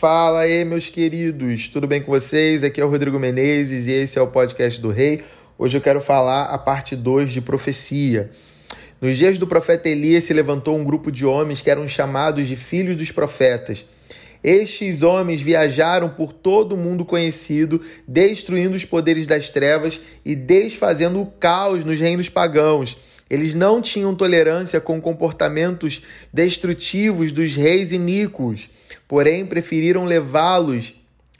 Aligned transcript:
Fala 0.00 0.40
aí, 0.40 0.64
meus 0.64 0.88
queridos, 0.88 1.68
tudo 1.68 1.86
bem 1.86 2.00
com 2.00 2.10
vocês? 2.10 2.64
Aqui 2.64 2.80
é 2.80 2.84
o 2.86 2.88
Rodrigo 2.88 3.18
Menezes 3.18 3.86
e 3.86 3.92
esse 3.92 4.18
é 4.18 4.22
o 4.22 4.26
podcast 4.26 4.80
do 4.80 4.88
Rei. 4.88 5.20
Hoje 5.58 5.76
eu 5.76 5.82
quero 5.82 6.00
falar 6.00 6.44
a 6.44 6.56
parte 6.56 6.96
2 6.96 7.30
de 7.30 7.42
profecia. 7.42 8.30
Nos 8.98 9.18
dias 9.18 9.36
do 9.36 9.46
profeta 9.46 9.90
Elias 9.90 10.24
se 10.24 10.32
levantou 10.32 10.74
um 10.74 10.84
grupo 10.84 11.12
de 11.12 11.26
homens 11.26 11.60
que 11.60 11.70
eram 11.70 11.86
chamados 11.86 12.48
de 12.48 12.56
filhos 12.56 12.96
dos 12.96 13.12
profetas. 13.12 13.84
Estes 14.42 15.02
homens 15.02 15.42
viajaram 15.42 16.08
por 16.08 16.32
todo 16.32 16.76
o 16.76 16.78
mundo 16.78 17.04
conhecido, 17.04 17.78
destruindo 18.08 18.76
os 18.76 18.86
poderes 18.86 19.26
das 19.26 19.50
trevas 19.50 20.00
e 20.24 20.34
desfazendo 20.34 21.20
o 21.20 21.26
caos 21.26 21.84
nos 21.84 22.00
reinos 22.00 22.30
pagãos. 22.30 22.96
Eles 23.30 23.54
não 23.54 23.80
tinham 23.80 24.12
tolerância 24.12 24.80
com 24.80 25.00
comportamentos 25.00 26.02
destrutivos 26.32 27.30
dos 27.30 27.54
reis 27.54 27.92
iníquos, 27.92 28.68
porém 29.06 29.46
preferiram 29.46 30.04
levá-los 30.04 30.94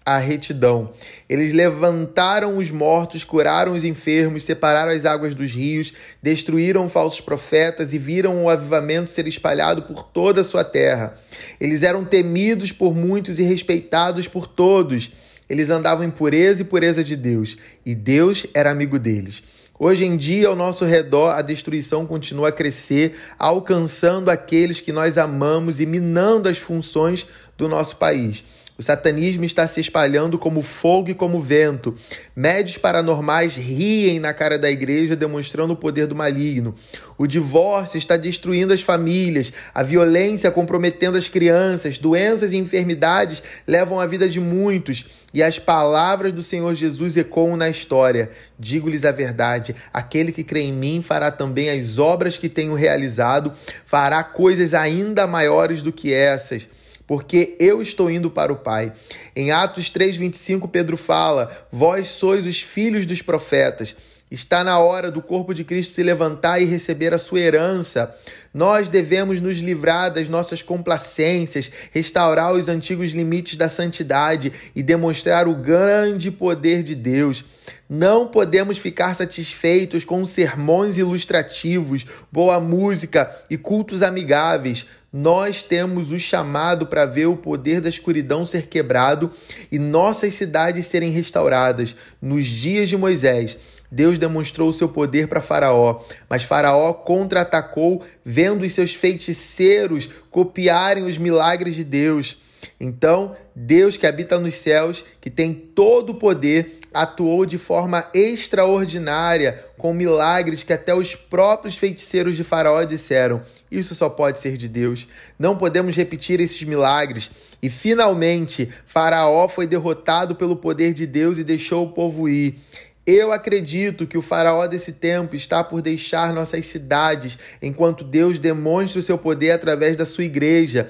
à 0.07 0.17
retidão. 0.19 0.93
Eles 1.29 1.53
levantaram 1.53 2.59
os 2.59 2.71
mortos, 2.71 3.25
curaram 3.25 3.75
os 3.75 3.85
enfermos, 3.85 4.45
separaram 4.45 4.93
as 4.93 5.05
águas 5.05 5.35
dos 5.35 5.53
rios, 5.53 5.93
destruíram 6.23 6.89
falsos 6.89 7.21
profetas 7.21 7.93
e 7.93 7.99
viram 7.99 8.45
o 8.45 8.49
avivamento 8.49 9.11
ser 9.11 9.27
espalhado 9.27 9.83
por 9.83 10.05
toda 10.05 10.43
a 10.43 10.45
sua 10.45 10.65
terra. 10.65 11.15
Eles 11.61 11.83
eram 11.83 12.05
temidos 12.05 12.71
por 12.73 12.95
muitos 12.95 13.39
e 13.41 13.43
respeitados 13.43 14.29
por 14.29 14.47
todos. 14.47 15.11
Eles 15.49 15.71
andavam 15.71 16.05
em 16.05 16.11
pureza 16.11 16.63
e 16.63 16.65
pureza 16.65 17.03
de 17.03 17.17
Deus, 17.17 17.57
e 17.85 17.95
Deus 17.95 18.47
era 18.55 18.71
amigo 18.71 18.97
deles. 18.97 19.43
Hoje 19.83 20.05
em 20.05 20.15
dia, 20.15 20.49
ao 20.49 20.55
nosso 20.55 20.85
redor, 20.85 21.31
a 21.31 21.41
destruição 21.41 22.07
continua 22.07 22.49
a 22.49 22.53
crescer, 22.53 23.17
alcançando 23.39 24.31
aqueles 24.31 24.79
que 24.79 24.93
nós 24.93 25.17
amamos 25.17 25.81
e 25.81 25.87
minando 25.87 26.51
as 26.51 26.59
funções 26.59 27.27
do 27.57 27.67
nosso 27.67 27.97
país. 27.97 28.45
O 28.81 28.83
satanismo 28.83 29.45
está 29.45 29.67
se 29.67 29.79
espalhando 29.79 30.39
como 30.39 30.63
fogo 30.63 31.11
e 31.11 31.15
como 31.15 31.39
vento. 31.39 31.95
Médios 32.35 32.79
paranormais 32.79 33.55
riem 33.55 34.19
na 34.19 34.33
cara 34.33 34.59
da 34.59 34.71
igreja, 34.71 35.15
demonstrando 35.15 35.75
o 35.75 35.77
poder 35.77 36.07
do 36.07 36.17
maligno. 36.17 36.75
O 37.19 37.27
divórcio 37.27 37.99
está 37.99 38.17
destruindo 38.17 38.73
as 38.73 38.81
famílias, 38.81 39.53
a 39.75 39.83
violência 39.83 40.51
comprometendo 40.51 41.19
as 41.19 41.29
crianças, 41.29 41.99
doenças 41.99 42.55
e 42.55 42.57
enfermidades 42.57 43.43
levam 43.69 44.01
a 44.01 44.07
vida 44.07 44.27
de 44.27 44.41
muitos. 44.41 45.05
E 45.35 45.43
as 45.43 45.59
palavras 45.59 46.33
do 46.33 46.43
Senhor 46.43 46.75
Jesus 46.75 47.19
ecoam 47.19 47.59
na 47.59 47.69
história. 47.69 48.31
Digo-lhes 48.59 49.05
a 49.05 49.13
verdade: 49.13 49.77
aquele 49.93 50.33
que 50.33 50.43
crê 50.43 50.63
em 50.63 50.73
mim 50.73 51.05
fará 51.07 51.31
também 51.31 51.69
as 51.69 51.99
obras 51.99 52.39
que 52.39 52.49
tenho 52.49 52.73
realizado, 52.73 53.53
fará 53.85 54.25
coisas 54.25 54.73
ainda 54.73 55.27
maiores 55.27 55.83
do 55.83 55.93
que 55.93 56.15
essas 56.15 56.67
porque 57.11 57.57
eu 57.59 57.83
estou 57.83 58.09
indo 58.09 58.31
para 58.31 58.53
o 58.53 58.57
Pai. 58.57 58.93
Em 59.35 59.51
Atos 59.51 59.91
3:25 59.91 60.71
Pedro 60.71 60.97
fala: 60.97 61.51
Vós 61.73 62.07
sois 62.07 62.47
os 62.47 62.61
filhos 62.61 63.05
dos 63.05 63.21
profetas. 63.21 63.97
Está 64.31 64.63
na 64.63 64.79
hora 64.79 65.11
do 65.11 65.21
corpo 65.21 65.53
de 65.53 65.65
Cristo 65.65 65.93
se 65.93 66.05
levantar 66.05 66.63
e 66.63 66.67
receber 66.67 67.13
a 67.13 67.19
sua 67.19 67.41
herança. 67.41 68.15
Nós 68.55 68.89
devemos 68.89 69.41
nos 69.41 69.59
livrar 69.59 70.13
das 70.13 70.29
nossas 70.29 70.63
complacências, 70.63 71.69
restaurar 71.91 72.53
os 72.53 72.69
antigos 72.69 73.11
limites 73.11 73.57
da 73.57 73.69
santidade 73.69 74.53
e 74.73 74.81
demonstrar 74.81 75.49
o 75.49 75.55
grande 75.57 76.31
poder 76.31 76.85
de 76.85 76.95
Deus. 76.95 77.45
Não 77.89 78.29
podemos 78.29 78.79
ficar 78.79 79.15
satisfeitos 79.15 80.05
com 80.05 80.25
sermões 80.25 80.97
ilustrativos, 80.97 82.07
boa 82.31 82.61
música 82.61 83.29
e 83.51 83.57
cultos 83.57 84.01
amigáveis. 84.01 84.87
Nós 85.13 85.61
temos 85.61 86.13
o 86.13 86.19
chamado 86.21 86.87
para 86.87 87.05
ver 87.05 87.27
o 87.27 87.37
poder 87.37 87.81
da 87.81 87.89
escuridão 87.89 88.47
ser 88.47 88.69
quebrado 88.69 89.31
e 89.71 89.79
nossas 89.79 90.35
cidades 90.35 90.87
serem 90.87 91.11
restauradas. 91.11 91.97
Nos 92.23 92.47
dias 92.47 92.89
de 92.89 92.97
Moisés, 92.97 93.59
Deus 93.91 94.19
demonstrou 94.19 94.69
o 94.69 94.73
seu 94.73 94.89
poder 94.89 95.27
para 95.27 95.41
Faraó, 95.41 96.01
mas 96.29 96.45
Faraó 96.45 96.93
contra-atacou, 96.93 98.05
vendo 98.25 98.63
os 98.63 98.73
seus 98.73 98.95
feiticeiros 98.95 100.09
copiarem 100.31 101.05
os 101.05 101.19
milagres 101.19 101.75
de 101.75 101.83
Deus. 101.83 102.39
Então, 102.79 103.37
Deus 103.55 103.97
que 103.97 104.07
habita 104.07 104.39
nos 104.39 104.55
céus, 104.55 105.05
que 105.21 105.31
tem 105.31 105.53
todo 105.53 106.11
o 106.11 106.15
poder, 106.15 106.79
atuou 106.93 107.45
de 107.47 107.59
forma 107.59 108.09
extraordinária, 108.13 109.65
com 109.79 109.93
milagres 109.93 110.63
que 110.63 110.73
até 110.73 110.95
os 110.95 111.15
próprios 111.15 111.77
feiticeiros 111.77 112.37
de 112.37 112.45
Faraó 112.45 112.83
disseram: 112.85 113.43
Isso 113.71 113.95
só 113.95 114.09
pode 114.09 114.39
ser 114.39 114.57
de 114.57 114.69
Deus. 114.69 115.07
Não 115.39 115.57
podemos 115.57 115.97
repetir 115.97 116.41
esses 116.41 116.63
milagres. 116.63 117.31
E 117.63 117.69
finalmente, 117.69 118.73
Faraó 118.87 119.49
foi 119.49 119.67
derrotado 119.67 120.35
pelo 120.35 120.57
poder 120.57 120.95
de 120.95 121.07
Deus 121.07 121.39
e 121.39 121.45
deixou 121.45 121.85
o 121.85 121.93
povo 121.93 122.29
ir. 122.29 122.59
Eu 123.07 123.33
acredito 123.33 124.07
que 124.07 124.19
o 124.19 124.23
faraó 124.23 124.67
desse 124.67 124.93
tempo 124.93 125.35
está 125.35 125.65
por 125.65 125.81
deixar 125.81 126.33
nossas 126.33 126.67
cidades, 126.67 127.39
enquanto 127.61 128.05
Deus 128.05 128.39
demonstra 128.39 129.01
o 129.01 129.03
seu 129.03 129.19
poder 129.19 129.53
através 129.53 129.97
da 129.97 130.05
sua 130.07 130.25
igreja. 130.25 130.89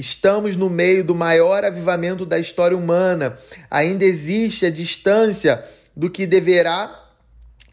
Estamos 0.00 0.56
no 0.56 0.70
meio 0.70 1.04
do 1.04 1.14
maior 1.14 1.62
avivamento 1.62 2.24
da 2.24 2.38
história 2.38 2.74
humana. 2.74 3.38
Ainda 3.70 4.02
existe 4.02 4.64
a 4.64 4.70
distância 4.70 5.62
do 5.94 6.08
que 6.08 6.26
deverá 6.26 7.06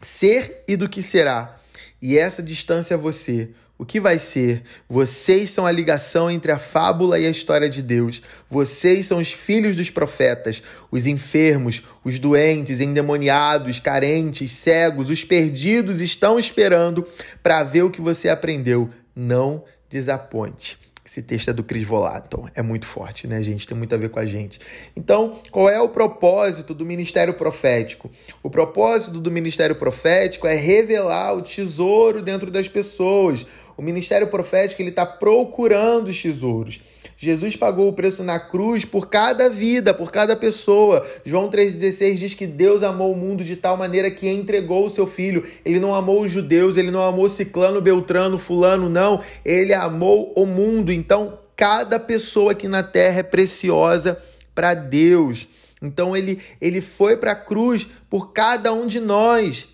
ser 0.02 0.62
e 0.68 0.76
do 0.76 0.90
que 0.90 1.00
será. 1.00 1.56
E 2.02 2.18
essa 2.18 2.42
distância 2.42 2.92
é 2.92 2.98
você. 2.98 3.48
O 3.78 3.86
que 3.86 3.98
vai 3.98 4.18
ser? 4.18 4.62
Vocês 4.86 5.48
são 5.48 5.64
a 5.64 5.72
ligação 5.72 6.30
entre 6.30 6.52
a 6.52 6.58
fábula 6.58 7.18
e 7.18 7.24
a 7.24 7.30
história 7.30 7.70
de 7.70 7.80
Deus. 7.80 8.20
Vocês 8.50 9.06
são 9.06 9.20
os 9.20 9.32
filhos 9.32 9.74
dos 9.74 9.88
profetas, 9.88 10.62
os 10.90 11.06
enfermos, 11.06 11.82
os 12.04 12.18
doentes, 12.18 12.82
endemoniados, 12.82 13.80
carentes, 13.80 14.52
cegos, 14.52 15.08
os 15.08 15.24
perdidos 15.24 16.02
estão 16.02 16.38
esperando 16.38 17.08
para 17.42 17.64
ver 17.64 17.84
o 17.84 17.90
que 17.90 18.02
você 18.02 18.28
aprendeu. 18.28 18.90
Não 19.16 19.64
desaponte. 19.88 20.76
Esse 21.08 21.22
texto 21.22 21.48
é 21.48 21.52
do 21.54 21.64
Chris 21.64 21.84
Volaton, 21.84 22.50
é 22.54 22.60
muito 22.60 22.84
forte, 22.84 23.26
né, 23.26 23.42
gente? 23.42 23.66
Tem 23.66 23.74
muito 23.74 23.94
a 23.94 23.98
ver 23.98 24.10
com 24.10 24.20
a 24.20 24.26
gente. 24.26 24.60
Então, 24.94 25.40
qual 25.50 25.70
é 25.70 25.80
o 25.80 25.88
propósito 25.88 26.74
do 26.74 26.84
ministério 26.84 27.32
profético? 27.32 28.10
O 28.42 28.50
propósito 28.50 29.18
do 29.18 29.30
ministério 29.30 29.74
profético 29.74 30.46
é 30.46 30.54
revelar 30.54 31.32
o 31.34 31.40
tesouro 31.40 32.20
dentro 32.20 32.50
das 32.50 32.68
pessoas. 32.68 33.46
O 33.74 33.80
ministério 33.80 34.26
profético 34.26 34.82
ele 34.82 34.90
está 34.90 35.06
procurando 35.06 36.08
os 36.08 36.20
tesouros. 36.20 36.78
Jesus 37.20 37.56
pagou 37.56 37.88
o 37.88 37.92
preço 37.92 38.22
na 38.22 38.38
cruz 38.38 38.84
por 38.84 39.08
cada 39.08 39.50
vida, 39.50 39.92
por 39.92 40.12
cada 40.12 40.36
pessoa. 40.36 41.04
João 41.24 41.50
3,16 41.50 42.14
diz 42.14 42.34
que 42.34 42.46
Deus 42.46 42.84
amou 42.84 43.12
o 43.12 43.16
mundo 43.16 43.42
de 43.42 43.56
tal 43.56 43.76
maneira 43.76 44.08
que 44.08 44.28
entregou 44.28 44.86
o 44.86 44.90
seu 44.90 45.04
filho. 45.04 45.44
Ele 45.64 45.80
não 45.80 45.92
amou 45.92 46.22
os 46.22 46.30
judeus, 46.30 46.76
ele 46.76 46.92
não 46.92 47.02
amou 47.02 47.28
Ciclano, 47.28 47.80
Beltrano, 47.80 48.38
Fulano, 48.38 48.88
não. 48.88 49.20
Ele 49.44 49.74
amou 49.74 50.32
o 50.36 50.46
mundo. 50.46 50.92
Então, 50.92 51.40
cada 51.56 51.98
pessoa 51.98 52.52
aqui 52.52 52.68
na 52.68 52.84
terra 52.84 53.18
é 53.18 53.24
preciosa 53.24 54.16
para 54.54 54.72
Deus. 54.74 55.48
Então, 55.82 56.16
ele, 56.16 56.38
ele 56.60 56.80
foi 56.80 57.16
para 57.16 57.32
a 57.32 57.36
cruz 57.36 57.84
por 58.08 58.32
cada 58.32 58.72
um 58.72 58.86
de 58.86 59.00
nós. 59.00 59.66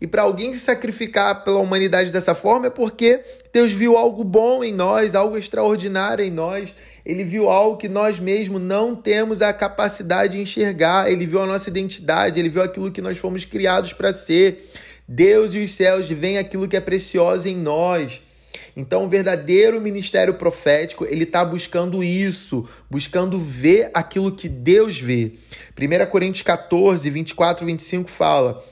E 0.00 0.06
para 0.06 0.22
alguém 0.22 0.52
se 0.54 0.60
sacrificar 0.60 1.44
pela 1.44 1.58
humanidade 1.58 2.10
dessa 2.10 2.34
forma 2.34 2.68
é 2.68 2.70
porque 2.70 3.20
Deus 3.52 3.70
viu 3.70 3.98
algo 3.98 4.24
bom 4.24 4.64
em 4.64 4.72
nós, 4.72 5.14
algo 5.14 5.36
extraordinário 5.36 6.24
em 6.24 6.30
nós. 6.30 6.74
Ele 7.04 7.22
viu 7.22 7.50
algo 7.50 7.76
que 7.76 7.88
nós 7.88 8.18
mesmos 8.18 8.62
não 8.62 8.96
temos 8.96 9.42
a 9.42 9.52
capacidade 9.52 10.32
de 10.34 10.40
enxergar. 10.40 11.10
Ele 11.10 11.26
viu 11.26 11.42
a 11.42 11.46
nossa 11.46 11.68
identidade, 11.68 12.40
ele 12.40 12.48
viu 12.48 12.62
aquilo 12.62 12.90
que 12.90 13.02
nós 13.02 13.18
fomos 13.18 13.44
criados 13.44 13.92
para 13.92 14.10
ser. 14.10 14.70
Deus 15.06 15.54
e 15.54 15.58
os 15.58 15.72
céus 15.72 16.08
veem 16.08 16.38
aquilo 16.38 16.66
que 16.66 16.76
é 16.76 16.80
precioso 16.80 17.46
em 17.46 17.56
nós. 17.56 18.22
Então, 18.76 19.04
o 19.04 19.08
verdadeiro 19.08 19.80
ministério 19.80 20.34
profético, 20.34 21.04
ele 21.04 21.24
está 21.24 21.44
buscando 21.44 22.02
isso, 22.02 22.66
buscando 22.88 23.38
ver 23.38 23.90
aquilo 23.92 24.32
que 24.32 24.48
Deus 24.48 24.98
vê. 24.98 25.32
1 25.78 26.10
Coríntios 26.10 26.42
14, 26.42 27.10
24 27.10 27.64
e 27.64 27.66
25 27.66 28.08
fala: 28.08 28.62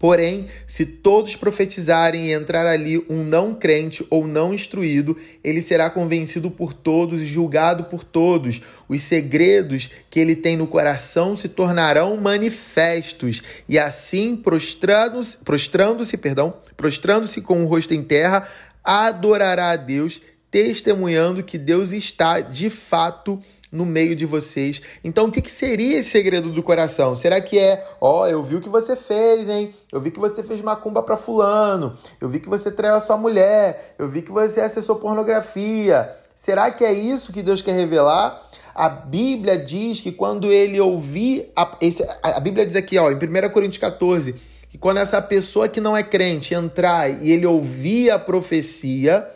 Porém, 0.00 0.46
se 0.66 0.86
todos 0.86 1.36
profetizarem 1.36 2.28
e 2.28 2.32
entrar 2.32 2.66
ali 2.66 3.04
um 3.10 3.22
não 3.22 3.54
crente 3.54 4.02
ou 4.08 4.26
não 4.26 4.54
instruído, 4.54 5.14
ele 5.44 5.60
será 5.60 5.90
convencido 5.90 6.50
por 6.50 6.72
todos 6.72 7.20
e 7.20 7.26
julgado 7.26 7.84
por 7.84 8.02
todos. 8.02 8.62
Os 8.88 9.02
segredos 9.02 9.90
que 10.08 10.18
ele 10.18 10.34
tem 10.34 10.56
no 10.56 10.66
coração 10.66 11.36
se 11.36 11.50
tornarão 11.50 12.16
manifestos, 12.16 13.42
e 13.68 13.78
assim, 13.78 14.36
prostrando-se, 14.36 15.36
prostrando-se, 15.36 16.16
perdão, 16.16 16.54
prostrando-se 16.78 17.42
com 17.42 17.62
o 17.62 17.66
rosto 17.66 17.92
em 17.92 18.02
terra, 18.02 18.48
adorará 18.82 19.72
a 19.72 19.76
Deus, 19.76 20.18
testemunhando 20.50 21.44
que 21.44 21.58
Deus 21.58 21.92
está 21.92 22.40
de 22.40 22.70
fato 22.70 23.38
no 23.70 23.86
meio 23.86 24.16
de 24.16 24.26
vocês. 24.26 24.82
Então, 25.04 25.26
o 25.26 25.32
que, 25.32 25.40
que 25.40 25.50
seria 25.50 25.98
esse 25.98 26.10
segredo 26.10 26.50
do 26.50 26.62
coração? 26.62 27.14
Será 27.14 27.40
que 27.40 27.58
é, 27.58 27.86
ó, 28.00 28.22
oh, 28.22 28.26
eu 28.26 28.42
vi 28.42 28.56
o 28.56 28.60
que 28.60 28.68
você 28.68 28.96
fez, 28.96 29.48
hein? 29.48 29.72
Eu 29.92 30.00
vi 30.00 30.10
que 30.10 30.18
você 30.18 30.42
fez 30.42 30.60
macumba 30.60 31.02
para 31.02 31.16
fulano. 31.16 31.92
Eu 32.20 32.28
vi 32.28 32.40
que 32.40 32.48
você 32.48 32.70
traiu 32.70 32.94
a 32.94 33.00
sua 33.00 33.16
mulher. 33.16 33.94
Eu 33.98 34.08
vi 34.08 34.22
que 34.22 34.32
você 34.32 34.60
acessou 34.60 34.96
pornografia. 34.96 36.10
Será 36.34 36.70
que 36.70 36.84
é 36.84 36.92
isso 36.92 37.32
que 37.32 37.42
Deus 37.42 37.62
quer 37.62 37.74
revelar? 37.74 38.48
A 38.74 38.88
Bíblia 38.88 39.58
diz 39.58 40.00
que 40.00 40.10
quando 40.10 40.50
ele 40.50 40.80
ouvir. 40.80 41.50
A, 41.54 41.76
esse, 41.80 42.02
a 42.22 42.40
Bíblia 42.40 42.66
diz 42.66 42.76
aqui, 42.76 42.98
ó, 42.98 43.10
em 43.10 43.14
1 43.14 43.50
Coríntios 43.50 43.78
14, 43.78 44.34
que 44.70 44.78
quando 44.78 44.98
essa 44.98 45.20
pessoa 45.20 45.68
que 45.68 45.80
não 45.80 45.96
é 45.96 46.02
crente 46.02 46.54
entrar 46.54 47.10
e 47.22 47.30
ele 47.30 47.46
ouvir 47.46 48.10
a 48.10 48.18
profecia, 48.18 49.28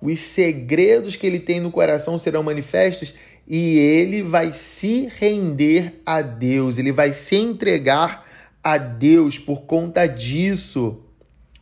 os 0.00 0.18
segredos 0.18 1.16
que 1.16 1.26
ele 1.26 1.40
tem 1.40 1.60
no 1.60 1.70
coração 1.70 2.18
serão 2.18 2.42
manifestos 2.42 3.14
e 3.46 3.78
ele 3.78 4.22
vai 4.22 4.52
se 4.52 5.08
render 5.18 6.00
a 6.04 6.20
Deus, 6.20 6.78
ele 6.78 6.92
vai 6.92 7.12
se 7.12 7.36
entregar 7.36 8.26
a 8.62 8.76
Deus 8.76 9.38
por 9.38 9.62
conta 9.62 10.06
disso. 10.06 10.98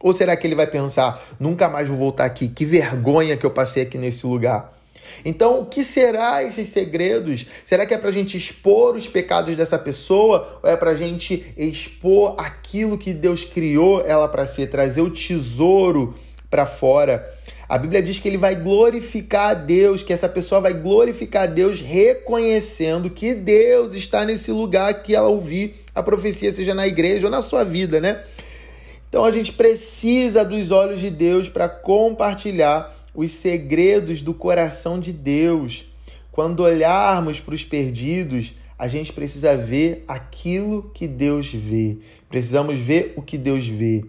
Ou 0.01 0.13
será 0.13 0.37
que 0.37 0.47
ele 0.47 0.55
vai 0.55 0.67
pensar, 0.67 1.23
nunca 1.39 1.69
mais 1.69 1.89
vou 1.89 1.97
voltar 1.97 2.25
aqui, 2.25 2.49
que 2.49 2.65
vergonha 2.65 3.37
que 3.37 3.45
eu 3.45 3.51
passei 3.51 3.83
aqui 3.83 3.99
nesse 3.99 4.27
lugar? 4.27 4.73
Então, 5.25 5.61
o 5.61 5.67
que 5.67 5.85
será 5.85 6.43
esses 6.43 6.69
segredos? 6.69 7.47
Será 7.65 7.85
que 7.87 7.95
é 7.95 7.99
para 7.99 8.09
a 8.09 8.13
gente 8.13 8.37
expor 8.37 8.97
os 8.97 9.07
pecados 9.07 9.55
dessa 9.55 9.79
pessoa 9.79 10.61
ou 10.63 10.71
é 10.71 10.77
para 10.77 10.91
a 10.91 10.95
gente 10.95 11.53
expor 11.57 12.35
aquilo 12.39 12.99
que 12.99 13.13
Deus 13.13 13.45
criou 13.45 14.03
ela 14.05 14.29
para 14.29 14.47
ser, 14.47 14.69
trazer 14.69 15.03
o 15.03 15.11
tesouro 15.11 16.15
para 16.51 16.67
fora? 16.67 17.31
A 17.75 17.79
Bíblia 17.79 18.01
diz 18.01 18.21
que 18.21 18.29
ele 18.29 18.37
vai 18.37 18.55
glorificar 18.55 19.51
a 19.51 19.55
Deus, 19.55 20.01
que 20.01 20.13
essa 20.13 20.29
pessoa 20.29 20.61
vai 20.61 20.73
glorificar 20.73 21.43
a 21.43 21.47
Deus 21.47 21.81
reconhecendo 21.81 23.11
que 23.11 23.35
Deus 23.35 23.95
está 23.95 24.25
nesse 24.25 24.53
lugar 24.53 25.03
que 25.03 25.13
ela 25.13 25.27
ouvir 25.27 25.75
a 25.93 26.01
profecia, 26.01 26.55
seja 26.55 26.73
na 26.73 26.87
igreja 26.87 27.27
ou 27.27 27.33
na 27.33 27.43
sua 27.43 27.65
vida, 27.65 28.01
né? 28.01 28.23
Então 29.09 29.25
a 29.25 29.33
gente 29.33 29.51
precisa 29.51 30.45
dos 30.45 30.71
olhos 30.71 31.01
de 31.01 31.11
Deus 31.11 31.49
para 31.49 31.69
compartilhar 31.69 32.95
os 33.13 33.33
segredos 33.33 34.23
do 34.23 34.33
coração 34.33 35.01
de 35.01 35.13
Deus. 35.13 35.85
Quando 36.31 36.61
olharmos 36.61 37.41
para 37.41 37.57
os 37.57 37.65
perdidos, 37.65 38.55
a 38.79 38.87
gente 38.87 39.13
precisa 39.13 39.57
ver 39.57 40.05
aquilo 40.07 40.93
que 40.95 41.09
Deus 41.09 41.53
vê. 41.53 41.99
Precisamos 42.29 42.79
ver 42.79 43.15
o 43.17 43.23
que 43.23 43.37
Deus 43.37 43.67
vê. 43.67 44.05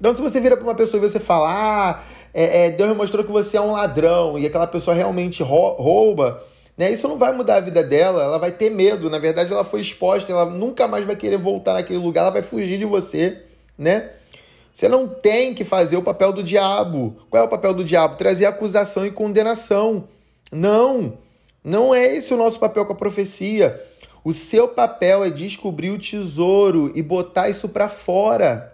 Então, 0.00 0.16
se 0.16 0.22
você 0.22 0.40
vira 0.40 0.56
para 0.56 0.64
uma 0.64 0.74
pessoa 0.74 1.00
e 1.00 1.08
você 1.08 1.20
fala, 1.20 1.48
ah, 1.48 2.02
é, 2.34 2.66
é, 2.66 2.70
Deus 2.70 2.90
me 2.90 2.96
mostrou 2.96 3.24
que 3.24 3.32
você 3.32 3.56
é 3.56 3.60
um 3.60 3.72
ladrão 3.72 4.38
e 4.38 4.46
aquela 4.46 4.66
pessoa 4.66 4.94
realmente 4.94 5.42
rouba, 5.42 6.42
né? 6.76 6.90
Isso 6.90 7.06
não 7.06 7.18
vai 7.18 7.32
mudar 7.32 7.56
a 7.56 7.60
vida 7.60 7.82
dela, 7.82 8.22
ela 8.22 8.38
vai 8.38 8.50
ter 8.50 8.70
medo. 8.70 9.10
Na 9.10 9.18
verdade, 9.18 9.52
ela 9.52 9.64
foi 9.64 9.80
exposta, 9.80 10.32
ela 10.32 10.46
nunca 10.46 10.88
mais 10.88 11.04
vai 11.04 11.16
querer 11.16 11.38
voltar 11.38 11.74
naquele 11.74 11.98
lugar, 11.98 12.22
ela 12.22 12.30
vai 12.30 12.42
fugir 12.42 12.78
de 12.78 12.84
você 12.84 13.42
né? 13.82 14.10
Você 14.72 14.88
não 14.88 15.06
tem 15.06 15.52
que 15.52 15.64
fazer 15.64 15.96
o 15.96 16.02
papel 16.02 16.32
do 16.32 16.42
diabo. 16.42 17.16
Qual 17.28 17.42
é 17.42 17.46
o 17.46 17.50
papel 17.50 17.74
do 17.74 17.84
diabo? 17.84 18.16
Trazer 18.16 18.46
acusação 18.46 19.06
e 19.06 19.10
condenação. 19.10 20.08
Não, 20.50 21.18
não 21.62 21.94
é 21.94 22.16
esse 22.16 22.32
o 22.32 22.36
nosso 22.36 22.58
papel 22.58 22.86
com 22.86 22.92
a 22.92 22.96
profecia. 22.96 23.82
O 24.24 24.32
seu 24.32 24.68
papel 24.68 25.24
é 25.24 25.30
descobrir 25.30 25.90
o 25.90 25.98
tesouro 25.98 26.90
e 26.94 27.02
botar 27.02 27.50
isso 27.50 27.68
para 27.68 27.88
fora. 27.88 28.72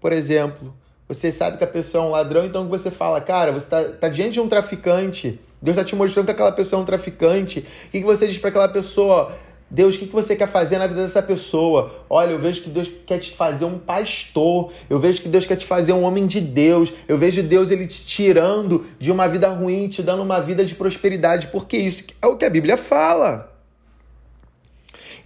Por 0.00 0.12
exemplo, 0.12 0.74
você 1.08 1.30
sabe 1.30 1.58
que 1.58 1.64
a 1.64 1.68
pessoa 1.68 2.04
é 2.04 2.06
um 2.08 2.10
ladrão, 2.10 2.44
então 2.44 2.66
você 2.68 2.90
fala, 2.90 3.20
cara, 3.20 3.52
você 3.52 3.66
está 3.66 3.84
tá 3.84 4.08
diante 4.08 4.32
de 4.32 4.40
um 4.40 4.48
traficante. 4.48 5.40
Deus 5.62 5.76
está 5.76 5.84
te 5.84 5.94
mostrando 5.94 6.26
que 6.26 6.32
aquela 6.32 6.52
pessoa 6.52 6.80
é 6.80 6.82
um 6.82 6.86
traficante. 6.86 7.60
O 7.60 7.90
que, 7.90 8.00
que 8.00 8.06
você 8.06 8.26
diz 8.26 8.38
para 8.38 8.50
aquela 8.50 8.68
pessoa? 8.68 9.32
Deus, 9.68 9.96
o 9.96 9.98
que 9.98 10.06
você 10.06 10.36
quer 10.36 10.48
fazer 10.48 10.78
na 10.78 10.86
vida 10.86 11.02
dessa 11.02 11.22
pessoa? 11.22 11.92
Olha, 12.08 12.30
eu 12.30 12.38
vejo 12.38 12.62
que 12.62 12.70
Deus 12.70 12.90
quer 13.04 13.18
te 13.18 13.34
fazer 13.34 13.64
um 13.64 13.78
pastor. 13.78 14.72
Eu 14.88 15.00
vejo 15.00 15.22
que 15.22 15.28
Deus 15.28 15.44
quer 15.44 15.56
te 15.56 15.66
fazer 15.66 15.92
um 15.92 16.02
homem 16.02 16.26
de 16.26 16.40
Deus. 16.40 16.92
Eu 17.08 17.18
vejo 17.18 17.42
Deus 17.42 17.70
ele 17.70 17.86
te 17.86 18.04
tirando 18.04 18.84
de 18.98 19.10
uma 19.10 19.28
vida 19.28 19.48
ruim, 19.48 19.88
te 19.88 20.02
dando 20.02 20.22
uma 20.22 20.40
vida 20.40 20.64
de 20.64 20.74
prosperidade, 20.74 21.48
porque 21.48 21.76
isso 21.76 22.04
é 22.22 22.26
o 22.26 22.36
que 22.36 22.44
a 22.44 22.50
Bíblia 22.50 22.76
fala. 22.76 23.55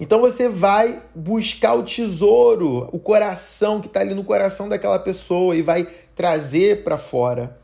Então 0.01 0.19
você 0.19 0.49
vai 0.49 1.03
buscar 1.15 1.75
o 1.75 1.83
tesouro, 1.83 2.89
o 2.91 2.99
coração 2.99 3.83
que 3.83 3.87
está 3.87 4.01
ali 4.01 4.15
no 4.15 4.25
coração 4.25 4.67
daquela 4.67 4.99
pessoa 4.99 5.55
e 5.55 5.61
vai 5.61 5.87
trazer 6.17 6.83
para 6.83 6.97
fora, 6.97 7.59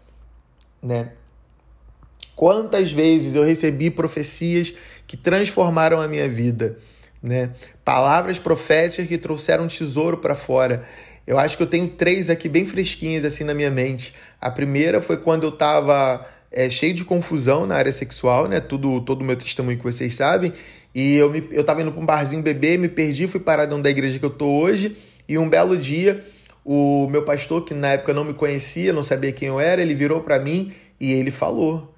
né? 0.83 1.13
Quantas 2.37 2.93
vezes 2.93 3.35
eu 3.35 3.43
recebi 3.43 3.91
profecias 3.91 4.75
que 5.07 5.17
transformaram 5.17 5.99
a 5.99 6.07
minha 6.07 6.29
vida, 6.29 6.77
né? 7.23 7.53
Palavras 7.83 8.39
proféticas 8.39 9.09
que 9.09 9.17
trouxeram 9.17 9.67
tesouro 9.67 10.19
para 10.19 10.35
fora. 10.35 10.85
Eu 11.27 11.39
acho 11.39 11.57
que 11.57 11.63
eu 11.63 11.67
tenho 11.67 11.89
três 11.89 12.29
aqui 12.29 12.51
bem 12.51 12.67
fresquinhas 12.67 13.25
assim 13.25 13.45
na 13.45 13.55
minha 13.55 13.71
mente. 13.71 14.15
A 14.39 14.51
primeira 14.51 15.01
foi 15.01 15.17
quando 15.17 15.45
eu 15.45 15.49
estava 15.49 16.27
é, 16.57 16.71
cheio 16.71 16.95
de 16.95 17.05
confusão 17.05 17.67
na 17.67 17.77
área 17.77 17.93
sexual, 17.93 18.49
né? 18.49 18.61
Tudo, 18.61 19.03
todo 19.03 19.21
o 19.21 19.25
meu 19.25 19.37
testemunho 19.37 19.77
que 19.77 19.85
vocês 19.85 20.15
sabem. 20.15 20.55
E 20.95 21.15
eu, 21.17 21.31
me, 21.31 21.47
eu 21.51 21.63
tava 21.63 21.83
indo 21.83 21.93
para 21.93 22.01
um 22.01 22.07
barzinho 22.07 22.43
beber, 22.43 22.79
me 22.79 22.89
perdi, 22.89 23.29
fui 23.29 23.39
parar 23.39 23.67
dentro 23.67 23.83
da 23.83 23.91
igreja 23.91 24.19
que 24.19 24.25
eu 24.25 24.31
tô 24.31 24.47
hoje. 24.47 24.97
E 25.29 25.37
um 25.37 25.51
belo 25.51 25.77
dia, 25.77 26.25
o 26.65 27.09
meu 27.11 27.23
pastor, 27.23 27.63
que 27.63 27.75
na 27.75 27.89
época 27.89 28.15
não 28.15 28.25
me 28.25 28.33
conhecia, 28.33 28.91
não 28.91 29.03
sabia 29.03 29.33
quem 29.33 29.49
eu 29.49 29.61
era, 29.61 29.83
ele 29.83 29.95
virou 29.95 30.23
para 30.23 30.39
mim 30.39 30.73
e 30.99 31.13
ele 31.13 31.31
falou: 31.31 31.95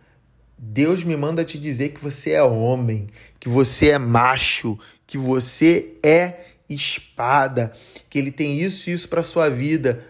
Deus 0.58 1.04
me 1.04 1.16
manda 1.16 1.44
te 1.44 1.56
dizer 1.56 1.90
que 1.90 2.02
você 2.02 2.32
é 2.32 2.42
homem, 2.42 3.06
que 3.38 3.48
você 3.48 3.90
é 3.90 3.98
macho, 3.98 4.76
que 5.06 5.16
você 5.16 5.92
é 6.02 6.46
espada, 6.68 7.70
que 8.10 8.18
ele 8.18 8.32
tem 8.32 8.60
isso 8.60 8.90
e 8.90 8.92
isso 8.92 9.08
para 9.08 9.22
sua 9.22 9.48
vida. 9.48 10.04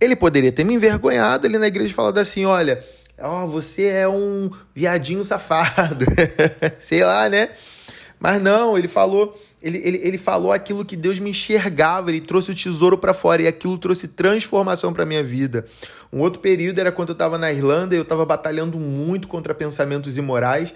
Ele 0.00 0.14
poderia 0.14 0.52
ter 0.52 0.62
me 0.62 0.74
envergonhado 0.74 1.48
ali 1.48 1.58
na 1.58 1.66
igreja 1.66 1.92
falado 1.92 2.18
assim: 2.18 2.44
olha, 2.44 2.80
ó, 3.22 3.44
oh, 3.44 3.48
você 3.48 3.86
é 3.86 4.08
um 4.08 4.50
viadinho 4.74 5.22
safado, 5.24 6.04
sei 6.78 7.04
lá, 7.04 7.28
né? 7.28 7.50
Mas 8.22 8.40
não, 8.40 8.78
ele 8.78 8.86
falou, 8.86 9.36
ele, 9.60 9.78
ele, 9.78 10.00
ele 10.00 10.16
falou 10.16 10.52
aquilo 10.52 10.84
que 10.84 10.94
Deus 10.94 11.18
me 11.18 11.30
enxergava, 11.30 12.08
ele 12.08 12.20
trouxe 12.20 12.52
o 12.52 12.54
tesouro 12.54 12.96
para 12.96 13.12
fora 13.12 13.42
e 13.42 13.48
aquilo 13.48 13.76
trouxe 13.76 14.06
transformação 14.06 14.92
para 14.92 15.04
minha 15.04 15.24
vida. 15.24 15.64
Um 16.12 16.20
outro 16.20 16.38
período 16.38 16.78
era 16.78 16.92
quando 16.92 17.08
eu 17.08 17.14
estava 17.14 17.36
na 17.36 17.52
Irlanda 17.52 17.96
e 17.96 17.98
eu 17.98 18.02
estava 18.02 18.24
batalhando 18.24 18.78
muito 18.78 19.26
contra 19.26 19.52
pensamentos 19.52 20.16
imorais. 20.18 20.72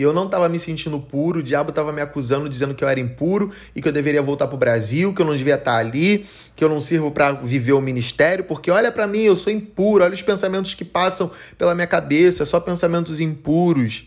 E 0.00 0.02
eu 0.02 0.14
não 0.14 0.24
estava 0.24 0.48
me 0.48 0.58
sentindo 0.58 0.98
puro, 0.98 1.40
o 1.40 1.42
diabo 1.42 1.68
estava 1.68 1.92
me 1.92 2.00
acusando, 2.00 2.48
dizendo 2.48 2.74
que 2.74 2.82
eu 2.82 2.88
era 2.88 2.98
impuro 2.98 3.52
e 3.76 3.82
que 3.82 3.88
eu 3.88 3.92
deveria 3.92 4.22
voltar 4.22 4.46
para 4.46 4.54
o 4.54 4.58
Brasil, 4.58 5.12
que 5.12 5.20
eu 5.20 5.26
não 5.26 5.36
devia 5.36 5.56
estar 5.56 5.72
tá 5.72 5.76
ali, 5.76 6.24
que 6.56 6.64
eu 6.64 6.70
não 6.70 6.80
sirvo 6.80 7.10
para 7.10 7.32
viver 7.32 7.74
o 7.74 7.82
ministério, 7.82 8.44
porque 8.44 8.70
olha 8.70 8.90
para 8.90 9.06
mim, 9.06 9.20
eu 9.20 9.36
sou 9.36 9.52
impuro, 9.52 10.02
olha 10.02 10.14
os 10.14 10.22
pensamentos 10.22 10.72
que 10.72 10.86
passam 10.86 11.30
pela 11.58 11.74
minha 11.74 11.86
cabeça, 11.86 12.46
só 12.46 12.58
pensamentos 12.58 13.20
impuros, 13.20 14.06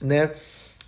né? 0.00 0.30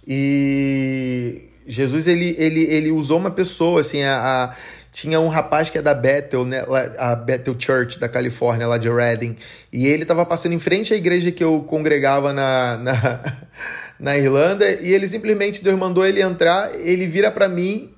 E 0.08 1.50
Jesus 1.66 2.06
ele, 2.06 2.34
ele, 2.38 2.62
ele 2.62 2.90
usou 2.90 3.18
uma 3.18 3.30
pessoa, 3.30 3.82
assim, 3.82 4.02
a, 4.02 4.16
a, 4.16 4.56
tinha 4.92 5.18
um 5.20 5.28
rapaz 5.28 5.70
que 5.70 5.78
é 5.78 5.82
da 5.82 5.94
Bethel, 5.94 6.44
né, 6.44 6.64
a 6.98 7.14
Bethel 7.14 7.56
Church 7.58 7.98
da 7.98 8.08
Califórnia, 8.08 8.66
lá 8.66 8.78
de 8.78 8.90
Redding, 8.90 9.36
e 9.72 9.86
ele 9.86 10.02
estava 10.02 10.26
passando 10.26 10.52
em 10.52 10.58
frente 10.58 10.92
à 10.92 10.96
igreja 10.96 11.32
que 11.32 11.42
eu 11.42 11.62
congregava 11.62 12.32
na, 12.32 12.76
na, 12.76 13.20
na 14.02 14.18
Irlanda, 14.18 14.68
e 14.68 14.92
ele 14.92 15.06
simplesmente, 15.06 15.62
Deus 15.62 15.78
mandou 15.78 16.04
ele 16.04 16.20
entrar, 16.20 16.74
ele 16.74 17.06
vira 17.06 17.30
para 17.30 17.48
mim 17.48 17.88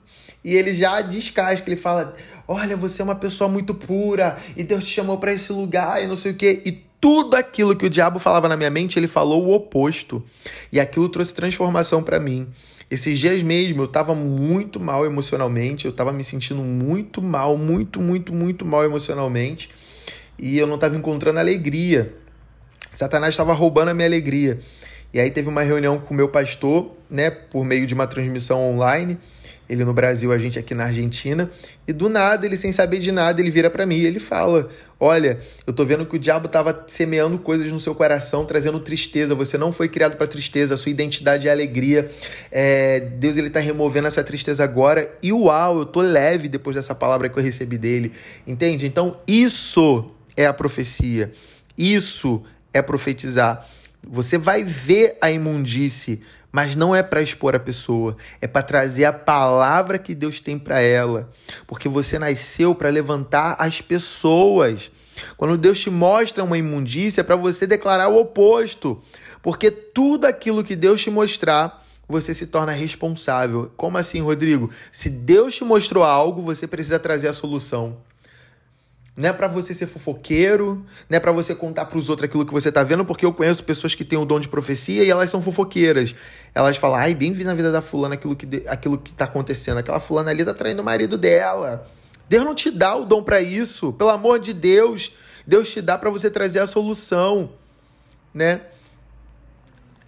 e 0.44 0.54
ele 0.54 0.74
já 0.74 1.00
descasca, 1.00 1.66
ele 1.66 1.80
fala: 1.80 2.14
Olha, 2.46 2.76
você 2.76 3.00
é 3.00 3.04
uma 3.04 3.14
pessoa 3.14 3.48
muito 3.48 3.74
pura 3.74 4.36
e 4.54 4.62
Deus 4.62 4.84
te 4.84 4.90
chamou 4.90 5.16
para 5.16 5.32
esse 5.32 5.50
lugar 5.50 6.04
e 6.04 6.06
não 6.06 6.14
sei 6.14 6.32
o 6.32 6.34
quê. 6.34 6.60
E 6.66 6.72
tudo 7.00 7.34
aquilo 7.34 7.74
que 7.74 7.86
o 7.86 7.90
diabo 7.90 8.18
falava 8.18 8.50
na 8.50 8.56
minha 8.56 8.68
mente, 8.68 8.98
ele 8.98 9.08
falou 9.08 9.46
o 9.46 9.54
oposto. 9.54 10.22
E 10.70 10.78
aquilo 10.78 11.08
trouxe 11.08 11.32
transformação 11.32 12.02
para 12.02 12.20
mim. 12.20 12.48
Esses 12.90 13.18
dias 13.18 13.42
mesmo 13.42 13.80
eu 13.80 13.86
estava 13.86 14.14
muito 14.14 14.78
mal 14.78 15.06
emocionalmente, 15.06 15.86
eu 15.86 15.90
estava 15.90 16.12
me 16.12 16.22
sentindo 16.22 16.60
muito 16.62 17.22
mal, 17.22 17.56
muito, 17.56 17.98
muito, 17.98 18.34
muito 18.34 18.66
mal 18.66 18.84
emocionalmente, 18.84 19.70
e 20.38 20.58
eu 20.58 20.66
não 20.66 20.74
estava 20.74 20.94
encontrando 20.94 21.38
alegria. 21.38 22.14
Satanás 22.92 23.32
estava 23.32 23.54
roubando 23.54 23.88
a 23.88 23.94
minha 23.94 24.06
alegria. 24.06 24.60
E 25.14 25.20
aí 25.20 25.30
teve 25.30 25.48
uma 25.48 25.62
reunião 25.62 25.96
com 25.96 26.12
o 26.12 26.16
meu 26.16 26.28
pastor, 26.28 26.90
né, 27.08 27.30
por 27.30 27.64
meio 27.64 27.86
de 27.86 27.94
uma 27.94 28.04
transmissão 28.04 28.60
online, 28.60 29.16
ele 29.70 29.84
no 29.84 29.94
Brasil, 29.94 30.32
a 30.32 30.36
gente 30.36 30.58
aqui 30.58 30.74
na 30.74 30.86
Argentina, 30.86 31.48
e 31.86 31.92
do 31.92 32.08
nada, 32.08 32.44
ele 32.44 32.56
sem 32.56 32.72
saber 32.72 32.98
de 32.98 33.12
nada, 33.12 33.40
ele 33.40 33.50
vira 33.50 33.70
para 33.70 33.86
mim 33.86 33.96
e 33.96 34.04
ele 34.04 34.18
fala: 34.18 34.68
"Olha, 34.98 35.38
eu 35.66 35.72
tô 35.72 35.84
vendo 35.84 36.04
que 36.04 36.16
o 36.16 36.18
diabo 36.18 36.48
tava 36.48 36.84
semeando 36.88 37.38
coisas 37.38 37.70
no 37.70 37.78
seu 37.80 37.94
coração, 37.94 38.44
trazendo 38.44 38.78
tristeza. 38.80 39.34
Você 39.34 39.56
não 39.56 39.72
foi 39.72 39.88
criado 39.88 40.16
para 40.16 40.26
tristeza, 40.26 40.74
a 40.74 40.76
sua 40.76 40.90
identidade 40.90 41.48
é 41.48 41.50
alegria. 41.52 42.10
É, 42.50 43.00
Deus 43.00 43.36
ele 43.36 43.48
tá 43.48 43.60
removendo 43.60 44.08
essa 44.08 44.22
tristeza 44.22 44.64
agora. 44.64 45.08
E 45.22 45.32
uau, 45.32 45.78
eu 45.78 45.86
tô 45.86 46.00
leve 46.00 46.48
depois 46.48 46.76
dessa 46.76 46.94
palavra 46.94 47.28
que 47.30 47.38
eu 47.38 47.42
recebi 47.42 47.78
dele. 47.78 48.12
Entende? 48.46 48.86
Então, 48.86 49.16
isso 49.26 50.10
é 50.36 50.44
a 50.44 50.52
profecia. 50.52 51.32
Isso 51.78 52.42
é 52.72 52.82
profetizar. 52.82 53.66
Você 54.08 54.38
vai 54.38 54.62
ver 54.62 55.16
a 55.20 55.30
imundície, 55.30 56.20
mas 56.52 56.76
não 56.76 56.94
é 56.94 57.02
para 57.02 57.20
expor 57.20 57.56
a 57.56 57.58
pessoa, 57.58 58.16
é 58.40 58.46
para 58.46 58.62
trazer 58.62 59.04
a 59.04 59.12
palavra 59.12 59.98
que 59.98 60.14
Deus 60.14 60.38
tem 60.38 60.58
para 60.58 60.80
ela, 60.80 61.30
porque 61.66 61.88
você 61.88 62.18
nasceu 62.18 62.74
para 62.74 62.90
levantar 62.90 63.56
as 63.58 63.80
pessoas. 63.80 64.90
Quando 65.36 65.58
Deus 65.58 65.80
te 65.80 65.90
mostra 65.90 66.44
uma 66.44 66.58
imundícia, 66.58 67.22
é 67.22 67.24
para 67.24 67.36
você 67.36 67.66
declarar 67.66 68.08
o 68.08 68.20
oposto, 68.20 69.02
Porque 69.42 69.70
tudo 69.70 70.24
aquilo 70.24 70.64
que 70.64 70.74
Deus 70.74 71.02
te 71.02 71.10
mostrar, 71.10 71.84
você 72.08 72.32
se 72.32 72.46
torna 72.46 72.72
responsável. 72.72 73.70
Como 73.76 73.98
assim, 73.98 74.20
Rodrigo? 74.20 74.70
Se 74.90 75.10
Deus 75.10 75.54
te 75.54 75.64
mostrou 75.64 76.02
algo, 76.02 76.40
você 76.40 76.66
precisa 76.66 76.98
trazer 76.98 77.28
a 77.28 77.32
solução. 77.32 77.98
Não 79.16 79.28
é 79.28 79.32
para 79.32 79.46
você 79.46 79.72
ser 79.72 79.86
fofoqueiro, 79.86 80.84
não 81.08 81.16
é 81.16 81.20
para 81.20 81.30
você 81.30 81.54
contar 81.54 81.84
para 81.84 81.96
os 81.96 82.08
outros 82.08 82.28
aquilo 82.28 82.44
que 82.44 82.52
você 82.52 82.72
tá 82.72 82.82
vendo, 82.82 83.04
porque 83.04 83.24
eu 83.24 83.32
conheço 83.32 83.62
pessoas 83.62 83.94
que 83.94 84.04
têm 84.04 84.18
o 84.18 84.24
dom 84.24 84.40
de 84.40 84.48
profecia 84.48 85.04
e 85.04 85.10
elas 85.10 85.30
são 85.30 85.40
fofoqueiras. 85.40 86.16
Elas 86.52 86.76
falam, 86.76 86.96
ai, 86.96 87.14
bem 87.14 87.32
vi 87.32 87.44
na 87.44 87.54
vida 87.54 87.70
da 87.70 87.80
fulana 87.80 88.14
aquilo 88.14 88.34
que, 88.34 88.64
aquilo 88.66 88.98
que 88.98 89.14
tá 89.14 89.24
acontecendo. 89.24 89.78
Aquela 89.78 90.00
fulana 90.00 90.32
ali 90.32 90.44
tá 90.44 90.52
traindo 90.52 90.82
o 90.82 90.84
marido 90.84 91.16
dela. 91.16 91.86
Deus 92.28 92.44
não 92.44 92.56
te 92.56 92.72
dá 92.72 92.96
o 92.96 93.04
dom 93.04 93.22
para 93.22 93.40
isso. 93.40 93.92
Pelo 93.92 94.10
amor 94.10 94.40
de 94.40 94.52
Deus, 94.52 95.12
Deus 95.46 95.70
te 95.70 95.80
dá 95.80 95.96
para 95.96 96.10
você 96.10 96.28
trazer 96.28 96.58
a 96.58 96.66
solução, 96.66 97.52
né? 98.32 98.62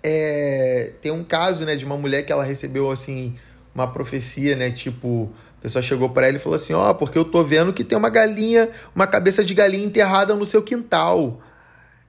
É, 0.02 0.92
tem 1.00 1.12
um 1.12 1.22
caso, 1.22 1.64
né, 1.64 1.76
de 1.76 1.84
uma 1.84 1.96
mulher 1.96 2.22
que 2.22 2.32
ela 2.32 2.44
recebeu 2.44 2.90
assim 2.90 3.36
uma 3.74 3.86
profecia, 3.86 4.56
né, 4.56 4.70
tipo 4.70 5.30
pessoa 5.66 5.82
chegou 5.82 6.08
para 6.08 6.28
ele 6.28 6.36
e 6.36 6.40
falou 6.40 6.54
assim: 6.54 6.72
Ó, 6.72 6.90
oh, 6.90 6.94
porque 6.94 7.18
eu 7.18 7.24
tô 7.24 7.42
vendo 7.42 7.72
que 7.72 7.82
tem 7.82 7.98
uma 7.98 8.08
galinha, 8.08 8.70
uma 8.94 9.06
cabeça 9.06 9.44
de 9.44 9.52
galinha 9.52 9.84
enterrada 9.84 10.32
no 10.34 10.46
seu 10.46 10.62
quintal. 10.62 11.40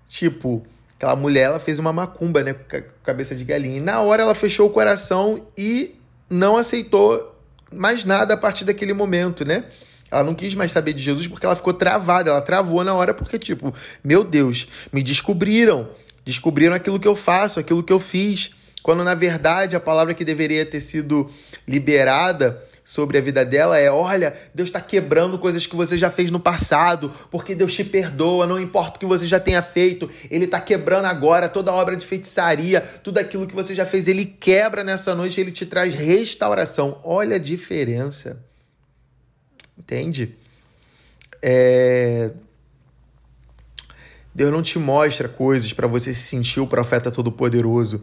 Tipo, 0.05 0.63
aquela 0.95 1.15
mulher, 1.15 1.45
ela 1.45 1.59
fez 1.59 1.79
uma 1.79 1.91
macumba, 1.91 2.43
né, 2.43 2.53
com 2.53 2.81
cabeça 3.03 3.35
de 3.35 3.43
galinha. 3.43 3.77
E 3.77 3.79
na 3.79 3.99
hora 4.01 4.21
ela 4.21 4.35
fechou 4.35 4.67
o 4.67 4.69
coração 4.69 5.47
e 5.57 5.95
não 6.29 6.55
aceitou 6.55 7.35
mais 7.73 8.05
nada 8.05 8.35
a 8.35 8.37
partir 8.37 8.63
daquele 8.63 8.93
momento, 8.93 9.43
né? 9.43 9.63
Ela 10.11 10.23
não 10.23 10.35
quis 10.35 10.53
mais 10.53 10.71
saber 10.71 10.93
de 10.93 11.01
Jesus 11.01 11.27
porque 11.27 11.45
ela 11.45 11.55
ficou 11.55 11.73
travada, 11.73 12.29
ela 12.29 12.41
travou 12.41 12.83
na 12.83 12.93
hora 12.93 13.11
porque, 13.11 13.39
tipo, 13.39 13.73
meu 14.03 14.23
Deus, 14.23 14.67
me 14.93 15.01
descobriram, 15.01 15.89
descobriram 16.23 16.75
aquilo 16.75 16.99
que 16.99 17.07
eu 17.07 17.15
faço, 17.15 17.59
aquilo 17.59 17.83
que 17.83 17.91
eu 17.91 17.99
fiz. 17.99 18.51
Quando 18.83 19.03
na 19.03 19.15
verdade 19.15 19.75
a 19.75 19.79
palavra 19.79 20.13
que 20.13 20.23
deveria 20.23 20.65
ter 20.65 20.79
sido 20.79 21.29
liberada 21.67 22.63
sobre 22.87 23.17
a 23.17 23.21
vida 23.21 23.43
dela 23.43 23.77
é: 23.77 23.91
olha, 23.91 24.33
Deus 24.55 24.69
está 24.69 24.79
quebrando 24.79 25.37
coisas 25.37 25.65
que 25.65 25.75
você 25.75 25.97
já 25.97 26.09
fez 26.09 26.31
no 26.31 26.39
passado, 26.39 27.13
porque 27.29 27.53
Deus 27.53 27.73
te 27.73 27.83
perdoa, 27.83 28.47
não 28.47 28.57
importa 28.57 28.95
o 28.95 28.99
que 28.99 29.05
você 29.05 29.27
já 29.27 29.41
tenha 29.41 29.61
feito, 29.61 30.09
Ele 30.31 30.45
está 30.45 30.61
quebrando 30.61 31.03
agora 31.03 31.49
toda 31.49 31.73
obra 31.73 31.97
de 31.97 32.05
feitiçaria, 32.05 32.79
tudo 32.79 33.17
aquilo 33.17 33.45
que 33.45 33.53
você 33.53 33.75
já 33.75 33.85
fez, 33.85 34.07
Ele 34.07 34.23
quebra 34.23 34.85
nessa 34.85 35.13
noite, 35.13 35.41
Ele 35.41 35.51
te 35.51 35.65
traz 35.65 35.93
restauração. 35.93 37.01
Olha 37.03 37.35
a 37.35 37.39
diferença. 37.39 38.41
Entende? 39.77 40.37
É... 41.41 42.31
Deus 44.33 44.49
não 44.49 44.61
te 44.61 44.79
mostra 44.79 45.27
coisas 45.27 45.73
para 45.73 45.87
você 45.87 46.13
se 46.13 46.21
sentir 46.21 46.61
o 46.61 46.67
profeta 46.67 47.11
todo-poderoso. 47.11 48.01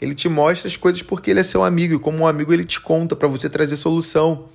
Ele 0.00 0.14
te 0.14 0.28
mostra 0.28 0.68
as 0.68 0.76
coisas 0.76 1.02
porque 1.02 1.30
ele 1.30 1.40
é 1.40 1.44
seu 1.44 1.64
amigo 1.64 1.94
e 1.94 1.98
como 1.98 2.18
um 2.18 2.26
amigo 2.26 2.52
ele 2.52 2.64
te 2.64 2.80
conta 2.80 3.14
para 3.16 3.28
você 3.28 3.48
trazer 3.48 3.76
solução. 3.76 4.48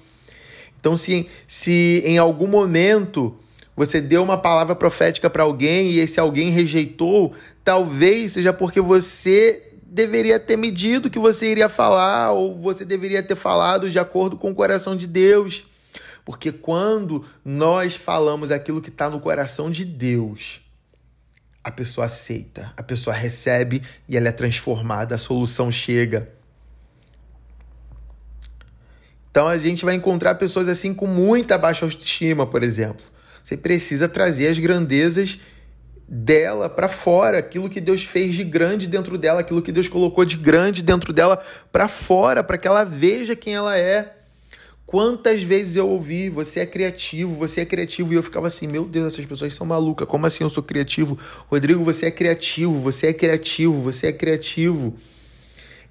Então, 0.79 0.96
se, 0.96 1.27
se 1.48 2.01
em 2.05 2.17
algum 2.17 2.48
momento 2.48 3.36
você 3.75 4.01
deu 4.01 4.22
uma 4.22 4.38
palavra 4.38 4.75
profética 4.75 5.29
para 5.29 5.43
alguém 5.43 5.91
e 5.91 6.00
esse 6.00 6.19
alguém 6.19 6.50
rejeitou, 6.50 7.34
talvez 7.63 8.34
seja 8.34 8.51
porque 8.51 8.81
você 8.81 9.72
deveria 9.81 10.39
ter 10.39 10.58
medido 10.58 11.08
o 11.08 11.12
que 11.12 11.17
você 11.17 11.50
iria 11.50 11.67
falar 11.67 12.31
ou 12.31 12.60
você 12.60 12.86
deveria 12.86 13.24
ter 13.24 13.36
falado 13.36 13.89
de 13.89 13.98
acordo 13.98 14.38
com 14.38 14.51
o 14.51 14.55
coração 14.55 14.96
de 14.96 15.08
Deus. 15.08 15.65
Porque 16.24 16.51
quando 16.51 17.25
nós 17.43 17.96
falamos 17.96 18.51
aquilo 18.51 18.81
que 18.81 18.89
está 18.89 19.10
no 19.10 19.19
coração 19.19 19.72
de 19.72 19.84
Deus, 19.84 20.62
a 21.63 21.72
pessoa 21.72 22.06
aceita, 22.06 22.74
a 22.75 22.84
pessoa 22.84 23.16
recebe 23.16 23.82
e 24.08 24.16
ela 24.16 24.30
é 24.30 24.32
transformada, 24.32 25.16
a 25.16 25.18
solução 25.18 25.72
chega. 25.72 26.30
Então 29.30 29.48
a 29.48 29.58
gente 29.58 29.86
vai 29.86 29.96
encontrar 29.96 30.36
pessoas 30.36 30.68
assim 30.68 30.94
com 30.94 31.06
muita 31.06 31.58
baixa 31.58 31.86
autoestima, 31.86 32.48
por 32.48 32.63
exemplo. 32.63 33.06
Você 33.44 33.56
precisa 33.56 34.08
trazer 34.08 34.48
as 34.48 34.60
grandezas 34.60 35.39
dela 36.08 36.68
para 36.68 36.89
fora, 36.89 37.38
aquilo 37.38 37.70
que 37.70 37.80
Deus 37.80 38.04
fez 38.04 38.34
de 38.36 38.44
grande 38.44 38.88
dentro 38.88 39.18
dela, 39.18 39.42
aquilo 39.42 39.62
que 39.62 39.72
Deus 39.72 39.88
colocou 39.88 40.25
de 40.25 40.38
grande 40.38 40.82
dentro 40.82 41.13
dela 41.13 41.42
para 41.72 41.88
fora, 41.88 42.44
para 42.44 42.58
que 42.58 42.68
ela 42.68 42.84
veja 42.84 43.36
quem 43.36 43.54
ela 43.54 43.78
é. 43.78 44.16
Quantas 44.89 45.43
vezes 45.43 45.75
eu 45.75 45.88
ouvi, 45.88 46.31
você 46.31 46.62
é 46.62 46.65
criativo, 46.65 47.36
você 47.36 47.62
é 47.62 47.65
criativo, 47.65 48.12
e 48.12 48.15
eu 48.15 48.24
ficava 48.24 48.48
assim, 48.48 48.65
meu 48.65 48.86
Deus, 48.86 49.13
essas 49.13 49.24
pessoas 49.24 49.53
são 49.53 49.67
malucas, 49.67 50.08
como 50.08 50.25
assim 50.25 50.43
eu 50.43 50.50
sou 50.50 50.63
criativo? 50.63 51.15
Rodrigo, 51.48 51.84
você 51.84 52.08
é 52.08 52.12
criativo, 52.12 52.74
você 52.79 53.05
é 53.05 53.13
criativo, 53.13 53.84
você 53.84 54.08
é 54.08 54.12
criativo. 54.12 54.96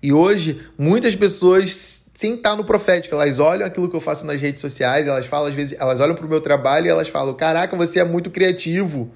E 0.02 0.12
hoje, 0.12 0.61
muitas 0.76 1.14
pessoas, 1.14 2.07
sem 2.12 2.35
estar 2.35 2.57
no 2.57 2.64
profético, 2.64 3.14
elas 3.14 3.38
olham 3.38 3.64
aquilo 3.64 3.88
que 3.88 3.95
eu 3.95 4.00
faço 4.00 4.26
nas 4.26 4.40
redes 4.40 4.61
sociais, 4.61 5.07
elas 5.07 5.26
falam, 5.26 5.47
às 5.47 5.55
vezes, 5.55 5.78
elas 5.78 6.00
olham 6.00 6.17
para 6.17 6.26
o 6.26 6.28
meu 6.28 6.40
trabalho 6.40 6.87
e 6.87 6.90
elas 6.90 7.07
falam, 7.07 7.33
caraca, 7.35 7.76
você 7.76 8.00
é 8.00 8.05
muito 8.05 8.33
criativo. 8.33 9.12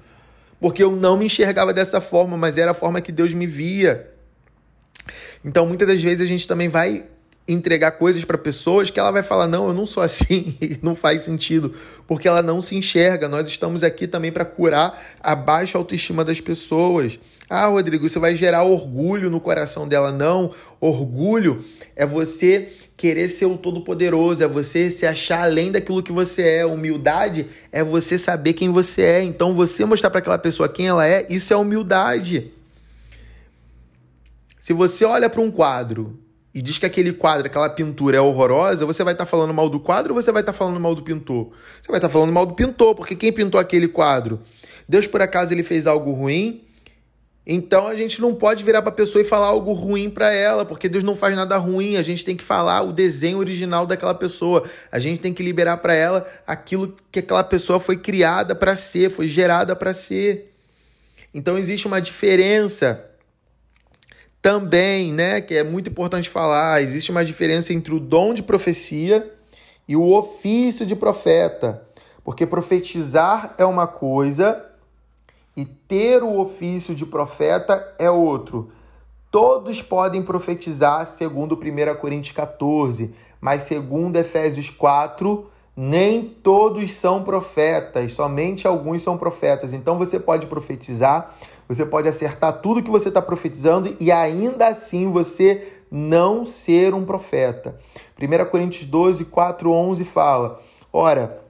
Porque 0.61 0.81
eu 0.81 0.95
não 0.95 1.17
me 1.17 1.25
enxergava 1.25 1.73
dessa 1.73 1.99
forma, 1.99 2.37
mas 2.37 2.57
era 2.57 2.71
a 2.71 2.73
forma 2.73 3.01
que 3.01 3.11
Deus 3.11 3.33
me 3.33 3.45
via. 3.45 4.09
Então, 5.43 5.65
muitas 5.65 5.89
das 5.89 6.01
vezes 6.01 6.21
a 6.21 6.25
gente 6.25 6.47
também 6.47 6.69
vai 6.69 7.03
entregar 7.47 7.91
coisas 7.91 8.23
para 8.23 8.37
pessoas 8.37 8.89
que 8.89 8.99
ela 8.99 9.11
vai 9.11 9.23
falar: 9.23 9.47
não, 9.47 9.67
eu 9.67 9.73
não 9.73 9.85
sou 9.85 10.01
assim, 10.01 10.55
não 10.81 10.95
faz 10.95 11.23
sentido, 11.23 11.73
porque 12.07 12.27
ela 12.27 12.41
não 12.41 12.61
se 12.61 12.75
enxerga. 12.75 13.27
Nós 13.27 13.47
estamos 13.47 13.83
aqui 13.83 14.07
também 14.07 14.31
para 14.31 14.45
curar 14.45 15.01
a 15.21 15.35
baixa 15.35 15.77
autoestima 15.77 16.23
das 16.23 16.39
pessoas. 16.39 17.19
Ah, 17.49 17.67
Rodrigo, 17.67 18.05
isso 18.05 18.19
vai 18.19 18.35
gerar 18.35 18.63
orgulho 18.63 19.29
no 19.29 19.39
coração 19.39 19.87
dela. 19.87 20.11
Não, 20.11 20.51
orgulho 20.79 21.63
é 21.95 22.05
você 22.05 22.69
querer 22.95 23.27
ser 23.27 23.45
o 23.45 23.57
todo-poderoso, 23.57 24.43
é 24.43 24.47
você 24.47 24.89
se 24.89 25.05
achar 25.05 25.43
além 25.43 25.71
daquilo 25.71 26.01
que 26.01 26.11
você 26.11 26.41
é. 26.41 26.65
Humildade 26.65 27.47
é 27.71 27.83
você 27.83 28.17
saber 28.17 28.53
quem 28.53 28.71
você 28.71 29.01
é. 29.01 29.23
Então, 29.23 29.53
você 29.53 29.83
mostrar 29.85 30.09
para 30.09 30.19
aquela 30.19 30.37
pessoa 30.37 30.69
quem 30.69 30.87
ela 30.87 31.05
é, 31.05 31.25
isso 31.29 31.53
é 31.53 31.57
humildade. 31.57 32.51
Se 34.59 34.71
você 34.71 35.03
olha 35.03 35.29
para 35.29 35.41
um 35.41 35.51
quadro 35.51 36.17
e 36.53 36.61
diz 36.61 36.77
que 36.77 36.85
aquele 36.85 37.11
quadro, 37.11 37.47
aquela 37.47 37.69
pintura 37.69 38.17
é 38.17 38.21
horrorosa, 38.21 38.85
você 38.85 39.03
vai 39.03 39.13
estar 39.13 39.25
tá 39.25 39.29
falando 39.29 39.53
mal 39.53 39.69
do 39.69 39.79
quadro 39.79 40.13
ou 40.13 40.21
você 40.21 40.31
vai 40.31 40.41
estar 40.41 40.51
tá 40.51 40.57
falando 40.57 40.79
mal 40.79 40.93
do 40.93 41.01
pintor? 41.01 41.51
Você 41.81 41.87
vai 41.87 41.97
estar 41.97 42.07
tá 42.07 42.13
falando 42.13 42.31
mal 42.31 42.45
do 42.45 42.53
pintor, 42.53 42.93
porque 42.93 43.15
quem 43.15 43.33
pintou 43.33 43.59
aquele 43.59 43.87
quadro? 43.87 44.39
Deus, 44.87 45.07
por 45.07 45.21
acaso, 45.21 45.53
ele 45.53 45.63
fez 45.63 45.87
algo 45.87 46.11
ruim? 46.11 46.63
Então 47.45 47.87
a 47.87 47.95
gente 47.95 48.21
não 48.21 48.33
pode 48.33 48.63
virar 48.63 48.81
para 48.81 48.91
a 48.91 48.95
pessoa 48.95 49.21
e 49.21 49.25
falar 49.25 49.47
algo 49.47 49.73
ruim 49.73 50.09
para 50.09 50.31
ela, 50.31 50.63
porque 50.63 50.87
Deus 50.87 51.03
não 51.03 51.15
faz 51.15 51.35
nada 51.35 51.57
ruim. 51.57 51.97
A 51.97 52.01
gente 52.01 52.23
tem 52.23 52.37
que 52.37 52.43
falar 52.43 52.83
o 52.83 52.93
desenho 52.93 53.37
original 53.37 53.85
daquela 53.85 54.13
pessoa. 54.13 54.63
A 54.91 54.99
gente 54.99 55.19
tem 55.19 55.33
que 55.33 55.43
liberar 55.43 55.77
para 55.77 55.93
ela 55.93 56.25
aquilo 56.47 56.95
que 57.11 57.19
aquela 57.19 57.43
pessoa 57.43 57.79
foi 57.79 57.97
criada 57.97 58.55
para 58.55 58.75
ser, 58.77 59.09
foi 59.09 59.27
gerada 59.27 59.75
para 59.75 59.93
ser. 59.93 60.53
Então 61.33 61.57
existe 61.57 61.85
uma 61.85 61.99
diferença 61.99 63.03
também, 64.43 65.13
né, 65.13 65.39
que 65.39 65.53
é 65.53 65.63
muito 65.63 65.89
importante 65.89 66.29
falar, 66.29 66.81
existe 66.81 67.09
uma 67.11 67.23
diferença 67.23 67.73
entre 67.73 67.95
o 67.95 67.99
dom 67.99 68.33
de 68.33 68.43
profecia 68.43 69.33
e 69.87 69.95
o 69.95 70.11
ofício 70.11 70.85
de 70.85 70.97
profeta. 70.97 71.87
Porque 72.25 72.45
profetizar 72.45 73.55
é 73.57 73.63
uma 73.63 73.87
coisa 73.87 74.65
e 75.55 75.63
ter 75.63 76.23
o 76.23 76.39
ofício 76.39 76.93
de 76.93 77.05
profeta 77.05 77.95
é 77.97 78.11
outro. 78.11 78.69
Todos 79.31 79.81
podem 79.81 80.21
profetizar, 80.21 81.07
segundo 81.07 81.55
1 81.55 81.95
Coríntios 82.01 82.35
14, 82.35 83.15
mas 83.39 83.63
segundo 83.63 84.17
Efésios 84.17 84.69
4, 84.69 85.49
nem 85.75 86.21
todos 86.21 86.91
são 86.91 87.23
profetas, 87.23 88.11
somente 88.11 88.67
alguns 88.67 89.01
são 89.01 89.17
profetas. 89.17 89.73
Então 89.73 89.97
você 89.97 90.19
pode 90.19 90.47
profetizar, 90.47 91.33
você 91.73 91.85
pode 91.85 92.07
acertar 92.07 92.61
tudo 92.61 92.83
que 92.83 92.89
você 92.89 93.09
está 93.09 93.21
profetizando 93.21 93.95
e 93.99 94.11
ainda 94.11 94.67
assim 94.67 95.11
você 95.11 95.67
não 95.91 96.45
ser 96.45 96.93
um 96.93 97.05
profeta. 97.05 97.77
1 98.19 98.45
Coríntios 98.49 98.85
12, 98.85 99.25
4, 99.25 99.71
11 99.71 100.05
fala: 100.05 100.61
Ora, 100.91 101.43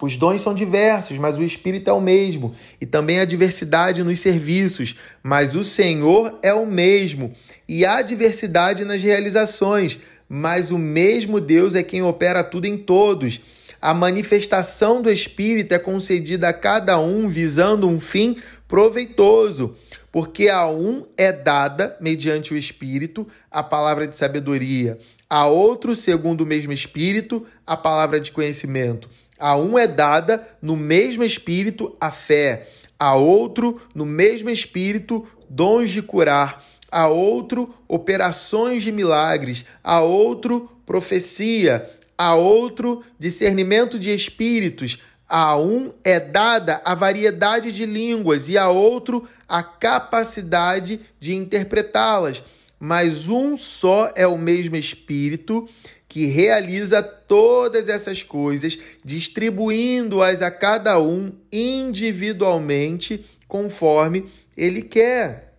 os 0.00 0.16
dons 0.16 0.42
são 0.42 0.52
diversos, 0.52 1.16
mas 1.18 1.38
o 1.38 1.42
Espírito 1.42 1.88
é 1.88 1.92
o 1.92 2.00
mesmo. 2.00 2.54
E 2.80 2.84
também 2.84 3.20
há 3.20 3.24
diversidade 3.24 4.02
nos 4.02 4.20
serviços, 4.20 4.94
mas 5.22 5.54
o 5.54 5.64
Senhor 5.64 6.38
é 6.42 6.52
o 6.52 6.66
mesmo. 6.66 7.32
E 7.68 7.86
há 7.86 8.02
diversidade 8.02 8.84
nas 8.84 9.02
realizações, 9.02 9.98
mas 10.28 10.70
o 10.70 10.78
mesmo 10.78 11.40
Deus 11.40 11.74
é 11.74 11.82
quem 11.82 12.02
opera 12.02 12.44
tudo 12.44 12.66
em 12.66 12.76
todos. 12.76 13.40
A 13.80 13.94
manifestação 13.94 15.00
do 15.00 15.10
Espírito 15.10 15.72
é 15.72 15.78
concedida 15.78 16.48
a 16.48 16.52
cada 16.52 16.98
um 16.98 17.28
visando 17.28 17.88
um 17.88 18.00
fim 18.00 18.36
proveitoso, 18.68 19.76
porque 20.10 20.48
a 20.48 20.68
um 20.68 21.06
é 21.16 21.32
dada, 21.32 21.96
mediante 22.00 22.54
o 22.54 22.56
Espírito, 22.56 23.26
a 23.50 23.62
palavra 23.62 24.06
de 24.06 24.16
sabedoria, 24.16 24.98
a 25.28 25.46
outro, 25.46 25.94
segundo 25.94 26.42
o 26.42 26.46
mesmo 26.46 26.72
Espírito, 26.72 27.46
a 27.66 27.76
palavra 27.76 28.18
de 28.18 28.32
conhecimento. 28.32 29.08
A 29.38 29.56
um 29.56 29.78
é 29.78 29.86
dada, 29.86 30.46
no 30.62 30.76
mesmo 30.76 31.22
Espírito, 31.22 31.94
a 32.00 32.10
fé, 32.10 32.66
a 32.98 33.14
outro, 33.14 33.80
no 33.94 34.06
mesmo 34.06 34.48
Espírito, 34.48 35.26
dons 35.48 35.90
de 35.90 36.00
curar, 36.00 36.64
a 36.90 37.08
outro 37.08 37.74
operações 37.86 38.82
de 38.82 38.90
milagres, 38.90 39.64
a 39.84 40.00
outro 40.00 40.70
profecia, 40.86 41.88
a 42.16 42.34
outro 42.34 43.02
discernimento 43.18 43.98
de 43.98 44.14
espíritos, 44.14 44.98
a 45.28 45.58
um 45.58 45.92
é 46.04 46.20
dada 46.20 46.80
a 46.84 46.94
variedade 46.94 47.72
de 47.72 47.84
línguas 47.84 48.48
e 48.48 48.56
a 48.56 48.68
outro 48.68 49.28
a 49.48 49.62
capacidade 49.62 51.00
de 51.18 51.34
interpretá-las. 51.34 52.42
Mas 52.78 53.28
um 53.28 53.56
só 53.56 54.12
é 54.14 54.26
o 54.26 54.38
mesmo 54.38 54.76
Espírito 54.76 55.66
que 56.08 56.26
realiza 56.26 57.02
todas 57.02 57.88
essas 57.88 58.22
coisas, 58.22 58.78
distribuindo-as 59.04 60.40
a 60.42 60.50
cada 60.50 61.00
um 61.00 61.32
individualmente 61.50 63.24
conforme 63.48 64.26
ele 64.56 64.82
quer. 64.82 65.54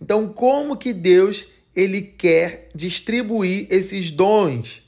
Então, 0.00 0.28
como 0.28 0.76
que 0.76 0.92
Deus 0.92 1.46
ele 1.74 2.02
quer 2.02 2.68
distribuir 2.74 3.66
esses 3.70 4.10
dons? 4.10 4.82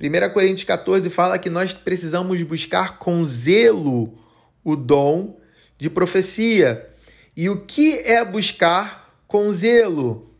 1 0.00 0.32
Coríntios 0.32 0.64
14 0.64 1.08
fala 1.08 1.38
que 1.38 1.48
nós 1.48 1.72
precisamos 1.72 2.42
buscar 2.42 2.98
com 2.98 3.24
zelo 3.24 4.18
o 4.64 4.74
dom 4.74 5.38
de 5.78 5.88
profecia. 5.88 6.88
E 7.36 7.48
o 7.48 7.60
que 7.60 7.98
é 7.98 8.24
buscar 8.24 9.14
com 9.28 9.52
zelo? 9.52 10.30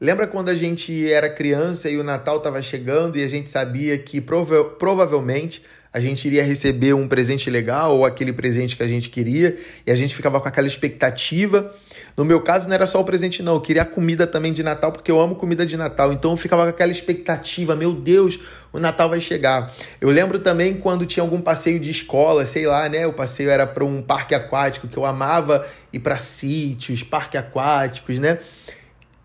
Lembra 0.00 0.26
quando 0.26 0.48
a 0.48 0.54
gente 0.54 1.10
era 1.10 1.28
criança 1.28 1.90
e 1.90 1.98
o 1.98 2.04
Natal 2.04 2.38
estava 2.38 2.62
chegando 2.62 3.18
e 3.18 3.24
a 3.24 3.28
gente 3.28 3.50
sabia 3.50 3.98
que 3.98 4.20
prova 4.20 4.64
provavelmente 4.64 5.62
a 5.92 6.00
gente 6.00 6.26
iria 6.26 6.44
receber 6.44 6.92
um 6.92 7.08
presente 7.08 7.50
legal 7.50 7.96
ou 7.96 8.04
aquele 8.04 8.32
presente 8.32 8.76
que 8.76 8.82
a 8.82 8.88
gente 8.88 9.10
queria 9.10 9.56
e 9.86 9.90
a 9.90 9.96
gente 9.96 10.14
ficava 10.14 10.40
com 10.40 10.46
aquela 10.46 10.68
expectativa. 10.68 11.74
No 12.18 12.24
meu 12.24 12.40
caso, 12.40 12.66
não 12.66 12.74
era 12.74 12.84
só 12.84 13.00
o 13.00 13.04
presente, 13.04 13.44
não. 13.44 13.54
Eu 13.54 13.60
queria 13.60 13.82
a 13.82 13.84
comida 13.84 14.26
também 14.26 14.52
de 14.52 14.60
Natal, 14.60 14.90
porque 14.90 15.08
eu 15.08 15.20
amo 15.20 15.36
comida 15.36 15.64
de 15.64 15.76
Natal. 15.76 16.12
Então 16.12 16.32
eu 16.32 16.36
ficava 16.36 16.64
com 16.64 16.70
aquela 16.70 16.90
expectativa: 16.90 17.76
meu 17.76 17.92
Deus, 17.92 18.40
o 18.72 18.80
Natal 18.80 19.08
vai 19.08 19.20
chegar. 19.20 19.72
Eu 20.00 20.08
lembro 20.10 20.40
também 20.40 20.74
quando 20.74 21.06
tinha 21.06 21.22
algum 21.22 21.40
passeio 21.40 21.78
de 21.78 21.92
escola, 21.92 22.44
sei 22.44 22.66
lá, 22.66 22.88
né? 22.88 23.06
O 23.06 23.12
passeio 23.12 23.50
era 23.50 23.64
para 23.68 23.84
um 23.84 24.02
parque 24.02 24.34
aquático, 24.34 24.88
que 24.88 24.96
eu 24.96 25.04
amava 25.04 25.64
ir 25.92 26.00
para 26.00 26.18
sítios, 26.18 27.04
parques 27.04 27.38
aquáticos, 27.38 28.18
né? 28.18 28.40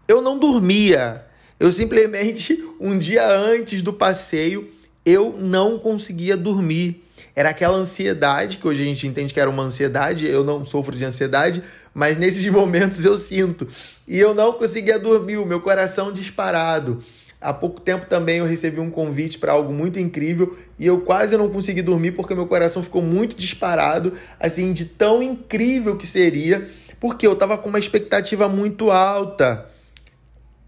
Eu 0.08 0.22
não 0.22 0.38
dormia. 0.38 1.26
Eu 1.60 1.72
simplesmente, 1.72 2.64
um 2.80 3.00
dia 3.00 3.28
antes 3.28 3.82
do 3.82 3.92
passeio, 3.92 4.70
eu 5.04 5.36
não 5.36 5.80
conseguia 5.80 6.38
dormir. 6.38 7.04
Era 7.36 7.50
aquela 7.50 7.76
ansiedade, 7.76 8.58
que 8.58 8.68
hoje 8.68 8.84
a 8.84 8.86
gente 8.86 9.08
entende 9.08 9.34
que 9.34 9.40
era 9.40 9.50
uma 9.50 9.64
ansiedade, 9.64 10.28
eu 10.28 10.44
não 10.44 10.64
sofro 10.64 10.96
de 10.96 11.04
ansiedade, 11.04 11.64
mas 11.94 12.18
nesses 12.18 12.46
momentos 12.52 13.04
eu 13.06 13.18
sinto. 13.18 13.68
E 14.08 14.20
eu 14.20 14.34
não 14.34 14.54
conseguia 14.54 15.00
dormir, 15.00 15.38
o 15.38 15.46
meu 15.46 15.62
coração 15.62 16.12
disparado. 16.12 17.00
Há 17.40 17.54
pouco 17.54 17.82
tempo 17.82 18.06
também 18.06 18.38
eu 18.38 18.46
recebi 18.46 18.80
um 18.80 18.90
convite 18.90 19.38
para 19.38 19.52
algo 19.52 19.74
muito 19.74 20.00
incrível 20.00 20.58
e 20.80 20.86
eu 20.88 21.02
quase 21.02 21.36
não 21.36 21.50
consegui 21.50 21.82
dormir 21.82 22.14
porque 22.14 22.34
meu 22.34 22.48
coração 22.48 22.82
ficou 22.82 23.02
muito 23.02 23.36
disparado, 23.36 24.14
assim, 24.40 24.72
de 24.72 24.86
tão 24.86 25.22
incrível 25.22 25.98
que 25.98 26.08
seria, 26.08 26.70
porque 27.02 27.28
eu 27.28 27.34
estava 27.34 27.58
com 27.58 27.68
uma 27.68 27.80
expectativa 27.80 28.48
muito 28.48 28.90
alta. 28.92 29.70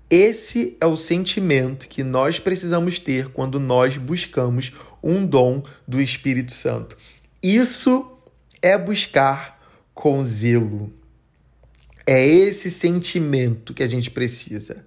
Esse 0.10 0.78
é 0.82 0.86
o 0.86 0.98
sentimento 0.98 1.88
que 1.88 2.04
nós 2.04 2.40
precisamos 2.40 3.00
ter 3.00 3.30
quando 3.30 3.58
nós 3.58 3.98
buscamos 3.98 4.74
um 5.02 5.26
dom 5.26 5.64
do 5.88 6.02
Espírito 6.02 6.52
Santo. 6.52 6.98
Isso 7.42 8.12
é 8.62 8.78
buscar 8.78 9.60
com 9.94 10.24
zelo. 10.24 10.94
É 12.08 12.26
esse 12.26 12.70
sentimento 12.70 13.74
que 13.74 13.84
a 13.84 13.88
gente 13.88 14.12
precisa. 14.12 14.86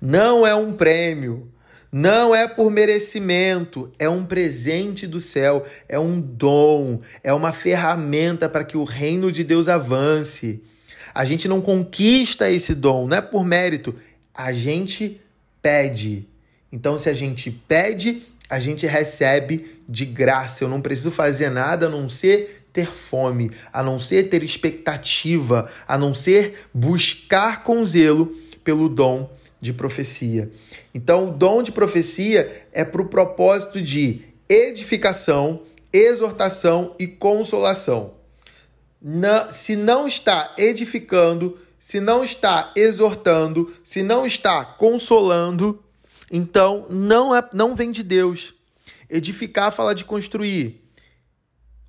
Não 0.00 0.46
é 0.46 0.54
um 0.54 0.72
prêmio, 0.72 1.50
não 1.92 2.34
é 2.34 2.46
por 2.46 2.70
merecimento, 2.70 3.90
é 3.98 4.08
um 4.08 4.24
presente 4.24 5.06
do 5.06 5.20
céu, 5.20 5.64
é 5.88 5.98
um 5.98 6.20
dom, 6.20 7.00
é 7.22 7.32
uma 7.32 7.52
ferramenta 7.52 8.48
para 8.48 8.64
que 8.64 8.76
o 8.76 8.84
reino 8.84 9.32
de 9.32 9.42
Deus 9.42 9.68
avance. 9.68 10.62
A 11.12 11.24
gente 11.24 11.48
não 11.48 11.60
conquista 11.60 12.50
esse 12.50 12.74
dom, 12.74 13.08
não 13.08 13.16
é 13.16 13.20
por 13.20 13.44
mérito, 13.44 13.94
a 14.32 14.52
gente 14.52 15.20
pede. 15.60 16.28
Então, 16.72 16.98
se 16.98 17.08
a 17.08 17.12
gente 17.12 17.50
pede, 17.50 18.22
a 18.50 18.58
gente 18.58 18.86
recebe 18.86 19.80
de 19.88 20.04
graça. 20.04 20.64
Eu 20.64 20.68
não 20.68 20.80
preciso 20.80 21.12
fazer 21.12 21.48
nada 21.48 21.86
a 21.86 21.88
não 21.88 22.08
ser 22.08 22.66
ter 22.72 22.90
fome, 22.90 23.50
a 23.72 23.82
não 23.82 23.98
ser 23.98 24.24
ter 24.24 24.42
expectativa, 24.42 25.70
a 25.86 25.96
não 25.96 26.12
ser 26.12 26.66
buscar 26.74 27.62
com 27.62 27.84
zelo 27.86 28.26
pelo 28.62 28.88
dom 28.88 29.30
de 29.60 29.72
profecia. 29.72 30.50
Então, 30.92 31.28
o 31.28 31.32
dom 31.32 31.62
de 31.62 31.72
profecia 31.72 32.66
é 32.72 32.84
para 32.84 33.02
o 33.02 33.08
propósito 33.08 33.80
de 33.80 34.22
edificação, 34.48 35.62
exortação 35.92 36.94
e 36.98 37.06
consolação. 37.06 38.14
se 39.50 39.76
não 39.76 40.06
está 40.06 40.54
edificando, 40.58 41.58
se 41.78 42.00
não 42.00 42.22
está 42.22 42.72
exortando, 42.76 43.72
se 43.82 44.02
não 44.02 44.26
está 44.26 44.64
consolando, 44.64 45.82
então 46.30 46.86
não 46.88 47.34
é, 47.34 47.46
não 47.52 47.74
vem 47.74 47.90
de 47.90 48.02
Deus. 48.02 48.54
Edificar 49.08 49.72
fala 49.72 49.94
de 49.94 50.04
construir. 50.04 50.88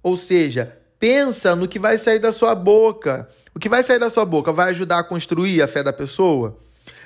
Ou 0.02 0.18
seja, 0.18 0.78
pensa 1.00 1.56
no 1.56 1.68
que 1.68 1.78
vai 1.78 1.98
sair 1.98 2.20
da 2.20 2.32
sua 2.32 2.56
boca. 2.56 3.30
O 3.54 3.60
que 3.60 3.70
vai 3.70 3.84
sair 3.84 4.00
da 4.00 4.10
sua 4.10 4.26
boca 4.26 4.52
vai 4.52 4.72
ajudar 4.72 5.00
a 5.00 5.04
construir 5.04 5.62
a 5.62 5.68
fé 5.68 5.84
da 5.84 5.94
pessoa? 5.94 6.58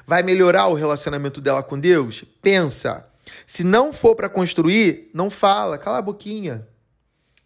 Vai 0.07 0.23
melhorar 0.23 0.67
o 0.67 0.73
relacionamento 0.73 1.41
dela 1.41 1.61
com 1.61 1.77
Deus? 1.77 2.23
Pensa. 2.41 3.05
Se 3.45 3.63
não 3.63 3.91
for 3.91 4.15
para 4.15 4.29
construir, 4.29 5.09
não 5.13 5.29
fala, 5.29 5.77
cala 5.77 5.97
a 5.97 6.01
boquinha. 6.01 6.65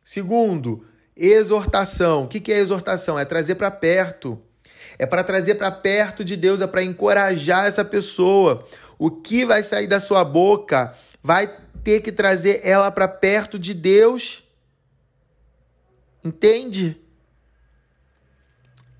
Segundo, 0.03 0.85
exortação. 1.15 2.23
O 2.23 2.27
que 2.27 2.51
é 2.51 2.57
exortação? 2.57 3.17
É 3.17 3.25
trazer 3.25 3.55
para 3.55 3.71
perto 3.71 4.39
é 4.97 5.05
para 5.05 5.23
trazer 5.23 5.55
para 5.55 5.71
perto 5.71 6.23
de 6.23 6.35
Deus, 6.35 6.61
é 6.61 6.67
para 6.67 6.83
encorajar 6.83 7.65
essa 7.65 7.85
pessoa. 7.85 8.65
O 8.97 9.09
que 9.09 9.45
vai 9.45 9.63
sair 9.63 9.87
da 9.87 9.99
sua 9.99 10.23
boca 10.23 10.93
vai 11.21 11.47
ter 11.83 12.01
que 12.01 12.11
trazer 12.11 12.61
ela 12.63 12.91
para 12.91 13.07
perto 13.07 13.57
de 13.57 13.73
Deus. 13.73 14.43
Entende? 16.23 16.97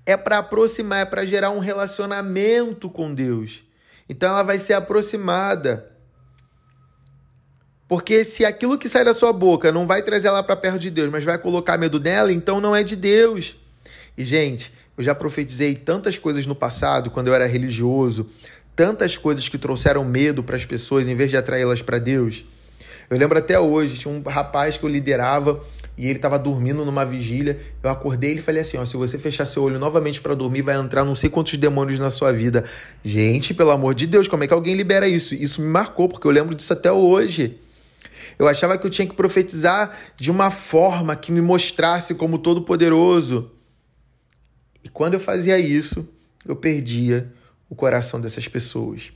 É 0.06 0.16
para 0.16 0.38
aproximar, 0.38 1.00
é 1.00 1.04
para 1.04 1.24
gerar 1.24 1.50
um 1.50 1.58
relacionamento 1.58 2.88
com 2.88 3.14
Deus. 3.14 3.62
Então 4.08 4.30
ela 4.30 4.42
vai 4.42 4.58
ser 4.58 4.72
aproximada. 4.72 5.90
Porque 7.86 8.24
se 8.24 8.44
aquilo 8.44 8.78
que 8.78 8.88
sai 8.88 9.04
da 9.04 9.12
sua 9.12 9.32
boca 9.32 9.72
não 9.72 9.86
vai 9.86 10.00
trazer 10.00 10.28
ela 10.28 10.42
para 10.42 10.56
perto 10.56 10.78
de 10.78 10.90
Deus, 10.90 11.10
mas 11.10 11.24
vai 11.24 11.36
colocar 11.36 11.76
medo 11.76 11.98
nela, 11.98 12.32
então 12.32 12.60
não 12.60 12.74
é 12.74 12.82
de 12.82 12.94
Deus. 12.96 13.56
E 14.16 14.24
gente, 14.24 14.72
eu 15.00 15.04
já 15.04 15.14
profetizei 15.14 15.74
tantas 15.74 16.18
coisas 16.18 16.44
no 16.44 16.54
passado, 16.54 17.10
quando 17.10 17.28
eu 17.28 17.34
era 17.34 17.46
religioso, 17.46 18.26
tantas 18.76 19.16
coisas 19.16 19.48
que 19.48 19.56
trouxeram 19.56 20.04
medo 20.04 20.42
para 20.42 20.56
as 20.56 20.66
pessoas 20.66 21.08
em 21.08 21.14
vez 21.14 21.30
de 21.30 21.38
atraí-las 21.38 21.80
para 21.80 21.96
Deus. 21.96 22.44
Eu 23.08 23.16
lembro 23.16 23.38
até 23.38 23.58
hoje, 23.58 23.96
tinha 23.96 24.12
um 24.12 24.20
rapaz 24.20 24.76
que 24.76 24.84
eu 24.84 24.90
liderava 24.90 25.58
e 25.96 26.04
ele 26.06 26.16
estava 26.16 26.38
dormindo 26.38 26.84
numa 26.84 27.06
vigília. 27.06 27.58
Eu 27.82 27.88
acordei 27.88 28.34
e 28.34 28.42
falei 28.42 28.60
assim: 28.60 28.76
ó, 28.76 28.84
se 28.84 28.94
você 28.94 29.18
fechar 29.18 29.46
seu 29.46 29.62
olho 29.62 29.78
novamente 29.78 30.20
para 30.20 30.34
dormir, 30.34 30.60
vai 30.60 30.76
entrar 30.76 31.02
não 31.02 31.14
sei 31.14 31.30
quantos 31.30 31.56
demônios 31.56 31.98
na 31.98 32.10
sua 32.10 32.30
vida. 32.30 32.62
Gente, 33.02 33.54
pelo 33.54 33.70
amor 33.70 33.94
de 33.94 34.06
Deus, 34.06 34.28
como 34.28 34.44
é 34.44 34.46
que 34.46 34.52
alguém 34.52 34.74
libera 34.74 35.08
isso? 35.08 35.34
Isso 35.34 35.62
me 35.62 35.68
marcou, 35.68 36.10
porque 36.10 36.26
eu 36.26 36.30
lembro 36.30 36.54
disso 36.54 36.74
até 36.74 36.92
hoje. 36.92 37.58
Eu 38.38 38.46
achava 38.46 38.76
que 38.76 38.86
eu 38.86 38.90
tinha 38.90 39.08
que 39.08 39.14
profetizar 39.14 39.96
de 40.18 40.30
uma 40.30 40.50
forma 40.50 41.16
que 41.16 41.32
me 41.32 41.40
mostrasse 41.40 42.14
como 42.14 42.36
todo-poderoso. 42.38 43.50
E 44.82 44.88
quando 44.88 45.14
eu 45.14 45.20
fazia 45.20 45.58
isso, 45.58 46.08
eu 46.46 46.56
perdia 46.56 47.32
o 47.68 47.74
coração 47.74 48.20
dessas 48.20 48.48
pessoas. 48.48 49.12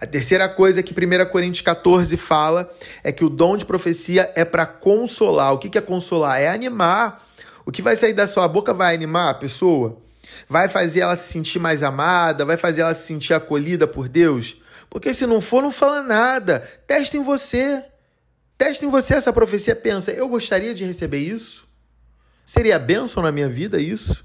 A 0.00 0.06
terceira 0.06 0.48
coisa 0.48 0.82
que 0.82 0.92
1 0.92 1.30
Coríntios 1.30 1.62
14 1.62 2.16
fala 2.16 2.68
é 3.04 3.12
que 3.12 3.24
o 3.24 3.30
dom 3.30 3.56
de 3.56 3.64
profecia 3.64 4.32
é 4.34 4.44
para 4.44 4.66
consolar. 4.66 5.52
O 5.52 5.58
que 5.58 5.78
é 5.78 5.80
consolar? 5.80 6.40
É 6.40 6.48
animar. 6.48 7.24
O 7.64 7.70
que 7.70 7.80
vai 7.80 7.94
sair 7.94 8.12
da 8.12 8.26
sua 8.26 8.48
boca 8.48 8.74
vai 8.74 8.94
animar 8.94 9.30
a 9.30 9.34
pessoa? 9.34 10.02
Vai 10.48 10.68
fazer 10.68 11.00
ela 11.00 11.14
se 11.14 11.32
sentir 11.32 11.60
mais 11.60 11.84
amada? 11.84 12.44
Vai 12.44 12.56
fazer 12.56 12.80
ela 12.80 12.94
se 12.94 13.06
sentir 13.06 13.32
acolhida 13.32 13.86
por 13.86 14.08
Deus? 14.08 14.56
Porque 14.90 15.14
se 15.14 15.24
não 15.24 15.40
for, 15.40 15.62
não 15.62 15.70
fala 15.70 16.02
nada. 16.02 16.60
Teste 16.86 17.16
em 17.16 17.22
você. 17.22 17.84
Teste 18.58 18.84
em 18.84 18.90
você 18.90 19.14
essa 19.14 19.32
profecia. 19.32 19.76
Pensa, 19.76 20.10
eu 20.10 20.28
gostaria 20.28 20.74
de 20.74 20.84
receber 20.84 21.18
isso? 21.18 21.64
Seria 22.44 22.78
bênção 22.78 23.22
na 23.22 23.30
minha 23.30 23.48
vida 23.48 23.80
isso? 23.80 24.24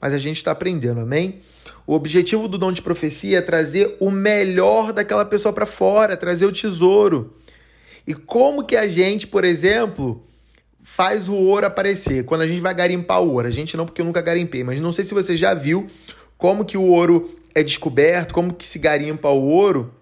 Mas 0.00 0.14
a 0.14 0.18
gente 0.18 0.36
está 0.36 0.50
aprendendo, 0.50 1.00
amém? 1.00 1.40
O 1.86 1.94
objetivo 1.94 2.48
do 2.48 2.58
dom 2.58 2.72
de 2.72 2.82
profecia 2.82 3.38
é 3.38 3.42
trazer 3.42 3.96
o 4.00 4.10
melhor 4.10 4.92
daquela 4.92 5.24
pessoa 5.24 5.52
para 5.52 5.66
fora, 5.66 6.16
trazer 6.16 6.46
o 6.46 6.52
tesouro. 6.52 7.36
E 8.06 8.14
como 8.14 8.64
que 8.64 8.76
a 8.76 8.88
gente, 8.88 9.26
por 9.26 9.44
exemplo, 9.44 10.24
faz 10.82 11.28
o 11.28 11.34
ouro 11.34 11.66
aparecer? 11.66 12.24
Quando 12.24 12.42
a 12.42 12.46
gente 12.46 12.60
vai 12.60 12.74
garimpar 12.74 13.22
o 13.22 13.32
ouro, 13.32 13.48
a 13.48 13.50
gente 13.50 13.76
não, 13.76 13.86
porque 13.86 14.00
eu 14.00 14.04
nunca 14.04 14.20
garimpei, 14.20 14.62
mas 14.62 14.80
não 14.80 14.92
sei 14.92 15.04
se 15.04 15.14
você 15.14 15.34
já 15.34 15.54
viu 15.54 15.86
como 16.36 16.64
que 16.64 16.76
o 16.76 16.84
ouro 16.84 17.34
é 17.54 17.62
descoberto, 17.62 18.34
como 18.34 18.52
que 18.52 18.66
se 18.66 18.78
garimpa 18.78 19.28
o 19.28 19.48
ouro, 19.48 19.94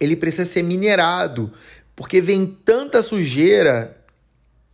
ele 0.00 0.16
precisa 0.16 0.44
ser 0.44 0.62
minerado, 0.62 1.52
porque 1.94 2.20
vem 2.20 2.46
tanta 2.64 3.02
sujeira 3.02 3.96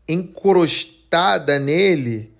encrostada 0.09 1.59
nele 1.59 2.33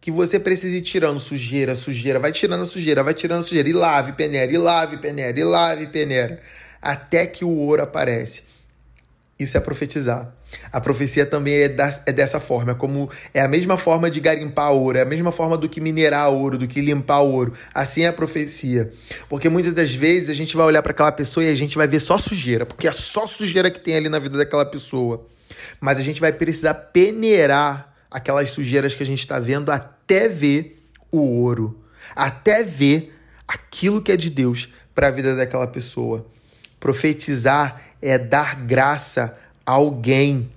que 0.00 0.10
você 0.10 0.40
precisa 0.40 0.76
ir 0.76 0.82
tirando 0.82 1.20
sujeira, 1.20 1.76
sujeira, 1.76 2.18
vai 2.18 2.32
tirando 2.32 2.62
a 2.62 2.66
sujeira, 2.66 3.02
vai 3.02 3.12
tirando 3.12 3.40
a 3.40 3.44
sujeira, 3.44 3.68
e 3.68 3.72
lave, 3.72 4.12
peneira, 4.12 4.50
e 4.50 4.56
lave, 4.56 4.96
peneira, 4.96 5.38
e 5.38 5.44
lave, 5.44 5.86
peneira, 5.88 6.40
até 6.80 7.26
que 7.26 7.44
o 7.44 7.50
ouro 7.50 7.82
aparece. 7.82 8.42
Isso 9.38 9.56
é 9.56 9.60
profetizar. 9.60 10.34
A 10.72 10.80
profecia 10.80 11.24
também 11.24 11.54
é, 11.54 11.68
da, 11.68 11.88
é 12.06 12.12
dessa 12.12 12.40
forma, 12.40 12.72
é 12.72 12.74
como 12.74 13.08
é 13.32 13.40
a 13.40 13.48
mesma 13.48 13.78
forma 13.78 14.10
de 14.10 14.20
garimpar 14.20 14.72
ouro, 14.72 14.98
é 14.98 15.02
a 15.02 15.04
mesma 15.04 15.30
forma 15.30 15.56
do 15.56 15.68
que 15.68 15.80
minerar 15.80 16.30
ouro, 16.30 16.58
do 16.58 16.66
que 16.66 16.80
limpar 16.80 17.20
ouro. 17.20 17.52
Assim 17.72 18.02
é 18.02 18.08
a 18.08 18.12
profecia. 18.12 18.92
Porque 19.28 19.48
muitas 19.48 19.72
das 19.72 19.94
vezes 19.94 20.28
a 20.28 20.34
gente 20.34 20.56
vai 20.56 20.66
olhar 20.66 20.82
para 20.82 20.92
aquela 20.92 21.12
pessoa 21.12 21.44
e 21.44 21.50
a 21.50 21.54
gente 21.54 21.76
vai 21.76 21.86
ver 21.86 22.00
só 22.00 22.18
sujeira, 22.18 22.66
porque 22.66 22.88
é 22.88 22.92
só 22.92 23.26
sujeira 23.26 23.70
que 23.70 23.80
tem 23.80 23.96
ali 23.96 24.08
na 24.08 24.18
vida 24.18 24.36
daquela 24.36 24.64
pessoa. 24.64 25.26
Mas 25.80 25.98
a 25.98 26.02
gente 26.02 26.20
vai 26.20 26.32
precisar 26.32 26.74
peneirar 26.74 27.89
aquelas 28.10 28.50
sujeiras 28.50 28.94
que 28.94 29.02
a 29.02 29.06
gente 29.06 29.20
está 29.20 29.38
vendo 29.38 29.70
até 29.70 30.28
ver 30.28 30.82
o 31.10 31.20
ouro, 31.20 31.78
até 32.16 32.62
ver 32.62 33.14
aquilo 33.46 34.02
que 34.02 34.12
é 34.12 34.16
de 34.16 34.30
Deus 34.30 34.68
para 34.94 35.08
a 35.08 35.10
vida 35.10 35.36
daquela 35.36 35.66
pessoa. 35.66 36.26
Profetizar 36.78 37.82
é 38.00 38.18
dar 38.18 38.56
graça 38.56 39.36
a 39.64 39.72
alguém 39.72 40.50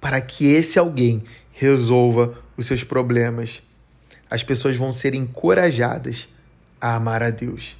para 0.00 0.20
que 0.20 0.46
esse 0.46 0.78
alguém 0.78 1.24
resolva 1.52 2.36
os 2.56 2.66
seus 2.66 2.84
problemas. 2.84 3.62
As 4.30 4.42
pessoas 4.42 4.76
vão 4.76 4.92
ser 4.92 5.14
encorajadas 5.14 6.28
a 6.80 6.94
amar 6.96 7.22
a 7.22 7.30
Deus. 7.30 7.76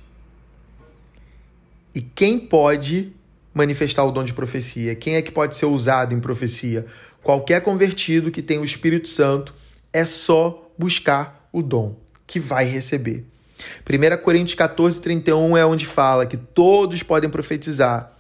E 1.95 2.01
quem 2.01 2.39
pode 2.39 3.13
manifestar 3.53 4.05
o 4.05 4.11
dom 4.11 4.25
de 4.25 4.33
profecia? 4.33 4.95
Quem 4.95 5.17
é 5.17 5.23
que 5.23 5.31
pode 5.31 5.55
ser 5.55 5.67
usado 5.67 6.15
em 6.15 6.21
profecia? 6.21 6.87
Qualquer 7.25 7.63
convertido 7.63 8.31
que 8.31 8.43
tem 8.43 8.59
o 8.59 8.65
Espírito 8.65 9.09
Santo 9.09 9.55
é 9.91 10.05
só 10.05 10.71
buscar 10.77 11.49
o 11.51 11.63
dom 11.63 11.97
que 12.27 12.39
vai 12.39 12.67
receber. 12.67 13.25
1 13.89 14.23
Coríntios 14.23 14.55
14, 14.55 15.01
31 15.01 15.57
é 15.57 15.65
onde 15.65 15.87
fala 15.87 16.27
que 16.27 16.37
todos 16.37 17.03
podem 17.03 17.31
profetizar. 17.31 18.13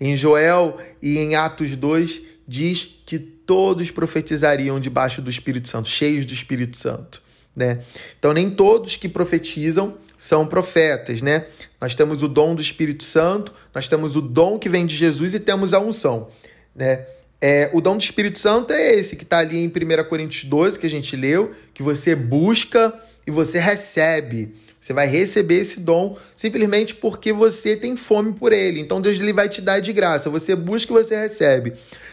Em 0.00 0.14
Joel 0.14 0.78
e 1.02 1.18
em 1.18 1.34
Atos 1.34 1.74
2 1.74 2.22
diz 2.46 2.88
que 3.04 3.18
todos 3.18 3.90
profetizariam 3.90 4.78
debaixo 4.78 5.20
do 5.20 5.28
Espírito 5.28 5.68
Santo, 5.68 5.88
cheios 5.88 6.24
do 6.24 6.32
Espírito 6.32 6.76
Santo. 6.76 7.20
Né? 7.54 7.80
Então, 8.16 8.32
nem 8.32 8.48
todos 8.48 8.94
que 8.94 9.08
profetizam 9.08 9.96
são 10.16 10.46
profetas, 10.46 11.20
né? 11.20 11.46
Nós 11.80 11.94
temos 11.94 12.22
o 12.22 12.28
dom 12.28 12.54
do 12.54 12.62
Espírito 12.62 13.04
Santo, 13.04 13.52
nós 13.74 13.88
temos 13.88 14.16
o 14.16 14.22
dom 14.22 14.58
que 14.58 14.70
vem 14.70 14.86
de 14.86 14.94
Jesus 14.94 15.34
e 15.34 15.40
temos 15.40 15.74
a 15.74 15.80
unção, 15.80 16.28
né? 16.74 17.04
É, 17.44 17.68
o 17.72 17.80
dom 17.80 17.96
do 17.96 18.00
Espírito 18.00 18.38
Santo 18.38 18.72
é 18.72 18.94
esse 18.94 19.16
que 19.16 19.24
está 19.24 19.38
ali 19.38 19.58
em 19.58 19.66
1 19.66 20.08
Coríntios 20.08 20.44
12, 20.44 20.78
que 20.78 20.86
a 20.86 20.90
gente 20.90 21.16
leu, 21.16 21.50
que 21.74 21.82
você 21.82 22.14
busca 22.14 22.94
e 23.26 23.32
você 23.32 23.58
recebe. 23.58 24.54
Você 24.80 24.92
vai 24.92 25.08
receber 25.08 25.56
esse 25.56 25.80
dom 25.80 26.16
simplesmente 26.36 26.94
porque 26.94 27.32
você 27.32 27.74
tem 27.74 27.96
fome 27.96 28.32
por 28.32 28.52
ele. 28.52 28.78
Então 28.78 29.00
Deus 29.00 29.18
ele 29.18 29.32
vai 29.32 29.48
te 29.48 29.60
dar 29.60 29.80
de 29.80 29.92
graça. 29.92 30.30
Você 30.30 30.54
busca 30.54 30.92
e 30.92 30.94
você 30.94 31.16
recebe. 31.16 31.72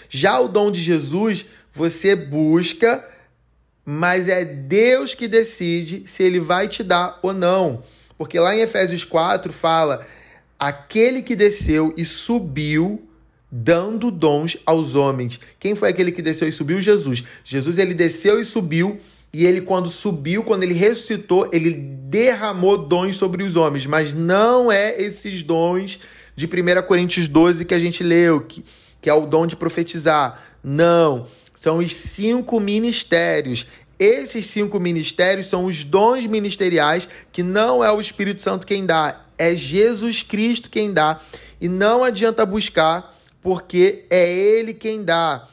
Já 0.10 0.40
o 0.40 0.48
dom 0.48 0.72
de 0.72 0.82
Jesus, 0.82 1.46
você 1.72 2.16
busca, 2.16 3.08
mas 3.86 4.28
é 4.28 4.44
Deus 4.44 5.14
que 5.14 5.28
decide 5.28 6.08
se 6.08 6.24
ele 6.24 6.40
vai 6.40 6.68
te 6.68 6.84
dar 6.84 7.20
ou 7.22 7.36
não. 7.36 7.84
Porque 8.18 8.40
lá 8.40 8.56
em 8.56 8.62
Efésios 8.62 9.04
4 9.04 9.54
fala: 9.54 10.04
aquele 10.58 11.22
que 11.22 11.36
desceu 11.36 11.94
e 11.96 12.04
subiu 12.04 13.08
dando 13.52 14.12
dons 14.12 14.58
aos 14.66 14.96
homens. 14.96 15.40
Quem 15.60 15.76
foi 15.76 15.90
aquele 15.90 16.12
que 16.12 16.22
desceu 16.22 16.48
e 16.48 16.52
subiu? 16.52 16.82
Jesus. 16.82 17.24
Jesus 17.44 17.78
ele 17.78 17.94
desceu 17.94 18.40
e 18.40 18.46
subiu 18.46 19.00
e 19.32 19.46
ele 19.46 19.62
quando 19.62 19.90
subiu, 19.90 20.44
quando 20.44 20.64
ele 20.64 20.74
ressuscitou, 20.74 21.48
ele 21.52 21.72
derramou 21.74 22.78
dons 22.78 23.16
sobre 23.16 23.44
os 23.44 23.56
homens, 23.56 23.86
mas 23.86 24.14
não 24.14 24.72
é 24.72 25.00
esses 25.00 25.44
dons 25.44 26.00
de 26.36 26.46
1 26.46 26.88
Coríntios 26.88 27.28
12 27.28 27.66
que 27.66 27.74
a 27.74 27.80
gente 27.80 28.04
leu, 28.04 28.42
que, 28.42 28.64
que 29.00 29.10
é 29.10 29.14
o 29.14 29.28
dom 29.28 29.46
de 29.46 29.56
profetizar. 29.56 30.42
Não, 30.64 31.28
são 31.54 31.78
os 31.78 31.94
cinco 31.94 32.60
ministérios. 32.60 33.68
Esses 34.00 34.46
cinco 34.48 34.80
ministérios 34.80 35.48
são 35.48 35.66
os 35.66 35.84
dons 35.84 36.26
ministeriais 36.26 37.08
que 37.32 37.44
não 37.44 37.84
é 37.84 37.92
o 37.92 38.00
Espírito 38.00 38.42
Santo 38.42 38.66
quem 38.66 38.86
dá, 38.86 39.26
é 39.38 39.56
Jesus 39.56 40.24
Cristo 40.24 40.70
quem 40.70 40.92
dá. 40.92 41.20
E 41.62 41.68
não 41.68 42.04
adianta 42.04 42.46
buscar, 42.46 43.16
porque 43.42 44.06
é 44.10 44.32
Ele 44.32 44.74
quem 44.74 45.04
dá. 45.04 45.48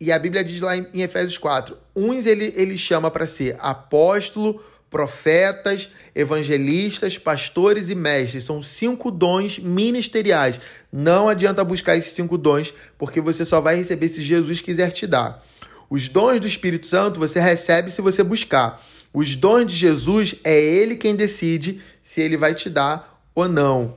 E 0.00 0.12
a 0.12 0.18
Bíblia 0.18 0.44
diz 0.44 0.60
lá 0.60 0.76
em 0.76 1.02
Efésios 1.02 1.38
4: 1.38 1.76
uns 1.94 2.26
ele, 2.26 2.52
ele 2.56 2.78
chama 2.78 3.10
para 3.10 3.26
ser 3.26 3.56
apóstolo, 3.58 4.62
profetas, 4.88 5.90
evangelistas, 6.14 7.18
pastores 7.18 7.90
e 7.90 7.94
mestres. 7.94 8.44
São 8.44 8.62
cinco 8.62 9.10
dons 9.10 9.58
ministeriais. 9.58 10.60
Não 10.92 11.28
adianta 11.28 11.64
buscar 11.64 11.96
esses 11.96 12.12
cinco 12.12 12.38
dons, 12.38 12.72
porque 12.96 13.20
você 13.20 13.44
só 13.44 13.60
vai 13.60 13.76
receber 13.76 14.08
se 14.08 14.22
Jesus 14.22 14.60
quiser 14.60 14.92
te 14.92 15.06
dar. 15.06 15.44
Os 15.90 16.08
dons 16.08 16.38
do 16.38 16.46
Espírito 16.46 16.86
Santo 16.86 17.18
você 17.18 17.40
recebe 17.40 17.90
se 17.90 18.00
você 18.00 18.22
buscar. 18.22 18.80
Os 19.12 19.34
dons 19.34 19.66
de 19.66 19.74
Jesus 19.74 20.34
é 20.44 20.58
ele 20.58 20.96
quem 20.96 21.16
decide 21.16 21.80
se 22.00 22.20
ele 22.20 22.36
vai 22.36 22.54
te 22.54 22.70
dar 22.70 23.20
ou 23.34 23.48
não. 23.48 23.96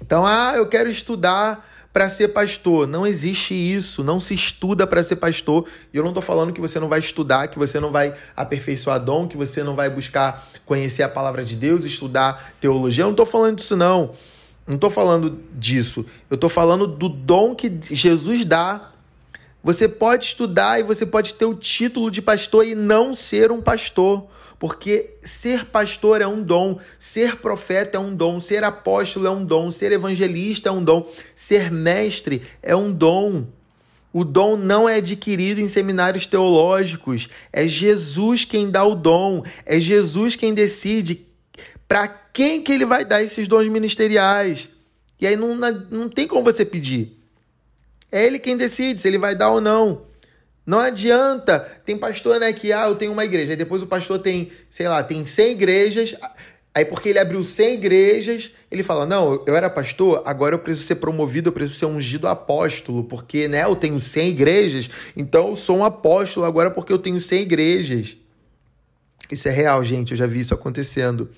Então, 0.00 0.26
ah, 0.26 0.54
eu 0.56 0.66
quero 0.66 0.90
estudar 0.90 1.73
para 1.94 2.10
ser 2.10 2.28
pastor. 2.30 2.88
Não 2.88 3.06
existe 3.06 3.54
isso, 3.54 4.02
não 4.02 4.18
se 4.18 4.34
estuda 4.34 4.84
para 4.84 5.04
ser 5.04 5.14
pastor. 5.16 5.64
E 5.92 5.96
eu 5.96 6.02
não 6.02 6.10
estou 6.10 6.22
falando 6.22 6.52
que 6.52 6.60
você 6.60 6.80
não 6.80 6.88
vai 6.88 6.98
estudar, 6.98 7.46
que 7.46 7.56
você 7.56 7.78
não 7.78 7.92
vai 7.92 8.12
aperfeiçoar 8.36 8.98
dom, 8.98 9.28
que 9.28 9.36
você 9.36 9.62
não 9.62 9.76
vai 9.76 9.88
buscar 9.88 10.44
conhecer 10.66 11.04
a 11.04 11.08
palavra 11.08 11.44
de 11.44 11.54
Deus, 11.54 11.84
estudar 11.84 12.52
teologia. 12.60 13.02
Eu 13.02 13.06
não 13.06 13.12
estou 13.12 13.24
falando 13.24 13.58
disso, 13.58 13.76
não. 13.76 14.10
Não 14.66 14.74
estou 14.74 14.90
falando 14.90 15.38
disso. 15.54 16.04
Eu 16.28 16.34
estou 16.34 16.50
falando 16.50 16.88
do 16.88 17.08
dom 17.08 17.54
que 17.54 17.72
Jesus 17.80 18.44
dá 18.44 18.90
você 19.64 19.88
pode 19.88 20.26
estudar 20.26 20.78
e 20.78 20.82
você 20.82 21.06
pode 21.06 21.32
ter 21.32 21.46
o 21.46 21.54
título 21.54 22.10
de 22.10 22.20
pastor 22.20 22.66
e 22.66 22.74
não 22.74 23.14
ser 23.14 23.50
um 23.50 23.62
pastor. 23.62 24.26
Porque 24.58 25.14
ser 25.22 25.66
pastor 25.66 26.20
é 26.20 26.26
um 26.26 26.42
dom, 26.42 26.78
ser 26.98 27.36
profeta 27.36 27.96
é 27.96 28.00
um 28.00 28.14
dom, 28.14 28.40
ser 28.40 28.64
apóstolo 28.64 29.26
é 29.26 29.30
um 29.30 29.44
dom, 29.44 29.70
ser 29.70 29.92
evangelista 29.92 30.68
é 30.68 30.72
um 30.72 30.82
dom, 30.82 31.06
ser 31.34 31.70
mestre 31.70 32.42
é 32.62 32.74
um 32.74 32.92
dom. 32.92 33.46
O 34.12 34.24
dom 34.24 34.56
não 34.56 34.88
é 34.88 34.96
adquirido 34.96 35.60
em 35.60 35.68
seminários 35.68 36.24
teológicos, 36.24 37.28
é 37.52 37.66
Jesus 37.66 38.44
quem 38.44 38.70
dá 38.70 38.84
o 38.84 38.94
dom, 38.94 39.42
é 39.66 39.80
Jesus 39.80 40.36
quem 40.36 40.54
decide 40.54 41.26
para 41.88 42.06
quem 42.06 42.62
que 42.62 42.72
ele 42.72 42.86
vai 42.86 43.04
dar 43.04 43.22
esses 43.22 43.48
dons 43.48 43.68
ministeriais. 43.68 44.70
E 45.20 45.26
aí 45.26 45.36
não, 45.36 45.56
não 45.56 46.08
tem 46.08 46.28
como 46.28 46.44
você 46.44 46.64
pedir. 46.64 47.18
É 48.10 48.24
ele 48.24 48.38
quem 48.38 48.56
decide 48.56 49.00
se 49.00 49.08
ele 49.08 49.18
vai 49.18 49.34
dar 49.34 49.50
ou 49.50 49.60
não. 49.60 50.02
Não 50.66 50.78
adianta. 50.78 51.60
Tem 51.84 51.96
pastor, 51.96 52.40
né, 52.40 52.52
que 52.52 52.72
ah, 52.72 52.86
eu 52.86 52.94
tenho 52.94 53.12
uma 53.12 53.24
igreja. 53.24 53.52
Aí 53.52 53.56
depois 53.56 53.82
o 53.82 53.86
pastor 53.86 54.18
tem, 54.18 54.50
sei 54.68 54.88
lá, 54.88 55.02
tem 55.02 55.24
100 55.24 55.52
igrejas. 55.52 56.14
Aí 56.74 56.84
porque 56.84 57.10
ele 57.10 57.20
abriu 57.20 57.44
100 57.44 57.74
igrejas, 57.74 58.50
ele 58.70 58.82
fala: 58.82 59.06
"Não, 59.06 59.44
eu 59.46 59.54
era 59.54 59.70
pastor, 59.70 60.22
agora 60.24 60.56
eu 60.56 60.58
preciso 60.58 60.86
ser 60.86 60.96
promovido, 60.96 61.48
eu 61.48 61.52
preciso 61.52 61.78
ser 61.78 61.86
ungido 61.86 62.26
apóstolo, 62.26 63.04
porque, 63.04 63.46
né, 63.46 63.62
eu 63.62 63.76
tenho 63.76 64.00
100 64.00 64.30
igrejas, 64.30 64.90
então 65.16 65.50
eu 65.50 65.56
sou 65.56 65.76
um 65.78 65.84
apóstolo 65.84 66.44
agora 66.44 66.70
porque 66.72 66.92
eu 66.92 66.98
tenho 66.98 67.20
100 67.20 67.42
igrejas". 67.42 68.16
Isso 69.30 69.48
é 69.48 69.52
real, 69.52 69.84
gente, 69.84 70.10
eu 70.10 70.16
já 70.16 70.26
vi 70.26 70.40
isso 70.40 70.52
acontecendo. 70.52 71.30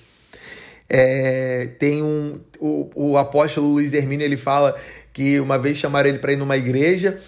É, 0.89 1.67
tem 1.77 2.01
um 2.01 2.39
o, 2.59 2.89
o 2.95 3.17
apóstolo 3.17 3.73
Luiz 3.73 3.93
Hermínio, 3.93 4.25
ele 4.25 4.37
fala 4.37 4.75
que 5.13 5.39
uma 5.39 5.59
vez 5.59 5.77
chamaram 5.77 6.09
ele 6.09 6.19
para 6.19 6.33
ir 6.33 6.37
numa 6.37 6.57
igreja 6.57 7.19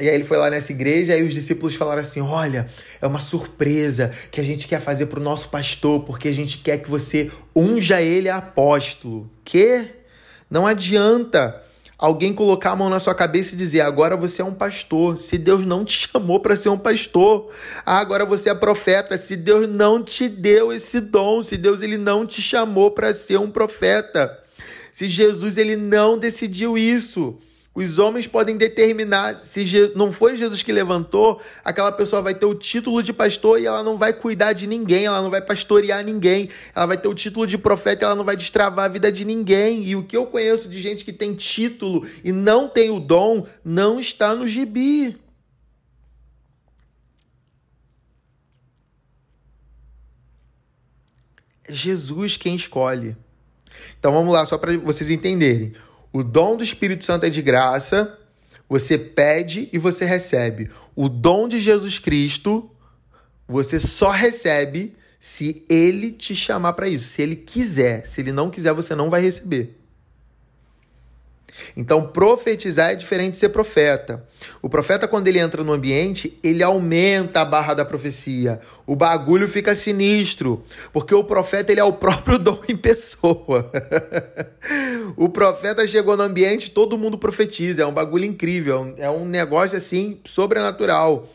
e 0.00 0.08
aí 0.08 0.14
ele 0.14 0.24
foi 0.24 0.36
lá 0.36 0.48
nessa 0.48 0.72
igreja 0.72 1.16
e 1.16 1.24
os 1.24 1.34
discípulos 1.34 1.74
falaram 1.74 2.00
assim: 2.00 2.20
"Olha, 2.20 2.66
é 3.00 3.06
uma 3.06 3.20
surpresa 3.20 4.12
que 4.30 4.40
a 4.40 4.44
gente 4.44 4.68
quer 4.68 4.80
fazer 4.80 5.06
para 5.06 5.18
o 5.18 5.22
nosso 5.22 5.48
pastor, 5.48 6.04
porque 6.04 6.28
a 6.28 6.32
gente 6.32 6.58
quer 6.58 6.78
que 6.78 6.90
você 6.90 7.30
unja 7.54 8.00
ele 8.00 8.28
a 8.28 8.36
apóstolo". 8.36 9.28
Que 9.44 9.86
não 10.50 10.66
adianta 10.66 11.62
alguém 11.96 12.32
colocar 12.32 12.70
a 12.70 12.76
mão 12.76 12.88
na 12.88 13.00
sua 13.00 13.14
cabeça 13.14 13.54
e 13.54 13.58
dizer: 13.58 13.80
"Agora 13.80 14.16
você 14.16 14.40
é 14.40 14.44
um 14.44 14.54
pastor". 14.54 15.18
Se 15.18 15.36
Deus 15.36 15.66
não 15.66 15.84
te 15.84 16.06
chamou 16.12 16.38
para 16.38 16.56
ser 16.56 16.68
um 16.68 16.78
pastor, 16.78 17.50
ah, 17.84 17.98
agora 17.98 18.24
você 18.24 18.50
é 18.50 18.54
profeta. 18.54 19.18
Se 19.18 19.34
Deus 19.34 19.68
não 19.68 20.02
te 20.02 20.28
deu 20.28 20.72
esse 20.72 21.00
dom, 21.00 21.42
se 21.42 21.56
Deus 21.56 21.82
ele 21.82 21.98
não 21.98 22.24
te 22.24 22.40
chamou 22.40 22.92
para 22.92 23.12
ser 23.12 23.38
um 23.38 23.50
profeta. 23.50 24.38
Se 24.92 25.08
Jesus 25.08 25.58
ele 25.58 25.76
não 25.76 26.18
decidiu 26.18 26.78
isso, 26.78 27.38
Os 27.78 27.96
homens 27.96 28.26
podem 28.26 28.56
determinar 28.56 29.34
se 29.36 29.92
não 29.94 30.10
foi 30.10 30.34
Jesus 30.34 30.64
que 30.64 30.72
levantou, 30.72 31.40
aquela 31.64 31.92
pessoa 31.92 32.20
vai 32.20 32.34
ter 32.34 32.44
o 32.44 32.52
título 32.52 33.04
de 33.04 33.12
pastor 33.12 33.60
e 33.60 33.66
ela 33.66 33.84
não 33.84 33.96
vai 33.96 34.12
cuidar 34.12 34.52
de 34.52 34.66
ninguém, 34.66 35.04
ela 35.04 35.22
não 35.22 35.30
vai 35.30 35.40
pastorear 35.40 36.04
ninguém, 36.04 36.50
ela 36.74 36.86
vai 36.86 36.98
ter 36.98 37.06
o 37.06 37.14
título 37.14 37.46
de 37.46 37.56
profeta 37.56 38.02
e 38.02 38.06
ela 38.06 38.16
não 38.16 38.24
vai 38.24 38.36
destravar 38.36 38.86
a 38.86 38.88
vida 38.88 39.12
de 39.12 39.24
ninguém. 39.24 39.84
E 39.84 39.94
o 39.94 40.02
que 40.02 40.16
eu 40.16 40.26
conheço 40.26 40.68
de 40.68 40.80
gente 40.80 41.04
que 41.04 41.12
tem 41.12 41.36
título 41.36 42.04
e 42.24 42.32
não 42.32 42.68
tem 42.68 42.90
o 42.90 42.98
dom 42.98 43.46
não 43.64 44.00
está 44.00 44.34
no 44.34 44.48
gibi. 44.48 45.16
É 51.62 51.72
Jesus 51.72 52.36
quem 52.36 52.56
escolhe. 52.56 53.16
Então 54.00 54.10
vamos 54.10 54.32
lá, 54.32 54.44
só 54.44 54.58
para 54.58 54.76
vocês 54.78 55.10
entenderem. 55.10 55.74
O 56.12 56.22
dom 56.22 56.56
do 56.56 56.64
Espírito 56.64 57.04
Santo 57.04 57.26
é 57.26 57.30
de 57.30 57.42
graça, 57.42 58.18
você 58.68 58.98
pede 58.98 59.68
e 59.72 59.78
você 59.78 60.04
recebe. 60.04 60.70
O 60.94 61.08
dom 61.08 61.48
de 61.48 61.58
Jesus 61.60 61.98
Cristo, 61.98 62.70
você 63.46 63.78
só 63.78 64.10
recebe 64.10 64.94
se 65.18 65.64
ele 65.68 66.12
te 66.12 66.34
chamar 66.34 66.74
para 66.74 66.88
isso, 66.88 67.08
se 67.08 67.22
ele 67.22 67.36
quiser. 67.36 68.04
Se 68.06 68.20
ele 68.20 68.32
não 68.32 68.50
quiser, 68.50 68.72
você 68.72 68.94
não 68.94 69.10
vai 69.10 69.20
receber. 69.22 69.77
Então, 71.76 72.06
profetizar 72.06 72.90
é 72.90 72.94
diferente 72.94 73.32
de 73.32 73.38
ser 73.38 73.48
profeta. 73.50 74.24
O 74.62 74.68
profeta, 74.68 75.08
quando 75.08 75.28
ele 75.28 75.38
entra 75.38 75.64
no 75.64 75.72
ambiente, 75.72 76.38
ele 76.42 76.62
aumenta 76.62 77.40
a 77.40 77.44
barra 77.44 77.74
da 77.74 77.84
profecia. 77.84 78.60
O 78.86 78.94
bagulho 78.96 79.48
fica 79.48 79.74
sinistro, 79.74 80.62
porque 80.92 81.14
o 81.14 81.24
profeta 81.24 81.72
ele 81.72 81.80
é 81.80 81.84
o 81.84 81.92
próprio 81.92 82.38
dom 82.38 82.60
em 82.68 82.76
pessoa. 82.76 83.70
o 85.16 85.28
profeta 85.28 85.86
chegou 85.86 86.16
no 86.16 86.22
ambiente, 86.22 86.70
todo 86.70 86.98
mundo 86.98 87.18
profetiza. 87.18 87.82
É 87.82 87.86
um 87.86 87.92
bagulho 87.92 88.24
incrível, 88.24 88.94
é 88.96 89.10
um 89.10 89.24
negócio 89.24 89.76
assim 89.76 90.20
sobrenatural. 90.24 91.28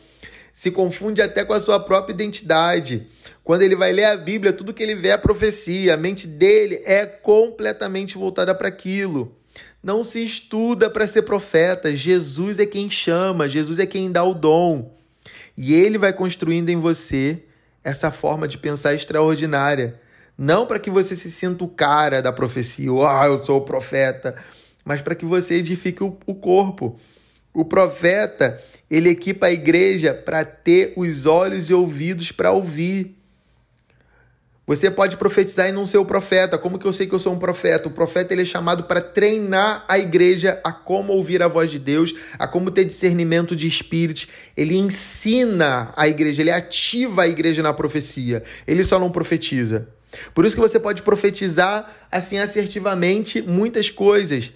Se 0.52 0.70
confunde 0.70 1.20
até 1.20 1.44
com 1.44 1.52
a 1.52 1.60
sua 1.60 1.80
própria 1.80 2.14
identidade. 2.14 3.08
Quando 3.42 3.62
ele 3.62 3.74
vai 3.74 3.92
ler 3.92 4.04
a 4.04 4.16
Bíblia, 4.16 4.52
tudo 4.52 4.72
que 4.72 4.82
ele 4.82 4.94
vê 4.94 5.08
é 5.08 5.16
profecia. 5.16 5.94
A 5.94 5.96
mente 5.96 6.28
dele 6.28 6.80
é 6.84 7.04
completamente 7.04 8.16
voltada 8.16 8.54
para 8.54 8.68
aquilo. 8.68 9.36
Não 9.84 10.02
se 10.02 10.24
estuda 10.24 10.88
para 10.88 11.06
ser 11.06 11.22
profeta. 11.22 11.94
Jesus 11.94 12.58
é 12.58 12.64
quem 12.64 12.88
chama, 12.88 13.46
Jesus 13.46 13.78
é 13.78 13.84
quem 13.84 14.10
dá 14.10 14.24
o 14.24 14.32
dom. 14.32 14.90
E 15.54 15.74
ele 15.74 15.98
vai 15.98 16.10
construindo 16.10 16.70
em 16.70 16.80
você 16.80 17.42
essa 17.84 18.10
forma 18.10 18.48
de 18.48 18.56
pensar 18.56 18.94
extraordinária. 18.94 20.00
Não 20.38 20.64
para 20.64 20.78
que 20.78 20.90
você 20.90 21.14
se 21.14 21.30
sinta 21.30 21.62
o 21.64 21.68
cara 21.68 22.22
da 22.22 22.32
profecia, 22.32 22.90
ah, 23.06 23.26
eu 23.26 23.44
sou 23.44 23.58
o 23.58 23.64
profeta, 23.64 24.34
mas 24.86 25.02
para 25.02 25.14
que 25.14 25.26
você 25.26 25.56
edifique 25.56 26.02
o, 26.02 26.16
o 26.24 26.34
corpo. 26.34 26.98
O 27.52 27.62
profeta, 27.62 28.58
ele 28.90 29.10
equipa 29.10 29.46
a 29.46 29.52
igreja 29.52 30.14
para 30.14 30.46
ter 30.46 30.94
os 30.96 31.26
olhos 31.26 31.68
e 31.68 31.74
ouvidos 31.74 32.32
para 32.32 32.50
ouvir. 32.50 33.14
Você 34.66 34.90
pode 34.90 35.18
profetizar 35.18 35.68
e 35.68 35.72
não 35.72 35.84
ser 35.84 35.98
o 35.98 36.06
profeta. 36.06 36.56
Como 36.56 36.78
que 36.78 36.86
eu 36.86 36.92
sei 36.92 37.06
que 37.06 37.14
eu 37.14 37.18
sou 37.18 37.34
um 37.34 37.38
profeta? 37.38 37.88
O 37.88 37.90
profeta 37.90 38.32
ele 38.32 38.42
é 38.42 38.46
chamado 38.46 38.84
para 38.84 39.00
treinar 39.00 39.84
a 39.86 39.98
igreja 39.98 40.58
a 40.64 40.72
como 40.72 41.12
ouvir 41.12 41.42
a 41.42 41.48
voz 41.48 41.70
de 41.70 41.78
Deus, 41.78 42.14
a 42.38 42.48
como 42.48 42.70
ter 42.70 42.84
discernimento 42.84 43.54
de 43.54 43.68
espíritos. 43.68 44.26
Ele 44.56 44.74
ensina 44.76 45.92
a 45.94 46.08
igreja, 46.08 46.40
ele 46.40 46.50
ativa 46.50 47.22
a 47.22 47.28
igreja 47.28 47.62
na 47.62 47.74
profecia. 47.74 48.42
Ele 48.66 48.82
só 48.82 48.98
não 48.98 49.10
profetiza. 49.10 49.86
Por 50.32 50.46
isso 50.46 50.56
que 50.56 50.62
você 50.62 50.80
pode 50.80 51.02
profetizar 51.02 51.94
assim 52.10 52.38
assertivamente 52.38 53.42
muitas 53.42 53.90
coisas. 53.90 54.50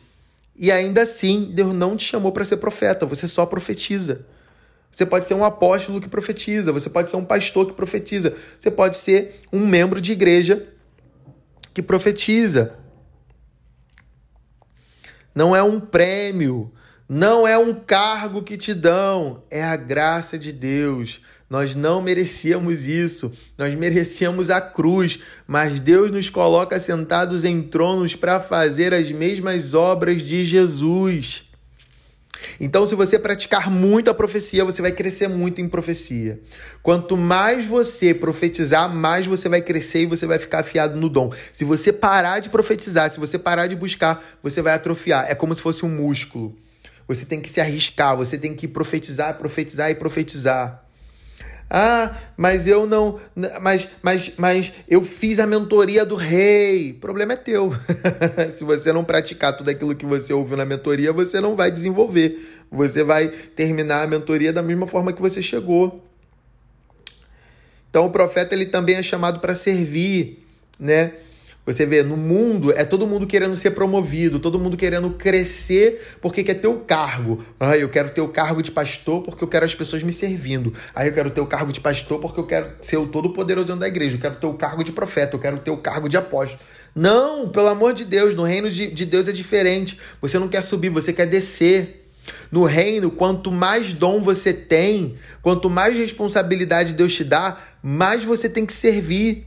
E 0.56 0.72
ainda 0.72 1.02
assim, 1.02 1.52
Deus 1.54 1.74
não 1.74 1.96
te 1.96 2.04
chamou 2.04 2.32
para 2.32 2.46
ser 2.46 2.56
profeta, 2.56 3.04
você 3.04 3.28
só 3.28 3.44
profetiza. 3.44 4.24
Você 4.90 5.06
pode 5.06 5.28
ser 5.28 5.34
um 5.34 5.44
apóstolo 5.44 6.00
que 6.00 6.08
profetiza, 6.08 6.72
você 6.72 6.90
pode 6.90 7.10
ser 7.10 7.16
um 7.16 7.24
pastor 7.24 7.66
que 7.66 7.72
profetiza, 7.72 8.34
você 8.58 8.70
pode 8.70 8.96
ser 8.96 9.42
um 9.52 9.66
membro 9.66 10.00
de 10.00 10.12
igreja 10.12 10.66
que 11.72 11.82
profetiza. 11.82 12.74
Não 15.34 15.54
é 15.54 15.62
um 15.62 15.78
prêmio, 15.78 16.72
não 17.08 17.46
é 17.46 17.56
um 17.56 17.72
cargo 17.72 18.42
que 18.42 18.56
te 18.56 18.74
dão, 18.74 19.42
é 19.50 19.62
a 19.64 19.76
graça 19.76 20.38
de 20.38 20.52
Deus. 20.52 21.22
Nós 21.48 21.74
não 21.74 22.02
merecíamos 22.02 22.86
isso, 22.86 23.32
nós 23.56 23.74
merecíamos 23.74 24.50
a 24.50 24.60
cruz, 24.60 25.20
mas 25.46 25.80
Deus 25.80 26.10
nos 26.10 26.28
coloca 26.28 26.78
sentados 26.78 27.44
em 27.44 27.62
tronos 27.62 28.14
para 28.14 28.40
fazer 28.40 28.92
as 28.92 29.10
mesmas 29.10 29.72
obras 29.72 30.22
de 30.22 30.44
Jesus. 30.44 31.47
Então, 32.60 32.86
se 32.86 32.94
você 32.94 33.18
praticar 33.18 33.70
muito 33.70 34.10
a 34.10 34.14
profecia, 34.14 34.64
você 34.64 34.82
vai 34.82 34.92
crescer 34.92 35.28
muito 35.28 35.60
em 35.60 35.68
profecia. 35.68 36.40
Quanto 36.82 37.16
mais 37.16 37.66
você 37.66 38.14
profetizar, 38.14 38.88
mais 38.88 39.26
você 39.26 39.48
vai 39.48 39.60
crescer 39.60 40.02
e 40.02 40.06
você 40.06 40.26
vai 40.26 40.38
ficar 40.38 40.60
afiado 40.60 40.98
no 40.98 41.08
dom. 41.08 41.32
Se 41.52 41.64
você 41.64 41.92
parar 41.92 42.40
de 42.40 42.48
profetizar, 42.48 43.10
se 43.10 43.20
você 43.20 43.38
parar 43.38 43.66
de 43.66 43.76
buscar, 43.76 44.22
você 44.42 44.62
vai 44.62 44.74
atrofiar. 44.74 45.26
É 45.28 45.34
como 45.34 45.54
se 45.54 45.62
fosse 45.62 45.84
um 45.84 45.88
músculo. 45.88 46.56
Você 47.06 47.24
tem 47.24 47.40
que 47.40 47.48
se 47.48 47.60
arriscar, 47.60 48.16
você 48.16 48.36
tem 48.36 48.54
que 48.54 48.68
profetizar, 48.68 49.38
profetizar 49.38 49.90
e 49.90 49.94
profetizar. 49.94 50.87
Ah, 51.70 52.14
mas 52.36 52.66
eu 52.66 52.86
não. 52.86 53.18
Mas, 53.60 53.88
mas, 54.02 54.32
mas 54.38 54.72
eu 54.88 55.02
fiz 55.04 55.38
a 55.38 55.46
mentoria 55.46 56.04
do 56.04 56.14
rei. 56.14 56.92
O 56.92 56.94
problema 56.94 57.34
é 57.34 57.36
teu. 57.36 57.72
Se 58.56 58.64
você 58.64 58.92
não 58.92 59.04
praticar 59.04 59.56
tudo 59.56 59.68
aquilo 59.68 59.94
que 59.94 60.06
você 60.06 60.32
ouviu 60.32 60.56
na 60.56 60.64
mentoria, 60.64 61.12
você 61.12 61.40
não 61.40 61.54
vai 61.54 61.70
desenvolver. 61.70 62.64
Você 62.70 63.04
vai 63.04 63.28
terminar 63.28 64.02
a 64.02 64.06
mentoria 64.06 64.52
da 64.52 64.62
mesma 64.62 64.86
forma 64.86 65.12
que 65.12 65.20
você 65.20 65.42
chegou. 65.42 66.04
Então 67.90 68.06
o 68.06 68.10
profeta 68.10 68.54
ele 68.54 68.66
também 68.66 68.96
é 68.96 69.02
chamado 69.02 69.40
para 69.40 69.54
servir, 69.54 70.44
né? 70.78 71.12
Você 71.68 71.84
vê, 71.84 72.02
no 72.02 72.16
mundo 72.16 72.72
é 72.72 72.82
todo 72.82 73.06
mundo 73.06 73.26
querendo 73.26 73.54
ser 73.54 73.72
promovido, 73.72 74.38
todo 74.38 74.58
mundo 74.58 74.74
querendo 74.74 75.10
crescer 75.10 76.16
porque 76.18 76.42
quer 76.42 76.54
ter 76.54 76.66
o 76.66 76.78
cargo. 76.78 77.44
Ah, 77.60 77.76
eu 77.76 77.90
quero 77.90 78.08
ter 78.08 78.22
o 78.22 78.28
cargo 78.28 78.62
de 78.62 78.70
pastor 78.70 79.22
porque 79.22 79.44
eu 79.44 79.48
quero 79.48 79.66
as 79.66 79.74
pessoas 79.74 80.02
me 80.02 80.10
servindo. 80.10 80.72
Aí 80.94 81.08
eu 81.08 81.12
quero 81.12 81.30
ter 81.30 81.42
o 81.42 81.46
cargo 81.46 81.70
de 81.70 81.78
pastor 81.78 82.20
porque 82.20 82.40
eu 82.40 82.46
quero 82.46 82.70
ser 82.80 82.96
o 82.96 83.06
todo-poderoso 83.06 83.76
da 83.76 83.86
igreja. 83.86 84.16
Eu 84.16 84.20
quero 84.20 84.36
ter 84.36 84.46
o 84.46 84.54
cargo 84.54 84.82
de 84.82 84.92
profeta, 84.92 85.36
eu 85.36 85.38
quero 85.38 85.58
ter 85.58 85.70
o 85.70 85.76
cargo 85.76 86.08
de 86.08 86.16
apóstolo. 86.16 86.58
Não, 86.94 87.50
pelo 87.50 87.68
amor 87.68 87.92
de 87.92 88.06
Deus, 88.06 88.34
no 88.34 88.44
reino 88.44 88.70
de, 88.70 88.90
de 88.90 89.04
Deus 89.04 89.28
é 89.28 89.32
diferente. 89.32 89.98
Você 90.22 90.38
não 90.38 90.48
quer 90.48 90.62
subir, 90.62 90.88
você 90.88 91.12
quer 91.12 91.26
descer. 91.26 92.06
No 92.50 92.64
reino, 92.64 93.10
quanto 93.10 93.52
mais 93.52 93.92
dom 93.92 94.22
você 94.22 94.54
tem, 94.54 95.16
quanto 95.42 95.68
mais 95.68 95.94
responsabilidade 95.94 96.94
Deus 96.94 97.14
te 97.14 97.24
dá, 97.24 97.58
mais 97.82 98.24
você 98.24 98.48
tem 98.48 98.64
que 98.64 98.72
servir. 98.72 99.46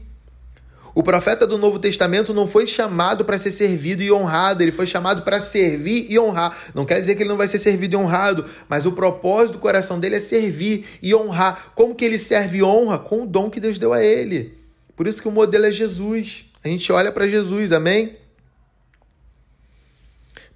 O 0.94 1.02
profeta 1.02 1.46
do 1.46 1.56
Novo 1.56 1.78
Testamento 1.78 2.34
não 2.34 2.46
foi 2.46 2.66
chamado 2.66 3.24
para 3.24 3.38
ser 3.38 3.52
servido 3.52 4.02
e 4.02 4.12
honrado, 4.12 4.62
ele 4.62 4.72
foi 4.72 4.86
chamado 4.86 5.22
para 5.22 5.40
servir 5.40 6.06
e 6.10 6.18
honrar. 6.18 6.56
Não 6.74 6.84
quer 6.84 7.00
dizer 7.00 7.14
que 7.14 7.22
ele 7.22 7.30
não 7.30 7.38
vai 7.38 7.48
ser 7.48 7.58
servido 7.58 7.94
e 7.94 7.96
honrado, 7.96 8.44
mas 8.68 8.84
o 8.84 8.92
propósito 8.92 9.54
do 9.54 9.58
coração 9.58 9.98
dele 9.98 10.16
é 10.16 10.20
servir 10.20 10.84
e 11.02 11.14
honrar. 11.14 11.72
Como 11.74 11.94
que 11.94 12.04
ele 12.04 12.18
serve 12.18 12.58
e 12.58 12.62
honra? 12.62 12.98
Com 12.98 13.22
o 13.22 13.26
dom 13.26 13.48
que 13.48 13.60
Deus 13.60 13.78
deu 13.78 13.92
a 13.92 14.02
ele. 14.02 14.58
Por 14.94 15.06
isso 15.06 15.22
que 15.22 15.28
o 15.28 15.32
modelo 15.32 15.64
é 15.64 15.70
Jesus. 15.70 16.44
A 16.62 16.68
gente 16.68 16.92
olha 16.92 17.10
para 17.10 17.26
Jesus, 17.26 17.72
amém? 17.72 18.16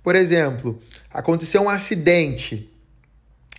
Por 0.02 0.14
exemplo, 0.14 0.78
aconteceu 1.12 1.62
um 1.62 1.68
acidente 1.68 2.70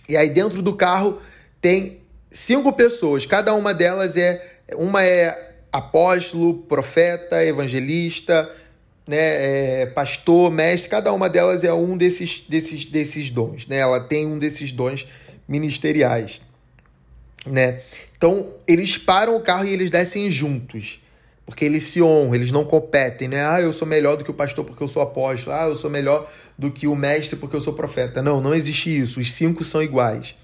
e 0.08 0.16
aí 0.16 0.30
dentro 0.30 0.62
do 0.62 0.74
carro 0.74 1.20
tem 1.60 2.00
cinco 2.30 2.72
pessoas, 2.72 3.26
cada 3.26 3.52
uma 3.52 3.74
delas 3.74 4.16
é 4.16 4.64
uma 4.74 5.04
é 5.04 5.47
apóstolo, 5.72 6.54
profeta, 6.54 7.44
evangelista, 7.44 8.50
né, 9.06 9.82
é, 9.82 9.86
pastor, 9.86 10.50
mestre, 10.50 10.90
cada 10.90 11.12
uma 11.12 11.28
delas 11.28 11.64
é 11.64 11.72
um 11.72 11.96
desses, 11.96 12.44
desses, 12.48 12.84
desses 12.84 13.30
dons, 13.30 13.66
né? 13.66 13.78
Ela 13.78 14.00
tem 14.00 14.26
um 14.26 14.38
desses 14.38 14.70
dons 14.70 15.06
ministeriais, 15.48 16.42
né? 17.46 17.80
Então, 18.16 18.52
eles 18.66 18.98
param 18.98 19.36
o 19.36 19.40
carro 19.40 19.64
e 19.64 19.72
eles 19.72 19.88
descem 19.88 20.30
juntos, 20.30 21.00
porque 21.46 21.64
eles 21.64 21.84
se 21.84 22.02
honram, 22.02 22.34
eles 22.34 22.50
não 22.50 22.64
competem, 22.64 23.28
né? 23.28 23.46
Ah, 23.46 23.60
eu 23.60 23.72
sou 23.72 23.88
melhor 23.88 24.16
do 24.16 24.24
que 24.24 24.30
o 24.30 24.34
pastor 24.34 24.64
porque 24.64 24.82
eu 24.82 24.88
sou 24.88 25.00
apóstolo. 25.00 25.56
Ah, 25.56 25.64
eu 25.64 25.76
sou 25.76 25.88
melhor 25.88 26.30
do 26.58 26.70
que 26.70 26.86
o 26.86 26.94
mestre 26.94 27.36
porque 27.36 27.56
eu 27.56 27.60
sou 27.62 27.72
profeta. 27.72 28.20
Não, 28.20 28.40
não 28.40 28.54
existe 28.54 28.90
isso. 28.94 29.20
Os 29.20 29.32
cinco 29.32 29.64
são 29.64 29.82
iguais. 29.82 30.36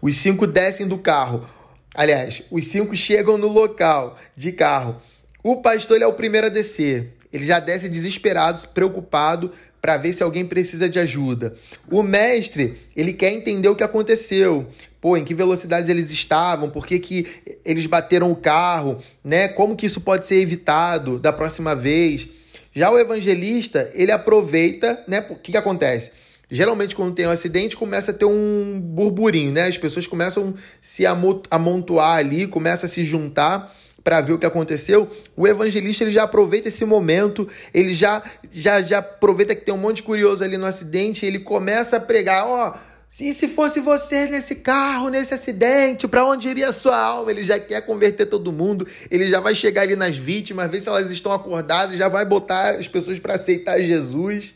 Os 0.00 0.16
cinco 0.16 0.44
descem 0.44 0.88
do 0.88 0.98
carro. 0.98 1.48
Aliás, 1.94 2.42
os 2.50 2.66
cinco 2.66 2.96
chegam 2.96 3.36
no 3.36 3.48
local 3.48 4.16
de 4.34 4.52
carro. 4.52 4.96
O 5.42 5.56
pastor 5.56 6.00
é 6.00 6.06
o 6.06 6.14
primeiro 6.14 6.46
a 6.46 6.50
descer. 6.50 7.14
Ele 7.32 7.44
já 7.44 7.58
desce 7.58 7.88
desesperado, 7.88 8.68
preocupado 8.68 9.52
para 9.80 9.96
ver 9.96 10.12
se 10.12 10.22
alguém 10.22 10.46
precisa 10.46 10.88
de 10.88 10.98
ajuda. 10.98 11.54
O 11.90 12.02
mestre, 12.02 12.78
ele 12.94 13.12
quer 13.12 13.32
entender 13.32 13.68
o 13.68 13.74
que 13.74 13.82
aconteceu. 13.82 14.66
Pô, 15.00 15.16
em 15.16 15.24
que 15.24 15.34
velocidades 15.34 15.90
eles 15.90 16.10
estavam, 16.10 16.70
por 16.70 16.86
que, 16.86 17.00
que 17.00 17.26
eles 17.64 17.86
bateram 17.86 18.30
o 18.30 18.36
carro, 18.36 18.98
né? 19.24 19.48
Como 19.48 19.74
que 19.74 19.86
isso 19.86 20.00
pode 20.00 20.26
ser 20.26 20.36
evitado 20.36 21.18
da 21.18 21.32
próxima 21.32 21.74
vez? 21.74 22.28
Já 22.72 22.90
o 22.90 22.98
evangelista, 22.98 23.90
ele 23.94 24.12
aproveita, 24.12 25.02
né? 25.08 25.26
O 25.28 25.34
que, 25.34 25.50
que 25.52 25.58
acontece? 25.58 26.12
Geralmente, 26.54 26.94
quando 26.94 27.14
tem 27.14 27.26
um 27.26 27.30
acidente, 27.30 27.74
começa 27.74 28.10
a 28.10 28.14
ter 28.14 28.26
um 28.26 28.78
burburinho, 28.78 29.50
né? 29.50 29.68
As 29.68 29.78
pessoas 29.78 30.06
começam 30.06 30.52
a 30.54 30.60
se 30.82 31.04
amontoar 31.50 32.18
ali, 32.18 32.46
começa 32.46 32.84
a 32.84 32.88
se 32.90 33.02
juntar 33.04 33.74
para 34.04 34.20
ver 34.20 34.34
o 34.34 34.38
que 34.38 34.44
aconteceu, 34.44 35.08
o 35.34 35.48
evangelista 35.48 36.04
ele 36.04 36.10
já 36.10 36.24
aproveita 36.24 36.68
esse 36.68 36.84
momento, 36.84 37.48
ele 37.72 37.94
já 37.94 38.22
já 38.50 38.82
já 38.82 38.98
aproveita 38.98 39.54
que 39.54 39.64
tem 39.64 39.72
um 39.72 39.78
monte 39.78 39.96
de 39.96 40.02
curioso 40.02 40.44
ali 40.44 40.58
no 40.58 40.66
acidente, 40.66 41.24
ele 41.24 41.38
começa 41.38 41.96
a 41.96 42.00
pregar, 42.00 42.44
ó, 42.46 42.68
oh, 42.68 42.78
se, 43.08 43.32
se 43.32 43.48
fosse 43.48 43.80
você 43.80 44.26
nesse 44.26 44.56
carro, 44.56 45.08
nesse 45.08 45.32
acidente, 45.32 46.06
para 46.06 46.26
onde 46.26 46.48
iria 46.48 46.68
a 46.68 46.72
sua 46.72 46.98
alma? 46.98 47.30
Ele 47.30 47.44
já 47.44 47.58
quer 47.58 47.80
converter 47.86 48.26
todo 48.26 48.52
mundo, 48.52 48.86
ele 49.10 49.26
já 49.26 49.40
vai 49.40 49.54
chegar 49.54 49.82
ali 49.82 49.96
nas 49.96 50.18
vítimas, 50.18 50.70
ver 50.70 50.82
se 50.82 50.88
elas 50.88 51.10
estão 51.10 51.32
acordadas, 51.32 51.96
já 51.96 52.08
vai 52.08 52.26
botar 52.26 52.72
as 52.72 52.88
pessoas 52.88 53.18
para 53.18 53.36
aceitar 53.36 53.80
Jesus. 53.80 54.54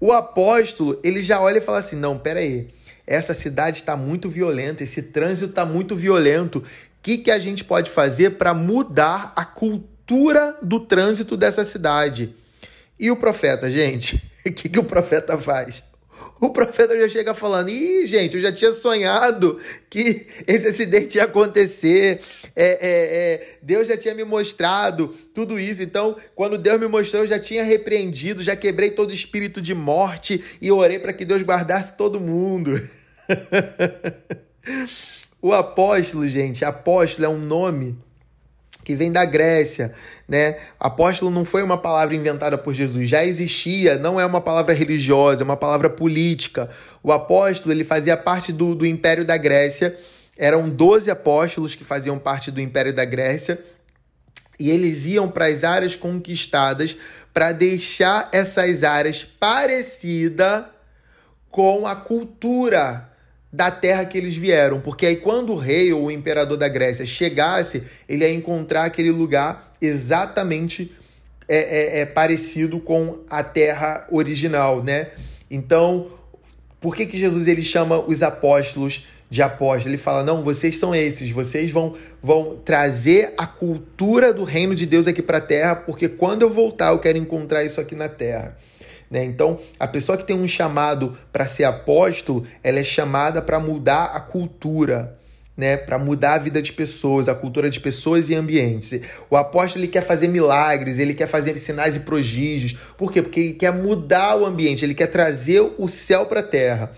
O 0.00 0.12
apóstolo, 0.12 0.98
ele 1.02 1.22
já 1.22 1.40
olha 1.40 1.58
e 1.58 1.62
fala 1.62 1.78
assim: 1.78 1.96
não, 1.96 2.18
pera 2.18 2.40
aí, 2.40 2.68
essa 3.06 3.34
cidade 3.34 3.78
está 3.78 3.96
muito 3.96 4.28
violenta, 4.28 4.82
esse 4.82 5.02
trânsito 5.02 5.50
está 5.50 5.64
muito 5.64 5.96
violento 5.96 6.62
que, 7.08 7.16
que 7.16 7.30
a 7.30 7.38
gente 7.38 7.64
pode 7.64 7.90
fazer 7.90 8.36
para 8.36 8.52
mudar 8.52 9.32
a 9.34 9.42
cultura 9.42 10.58
do 10.60 10.80
trânsito 10.80 11.38
dessa 11.38 11.64
cidade? 11.64 12.34
E 12.98 13.10
o 13.10 13.16
profeta, 13.16 13.70
gente? 13.70 14.22
O 14.46 14.52
que, 14.52 14.66
que 14.66 14.78
o 14.78 14.84
profeta 14.84 15.36
faz? 15.36 15.82
O 16.40 16.50
profeta 16.50 16.98
já 16.98 17.08
chega 17.08 17.34
falando: 17.34 17.68
ih, 17.70 18.06
gente, 18.06 18.36
eu 18.36 18.40
já 18.40 18.52
tinha 18.52 18.72
sonhado 18.72 19.58
que 19.90 20.26
esse 20.46 20.68
acidente 20.68 21.18
ia 21.18 21.24
acontecer. 21.24 22.20
É, 22.54 22.64
é, 22.64 22.78
é, 22.90 23.58
Deus 23.62 23.88
já 23.88 23.96
tinha 23.96 24.14
me 24.14 24.24
mostrado 24.24 25.08
tudo 25.34 25.58
isso. 25.58 25.82
Então, 25.82 26.16
quando 26.34 26.58
Deus 26.58 26.80
me 26.80 26.86
mostrou, 26.86 27.22
eu 27.22 27.26
já 27.26 27.38
tinha 27.38 27.64
repreendido, 27.64 28.42
já 28.42 28.56
quebrei 28.56 28.90
todo 28.90 29.12
espírito 29.12 29.60
de 29.60 29.74
morte 29.74 30.42
e 30.60 30.70
orei 30.70 30.98
para 30.98 31.12
que 31.12 31.24
Deus 31.24 31.42
guardasse 31.42 31.96
todo 31.96 32.20
mundo. 32.20 32.80
O 35.40 35.52
apóstolo, 35.52 36.28
gente, 36.28 36.64
apóstolo 36.64 37.24
é 37.24 37.28
um 37.28 37.38
nome 37.38 37.96
que 38.88 38.94
vem 38.94 39.12
da 39.12 39.22
Grécia, 39.26 39.92
né? 40.26 40.56
Apóstolo 40.80 41.30
não 41.30 41.44
foi 41.44 41.62
uma 41.62 41.76
palavra 41.76 42.14
inventada 42.14 42.56
por 42.56 42.72
Jesus, 42.72 43.06
já 43.06 43.22
existia, 43.22 43.98
não 43.98 44.18
é 44.18 44.24
uma 44.24 44.40
palavra 44.40 44.72
religiosa, 44.72 45.42
é 45.42 45.44
uma 45.44 45.58
palavra 45.58 45.90
política. 45.90 46.70
O 47.02 47.12
apóstolo, 47.12 47.74
ele 47.74 47.84
fazia 47.84 48.16
parte 48.16 48.50
do, 48.50 48.74
do 48.74 48.86
Império 48.86 49.26
da 49.26 49.36
Grécia, 49.36 49.94
eram 50.38 50.70
12 50.70 51.10
apóstolos 51.10 51.74
que 51.74 51.84
faziam 51.84 52.18
parte 52.18 52.50
do 52.50 52.62
Império 52.62 52.94
da 52.94 53.04
Grécia, 53.04 53.62
e 54.58 54.70
eles 54.70 55.04
iam 55.04 55.28
para 55.28 55.48
as 55.48 55.64
áreas 55.64 55.94
conquistadas 55.94 56.96
para 57.34 57.52
deixar 57.52 58.30
essas 58.32 58.84
áreas 58.84 59.22
parecida 59.22 60.66
com 61.50 61.86
a 61.86 61.94
cultura 61.94 63.07
da 63.52 63.70
terra 63.70 64.04
que 64.04 64.18
eles 64.18 64.36
vieram, 64.36 64.80
porque 64.80 65.06
aí 65.06 65.16
quando 65.16 65.52
o 65.54 65.56
rei 65.56 65.92
ou 65.92 66.04
o 66.04 66.10
imperador 66.10 66.56
da 66.56 66.68
Grécia 66.68 67.06
chegasse, 67.06 67.82
ele 68.08 68.24
ia 68.24 68.32
encontrar 68.32 68.84
aquele 68.84 69.10
lugar 69.10 69.72
exatamente 69.80 70.92
é, 71.48 71.56
é, 71.56 72.00
é 72.00 72.06
parecido 72.06 72.78
com 72.78 73.20
a 73.30 73.42
terra 73.42 74.06
original, 74.10 74.84
né? 74.84 75.08
Então, 75.50 76.08
por 76.78 76.94
que, 76.94 77.06
que 77.06 77.16
Jesus 77.16 77.48
ele 77.48 77.62
chama 77.62 77.98
os 77.98 78.22
apóstolos 78.22 79.06
de 79.30 79.40
apóstolos? 79.40 79.86
Ele 79.86 79.96
fala: 79.96 80.22
não, 80.22 80.42
vocês 80.42 80.76
são 80.76 80.94
esses, 80.94 81.30
vocês 81.30 81.70
vão, 81.70 81.94
vão 82.22 82.56
trazer 82.62 83.32
a 83.38 83.46
cultura 83.46 84.30
do 84.32 84.44
reino 84.44 84.74
de 84.74 84.84
Deus 84.84 85.06
aqui 85.06 85.22
para 85.22 85.38
a 85.38 85.40
terra, 85.40 85.74
porque 85.74 86.06
quando 86.06 86.42
eu 86.42 86.50
voltar 86.50 86.90
eu 86.90 86.98
quero 86.98 87.16
encontrar 87.16 87.64
isso 87.64 87.80
aqui 87.80 87.94
na 87.94 88.10
terra. 88.10 88.56
Né? 89.10 89.24
Então, 89.24 89.58
a 89.78 89.86
pessoa 89.86 90.18
que 90.18 90.24
tem 90.24 90.36
um 90.36 90.48
chamado 90.48 91.16
para 91.32 91.46
ser 91.46 91.64
apóstolo, 91.64 92.44
ela 92.62 92.78
é 92.78 92.84
chamada 92.84 93.40
para 93.40 93.58
mudar 93.58 94.04
a 94.14 94.20
cultura, 94.20 95.18
né, 95.56 95.76
para 95.76 95.98
mudar 95.98 96.34
a 96.34 96.38
vida 96.38 96.62
de 96.62 96.72
pessoas, 96.72 97.28
a 97.28 97.34
cultura 97.34 97.68
de 97.68 97.80
pessoas 97.80 98.30
e 98.30 98.34
ambientes. 98.34 99.00
O 99.28 99.36
apóstolo 99.36 99.84
ele 99.84 99.90
quer 99.90 100.04
fazer 100.04 100.28
milagres, 100.28 101.00
ele 101.00 101.12
quer 101.12 101.26
fazer 101.26 101.58
sinais 101.58 101.96
e 101.96 102.00
prodígios. 102.00 102.78
Por 102.96 103.10
quê? 103.10 103.20
Porque 103.20 103.40
ele 103.40 103.52
quer 103.54 103.72
mudar 103.72 104.36
o 104.36 104.46
ambiente, 104.46 104.84
ele 104.84 104.94
quer 104.94 105.08
trazer 105.08 105.60
o 105.76 105.88
céu 105.88 106.26
para 106.26 106.40
a 106.40 106.44
terra. 106.44 106.92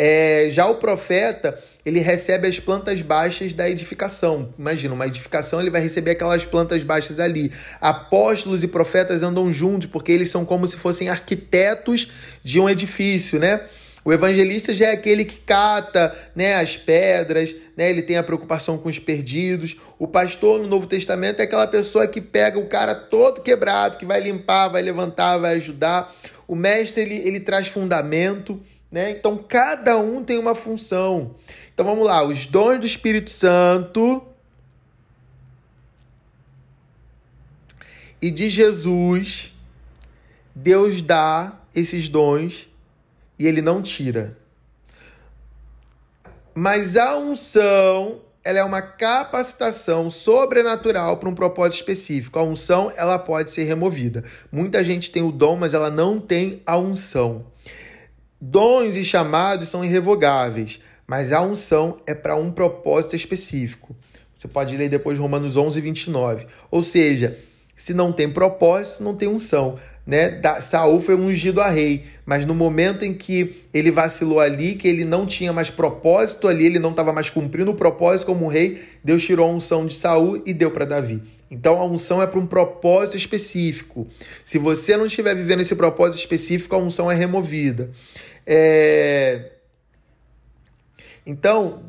É, 0.00 0.46
já 0.48 0.64
o 0.64 0.76
profeta, 0.76 1.58
ele 1.84 1.98
recebe 1.98 2.46
as 2.46 2.60
plantas 2.60 3.02
baixas 3.02 3.52
da 3.52 3.68
edificação. 3.68 4.54
Imagina, 4.56 4.94
uma 4.94 5.08
edificação, 5.08 5.60
ele 5.60 5.70
vai 5.70 5.80
receber 5.80 6.12
aquelas 6.12 6.44
plantas 6.44 6.84
baixas 6.84 7.18
ali. 7.18 7.50
Apóstolos 7.80 8.62
e 8.62 8.68
profetas 8.68 9.24
andam 9.24 9.52
juntos, 9.52 9.88
porque 9.88 10.12
eles 10.12 10.30
são 10.30 10.44
como 10.44 10.68
se 10.68 10.76
fossem 10.76 11.08
arquitetos 11.08 12.12
de 12.44 12.60
um 12.60 12.68
edifício, 12.68 13.40
né? 13.40 13.62
O 14.04 14.12
evangelista 14.12 14.72
já 14.72 14.86
é 14.86 14.92
aquele 14.92 15.24
que 15.24 15.40
cata 15.40 16.16
né, 16.32 16.54
as 16.54 16.76
pedras, 16.76 17.54
né, 17.76 17.90
ele 17.90 18.00
tem 18.00 18.16
a 18.16 18.22
preocupação 18.22 18.78
com 18.78 18.88
os 18.88 19.00
perdidos. 19.00 19.76
O 19.98 20.06
pastor 20.06 20.60
no 20.60 20.68
Novo 20.68 20.86
Testamento 20.86 21.40
é 21.40 21.42
aquela 21.42 21.66
pessoa 21.66 22.06
que 22.06 22.20
pega 22.20 22.56
o 22.56 22.68
cara 22.68 22.94
todo 22.94 23.42
quebrado, 23.42 23.98
que 23.98 24.06
vai 24.06 24.20
limpar, 24.20 24.68
vai 24.68 24.80
levantar, 24.80 25.38
vai 25.38 25.56
ajudar. 25.56 26.14
O 26.46 26.54
mestre 26.54 27.02
ele, 27.02 27.16
ele 27.16 27.40
traz 27.40 27.66
fundamento, 27.66 28.58
né? 28.90 29.10
Então, 29.10 29.36
cada 29.36 29.98
um 29.98 30.24
tem 30.24 30.38
uma 30.38 30.54
função. 30.54 31.34
Então, 31.72 31.84
vamos 31.84 32.06
lá. 32.06 32.22
Os 32.22 32.46
dons 32.46 32.80
do 32.80 32.86
Espírito 32.86 33.30
Santo 33.30 34.22
e 38.20 38.30
de 38.30 38.48
Jesus, 38.48 39.54
Deus 40.54 41.02
dá 41.02 41.60
esses 41.74 42.08
dons 42.08 42.68
e 43.38 43.46
ele 43.46 43.62
não 43.62 43.80
tira. 43.82 44.36
Mas 46.54 46.96
a 46.96 47.16
unção, 47.16 48.20
ela 48.42 48.58
é 48.58 48.64
uma 48.64 48.82
capacitação 48.82 50.10
sobrenatural 50.10 51.18
para 51.18 51.28
um 51.28 51.34
propósito 51.34 51.76
específico. 51.76 52.38
A 52.38 52.42
unção, 52.42 52.92
ela 52.96 53.16
pode 53.16 53.52
ser 53.52 53.62
removida. 53.62 54.24
Muita 54.50 54.82
gente 54.82 55.12
tem 55.12 55.22
o 55.22 55.30
dom, 55.30 55.54
mas 55.54 55.72
ela 55.72 55.88
não 55.88 56.18
tem 56.18 56.60
a 56.66 56.76
unção. 56.76 57.46
Dons 58.40 58.94
e 58.94 59.04
chamados 59.04 59.68
são 59.68 59.84
irrevogáveis, 59.84 60.78
mas 61.06 61.32
a 61.32 61.42
unção 61.42 61.96
é 62.06 62.14
para 62.14 62.36
um 62.36 62.52
propósito 62.52 63.16
específico. 63.16 63.96
Você 64.32 64.46
pode 64.46 64.76
ler 64.76 64.88
depois 64.88 65.18
Romanos 65.18 65.56
11, 65.56 65.80
29. 65.80 66.46
Ou 66.70 66.82
seja, 66.84 67.36
se 67.74 67.92
não 67.92 68.12
tem 68.12 68.30
propósito, 68.30 69.02
não 69.02 69.16
tem 69.16 69.26
unção. 69.26 69.76
Né? 70.08 70.40
Saul 70.62 71.00
foi 71.00 71.14
ungido 71.14 71.60
a 71.60 71.68
rei, 71.68 72.06
mas 72.24 72.46
no 72.46 72.54
momento 72.54 73.04
em 73.04 73.12
que 73.12 73.62
ele 73.74 73.90
vacilou 73.90 74.40
ali, 74.40 74.74
que 74.74 74.88
ele 74.88 75.04
não 75.04 75.26
tinha 75.26 75.52
mais 75.52 75.68
propósito 75.68 76.48
ali, 76.48 76.64
ele 76.64 76.78
não 76.78 76.92
estava 76.92 77.12
mais 77.12 77.28
cumprindo 77.28 77.72
o 77.72 77.74
propósito 77.74 78.24
como 78.24 78.48
rei, 78.48 78.82
Deus 79.04 79.22
tirou 79.22 79.46
a 79.46 79.52
unção 79.52 79.84
de 79.84 79.92
Saul 79.92 80.42
e 80.46 80.54
deu 80.54 80.70
para 80.70 80.86
Davi. 80.86 81.20
Então 81.50 81.78
a 81.78 81.84
unção 81.84 82.22
é 82.22 82.26
para 82.26 82.40
um 82.40 82.46
propósito 82.46 83.18
específico. 83.18 84.08
Se 84.42 84.56
você 84.56 84.96
não 84.96 85.04
estiver 85.04 85.36
vivendo 85.36 85.60
esse 85.60 85.74
propósito 85.74 86.20
específico, 86.20 86.74
a 86.74 86.78
unção 86.78 87.12
é 87.12 87.14
removida. 87.14 87.90
É... 88.46 89.50
Então, 91.26 91.82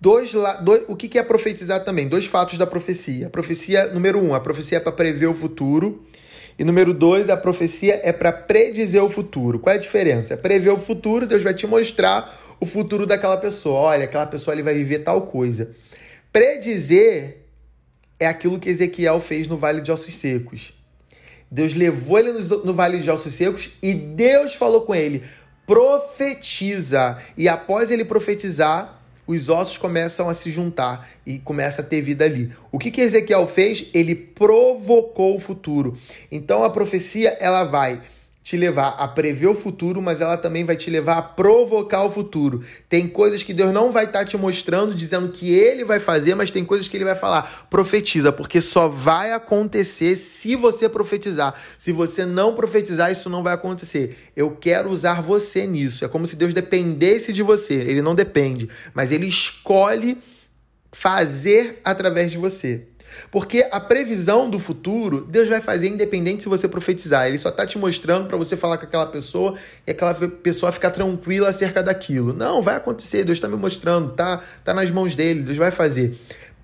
dois, 0.00 0.32
dois, 0.62 0.84
o 0.86 0.94
que 0.94 1.18
é 1.18 1.22
profetizar 1.24 1.82
também? 1.82 2.06
Dois 2.06 2.26
fatos 2.26 2.56
da 2.56 2.66
profecia. 2.66 3.26
A 3.26 3.30
profecia, 3.30 3.88
número 3.88 4.22
um, 4.22 4.36
a 4.36 4.38
profecia 4.38 4.78
é 4.78 4.80
para 4.80 4.92
prever 4.92 5.26
o 5.26 5.34
futuro. 5.34 6.06
E 6.60 6.64
número 6.64 6.92
dois, 6.92 7.30
a 7.30 7.38
profecia 7.38 8.02
é 8.04 8.12
para 8.12 8.30
predizer 8.30 9.02
o 9.02 9.08
futuro. 9.08 9.58
Qual 9.58 9.72
é 9.72 9.78
a 9.78 9.80
diferença? 9.80 10.34
É 10.34 10.36
prever 10.36 10.68
o 10.68 10.76
futuro, 10.76 11.26
Deus 11.26 11.42
vai 11.42 11.54
te 11.54 11.66
mostrar 11.66 12.38
o 12.60 12.66
futuro 12.66 13.06
daquela 13.06 13.38
pessoa. 13.38 13.78
Olha, 13.78 14.04
aquela 14.04 14.26
pessoa 14.26 14.54
ele 14.54 14.62
vai 14.62 14.74
viver 14.74 14.98
tal 14.98 15.22
coisa. 15.22 15.70
Predizer 16.30 17.38
é 18.18 18.26
aquilo 18.26 18.58
que 18.58 18.68
Ezequiel 18.68 19.18
fez 19.20 19.48
no 19.48 19.56
Vale 19.56 19.80
de 19.80 19.90
Ossos 19.90 20.14
Secos. 20.14 20.74
Deus 21.50 21.72
levou 21.72 22.18
ele 22.18 22.32
no, 22.32 22.74
Vale 22.74 22.98
de 22.98 23.10
Ossos 23.10 23.32
Secos 23.32 23.70
e 23.82 23.94
Deus 23.94 24.54
falou 24.54 24.82
com 24.82 24.94
ele: 24.94 25.22
profetiza. 25.66 27.16
E 27.38 27.48
após 27.48 27.90
ele 27.90 28.04
profetizar, 28.04 28.99
os 29.30 29.48
ossos 29.48 29.78
começam 29.78 30.28
a 30.28 30.34
se 30.34 30.50
juntar 30.50 31.08
e 31.24 31.38
começa 31.38 31.82
a 31.82 31.84
ter 31.84 32.02
vida 32.02 32.24
ali. 32.24 32.52
O 32.72 32.78
que, 32.78 32.90
que 32.90 33.00
Ezequiel 33.00 33.46
fez? 33.46 33.86
Ele 33.94 34.14
provocou 34.14 35.36
o 35.36 35.40
futuro. 35.40 35.96
Então 36.30 36.64
a 36.64 36.70
profecia 36.70 37.36
ela 37.40 37.64
vai 37.64 38.02
te 38.42 38.56
levar 38.56 38.96
a 38.98 39.06
prever 39.06 39.48
o 39.48 39.54
futuro, 39.54 40.00
mas 40.00 40.20
ela 40.20 40.36
também 40.36 40.64
vai 40.64 40.74
te 40.74 40.90
levar 40.90 41.18
a 41.18 41.22
provocar 41.22 42.04
o 42.04 42.10
futuro. 42.10 42.64
Tem 42.88 43.06
coisas 43.06 43.42
que 43.42 43.52
Deus 43.52 43.70
não 43.70 43.92
vai 43.92 44.06
estar 44.06 44.20
tá 44.20 44.24
te 44.24 44.36
mostrando, 44.36 44.94
dizendo 44.94 45.28
que 45.28 45.52
ele 45.52 45.84
vai 45.84 46.00
fazer, 46.00 46.34
mas 46.34 46.50
tem 46.50 46.64
coisas 46.64 46.88
que 46.88 46.96
ele 46.96 47.04
vai 47.04 47.14
falar. 47.14 47.66
Profetiza, 47.68 48.32
porque 48.32 48.60
só 48.60 48.88
vai 48.88 49.32
acontecer 49.32 50.14
se 50.14 50.56
você 50.56 50.88
profetizar. 50.88 51.54
Se 51.76 51.92
você 51.92 52.24
não 52.24 52.54
profetizar, 52.54 53.12
isso 53.12 53.28
não 53.28 53.42
vai 53.42 53.52
acontecer. 53.52 54.16
Eu 54.34 54.52
quero 54.52 54.90
usar 54.90 55.20
você 55.20 55.66
nisso. 55.66 56.04
É 56.04 56.08
como 56.08 56.26
se 56.26 56.34
Deus 56.34 56.54
dependesse 56.54 57.32
de 57.32 57.42
você. 57.42 57.74
Ele 57.74 58.00
não 58.00 58.14
depende, 58.14 58.68
mas 58.94 59.12
ele 59.12 59.26
escolhe 59.26 60.16
fazer 60.92 61.80
através 61.84 62.32
de 62.32 62.38
você. 62.38 62.86
Porque 63.30 63.68
a 63.70 63.80
previsão 63.80 64.48
do 64.48 64.58
futuro, 64.58 65.24
Deus 65.24 65.48
vai 65.48 65.60
fazer 65.60 65.88
independente 65.88 66.42
se 66.42 66.48
você 66.48 66.68
profetizar. 66.68 67.26
Ele 67.26 67.38
só 67.38 67.48
está 67.48 67.66
te 67.66 67.78
mostrando 67.78 68.26
para 68.26 68.36
você 68.36 68.56
falar 68.56 68.78
com 68.78 68.84
aquela 68.84 69.06
pessoa 69.06 69.54
e 69.86 69.90
aquela 69.90 70.14
pessoa 70.14 70.72
ficar 70.72 70.90
tranquila 70.90 71.48
acerca 71.48 71.82
daquilo. 71.82 72.32
Não, 72.32 72.62
vai 72.62 72.76
acontecer. 72.76 73.24
Deus 73.24 73.38
está 73.38 73.48
me 73.48 73.56
mostrando, 73.56 74.12
tá, 74.12 74.40
tá 74.64 74.74
nas 74.74 74.90
mãos 74.90 75.14
dele. 75.14 75.42
Deus 75.42 75.56
vai 75.56 75.70
fazer. 75.70 76.16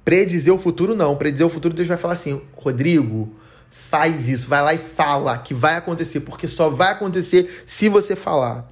Predizer 0.04 0.54
o 0.54 0.58
futuro, 0.58 0.94
não. 0.94 1.16
Predizer 1.16 1.46
o 1.46 1.50
futuro, 1.50 1.74
Deus 1.74 1.88
vai 1.88 1.96
falar 1.96 2.14
assim: 2.14 2.40
Rodrigo, 2.56 3.34
faz 3.70 4.28
isso, 4.28 4.48
vai 4.48 4.62
lá 4.62 4.74
e 4.74 4.78
fala 4.78 5.36
que 5.38 5.52
vai 5.52 5.76
acontecer, 5.76 6.20
porque 6.20 6.48
só 6.48 6.70
vai 6.70 6.92
acontecer 6.92 7.62
se 7.66 7.88
você 7.88 8.16
falar. 8.16 8.70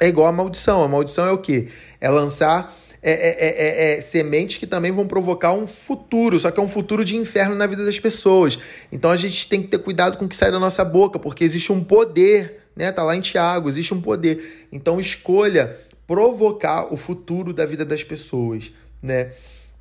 É 0.00 0.08
igual 0.08 0.26
a 0.26 0.32
maldição. 0.32 0.82
A 0.82 0.88
maldição 0.88 1.26
é 1.26 1.30
o 1.30 1.38
quê? 1.38 1.68
É 2.00 2.08
lançar 2.08 2.74
é, 3.02 3.12
é, 3.12 3.94
é, 3.94 3.98
é, 3.98 4.00
sementes 4.00 4.58
que 4.58 4.66
também 4.66 4.92
vão 4.92 5.06
provocar 5.06 5.52
um 5.52 5.66
futuro, 5.66 6.38
só 6.38 6.50
que 6.50 6.60
é 6.60 6.62
um 6.62 6.68
futuro 6.68 7.04
de 7.04 7.16
inferno 7.16 7.54
na 7.54 7.66
vida 7.66 7.84
das 7.84 7.98
pessoas. 7.98 8.58
Então 8.92 9.10
a 9.10 9.16
gente 9.16 9.48
tem 9.48 9.62
que 9.62 9.68
ter 9.68 9.78
cuidado 9.78 10.18
com 10.18 10.26
o 10.26 10.28
que 10.28 10.36
sai 10.36 10.50
da 10.50 10.58
nossa 10.58 10.84
boca, 10.84 11.18
porque 11.18 11.42
existe 11.42 11.72
um 11.72 11.82
poder, 11.82 12.60
né? 12.76 12.92
Tá 12.92 13.02
lá 13.02 13.16
em 13.16 13.20
Tiago, 13.20 13.68
existe 13.68 13.94
um 13.94 14.00
poder. 14.00 14.66
Então 14.70 15.00
escolha 15.00 15.76
provocar 16.06 16.92
o 16.92 16.96
futuro 16.96 17.52
da 17.52 17.64
vida 17.64 17.84
das 17.84 18.04
pessoas, 18.04 18.72
né? 19.02 19.32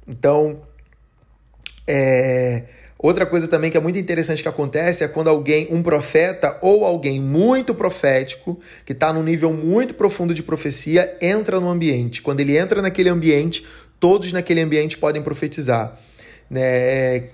Então, 0.08 0.62
é 1.88 2.79
Outra 3.02 3.26
coisa 3.26 3.48
também 3.48 3.72
que 3.72 3.78
é 3.78 3.80
muito 3.80 3.98
interessante 3.98 4.44
que 4.44 4.50
acontece 4.50 5.06
é 5.06 5.08
quando 5.08 5.30
alguém, 5.30 5.70
um 5.72 5.82
profeta 5.82 6.60
ou 6.62 6.84
alguém 6.84 7.18
muito 7.22 7.74
profético, 7.74 8.60
que 8.86 8.92
está 8.92 9.14
num 9.14 9.24
nível 9.24 9.54
muito 9.54 9.94
profundo 9.94 10.34
de 10.34 10.44
profecia, 10.44 11.18
entra 11.22 11.62
no 11.62 11.70
ambiente. 11.70 12.22
Quando 12.22 12.42
ele 12.42 12.58
entra 12.58 12.82
naquele 12.82 13.08
ambiente, 13.08 13.66
todos 14.02 14.34
naquele 14.34 14.60
ambiente 14.60 14.98
podem 14.98 15.22
profetizar. 15.22 15.98
Né? 16.50 17.30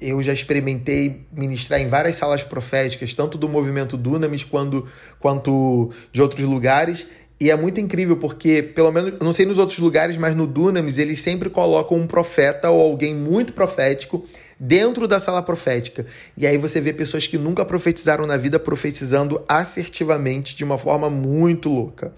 Eu 0.00 0.22
já 0.22 0.32
experimentei 0.32 1.26
ministrar 1.32 1.80
em 1.80 1.88
várias 1.88 2.14
salas 2.14 2.44
proféticas, 2.44 3.12
tanto 3.12 3.36
do 3.36 3.48
movimento 3.48 3.96
Dunamis 3.96 4.44
quanto, 4.44 4.86
quanto 5.18 5.90
de 6.12 6.22
outros 6.22 6.46
lugares, 6.46 7.04
e 7.40 7.50
é 7.50 7.56
muito 7.56 7.80
incrível 7.80 8.18
porque, 8.18 8.62
pelo 8.62 8.92
menos, 8.92 9.14
não 9.18 9.32
sei 9.32 9.46
nos 9.46 9.56
outros 9.56 9.78
lugares, 9.78 10.16
mas 10.18 10.36
no 10.36 10.46
Dunamis 10.46 10.98
eles 10.98 11.20
sempre 11.22 11.48
colocam 11.48 11.96
um 11.96 12.06
profeta 12.06 12.68
ou 12.68 12.80
alguém 12.80 13.14
muito 13.14 13.54
profético 13.54 14.24
dentro 14.60 15.08
da 15.08 15.18
sala 15.18 15.42
profética. 15.42 16.04
E 16.36 16.46
aí 16.46 16.58
você 16.58 16.82
vê 16.82 16.92
pessoas 16.92 17.26
que 17.26 17.38
nunca 17.38 17.64
profetizaram 17.64 18.26
na 18.26 18.36
vida 18.36 18.58
profetizando 18.58 19.42
assertivamente 19.48 20.54
de 20.54 20.62
uma 20.62 20.76
forma 20.76 21.08
muito 21.08 21.70
louca. 21.70 22.12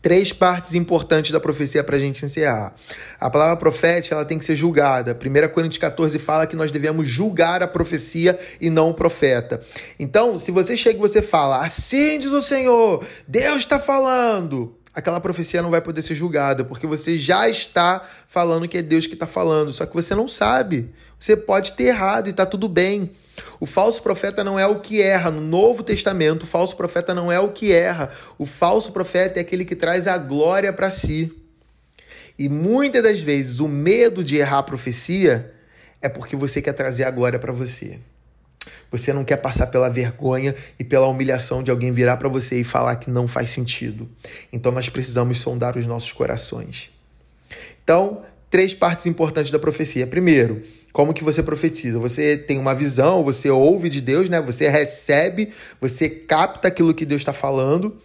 Três 0.00 0.32
partes 0.32 0.74
importantes 0.74 1.32
da 1.32 1.40
profecia 1.40 1.82
para 1.82 1.96
a 1.96 1.98
gente 1.98 2.24
encerrar. 2.24 2.72
A 3.18 3.28
palavra 3.28 3.56
profética 3.56 4.14
ela 4.14 4.24
tem 4.24 4.38
que 4.38 4.44
ser 4.44 4.54
julgada. 4.54 5.12
1 5.12 5.48
Coríntios 5.52 5.78
14 5.78 6.18
fala 6.20 6.46
que 6.46 6.54
nós 6.54 6.70
devemos 6.70 7.08
julgar 7.08 7.64
a 7.64 7.66
profecia 7.66 8.38
e 8.60 8.70
não 8.70 8.90
o 8.90 8.94
profeta. 8.94 9.60
Então, 9.98 10.38
se 10.38 10.52
você 10.52 10.76
chega 10.76 10.98
e 10.98 11.00
você 11.00 11.20
fala, 11.20 11.64
assim 11.64 12.18
diz 12.20 12.30
o 12.30 12.40
Senhor, 12.40 13.04
Deus 13.26 13.58
está 13.58 13.80
falando, 13.80 14.77
aquela 14.98 15.20
profecia 15.20 15.62
não 15.62 15.70
vai 15.70 15.80
poder 15.80 16.02
ser 16.02 16.16
julgada, 16.16 16.64
porque 16.64 16.84
você 16.84 17.16
já 17.16 17.48
está 17.48 18.04
falando 18.26 18.66
que 18.66 18.78
é 18.78 18.82
Deus 18.82 19.06
que 19.06 19.14
está 19.14 19.28
falando, 19.28 19.72
só 19.72 19.86
que 19.86 19.94
você 19.94 20.12
não 20.12 20.26
sabe. 20.26 20.90
Você 21.16 21.36
pode 21.36 21.74
ter 21.74 21.84
errado 21.84 22.26
e 22.26 22.30
está 22.30 22.44
tudo 22.44 22.68
bem. 22.68 23.12
O 23.60 23.66
falso 23.66 24.02
profeta 24.02 24.42
não 24.42 24.58
é 24.58 24.66
o 24.66 24.80
que 24.80 25.00
erra. 25.00 25.30
No 25.30 25.40
Novo 25.40 25.84
Testamento, 25.84 26.42
o 26.42 26.46
falso 26.46 26.76
profeta 26.76 27.14
não 27.14 27.30
é 27.30 27.38
o 27.38 27.50
que 27.50 27.70
erra. 27.70 28.10
O 28.36 28.44
falso 28.44 28.90
profeta 28.90 29.38
é 29.38 29.42
aquele 29.42 29.64
que 29.64 29.76
traz 29.76 30.08
a 30.08 30.18
glória 30.18 30.72
para 30.72 30.90
si. 30.90 31.32
E 32.36 32.48
muitas 32.48 33.00
das 33.00 33.20
vezes 33.20 33.60
o 33.60 33.68
medo 33.68 34.24
de 34.24 34.36
errar 34.36 34.58
a 34.58 34.62
profecia 34.64 35.54
é 36.02 36.08
porque 36.08 36.34
você 36.34 36.60
quer 36.60 36.72
trazer 36.72 37.04
a 37.04 37.10
glória 37.12 37.38
para 37.38 37.52
você. 37.52 38.00
Você 38.90 39.12
não 39.12 39.24
quer 39.24 39.36
passar 39.36 39.66
pela 39.66 39.88
vergonha 39.88 40.54
e 40.78 40.84
pela 40.84 41.06
humilhação 41.06 41.62
de 41.62 41.70
alguém 41.70 41.92
virar 41.92 42.16
para 42.16 42.28
você 42.28 42.60
e 42.60 42.64
falar 42.64 42.96
que 42.96 43.10
não 43.10 43.28
faz 43.28 43.50
sentido. 43.50 44.08
Então 44.52 44.72
nós 44.72 44.88
precisamos 44.88 45.38
sondar 45.38 45.76
os 45.76 45.86
nossos 45.86 46.12
corações. 46.12 46.90
Então, 47.82 48.22
três 48.50 48.74
partes 48.74 49.06
importantes 49.06 49.50
da 49.50 49.58
profecia. 49.58 50.06
Primeiro, 50.06 50.62
como 50.92 51.14
que 51.14 51.24
você 51.24 51.42
profetiza? 51.42 51.98
Você 51.98 52.36
tem 52.36 52.58
uma 52.58 52.74
visão, 52.74 53.22
você 53.22 53.50
ouve 53.50 53.88
de 53.88 54.00
Deus, 54.00 54.28
né? 54.28 54.40
Você 54.40 54.68
recebe, 54.68 55.50
você 55.80 56.08
capta 56.08 56.68
aquilo 56.68 56.94
que 56.94 57.06
Deus 57.06 57.20
está 57.20 57.32
falando. 57.32 57.96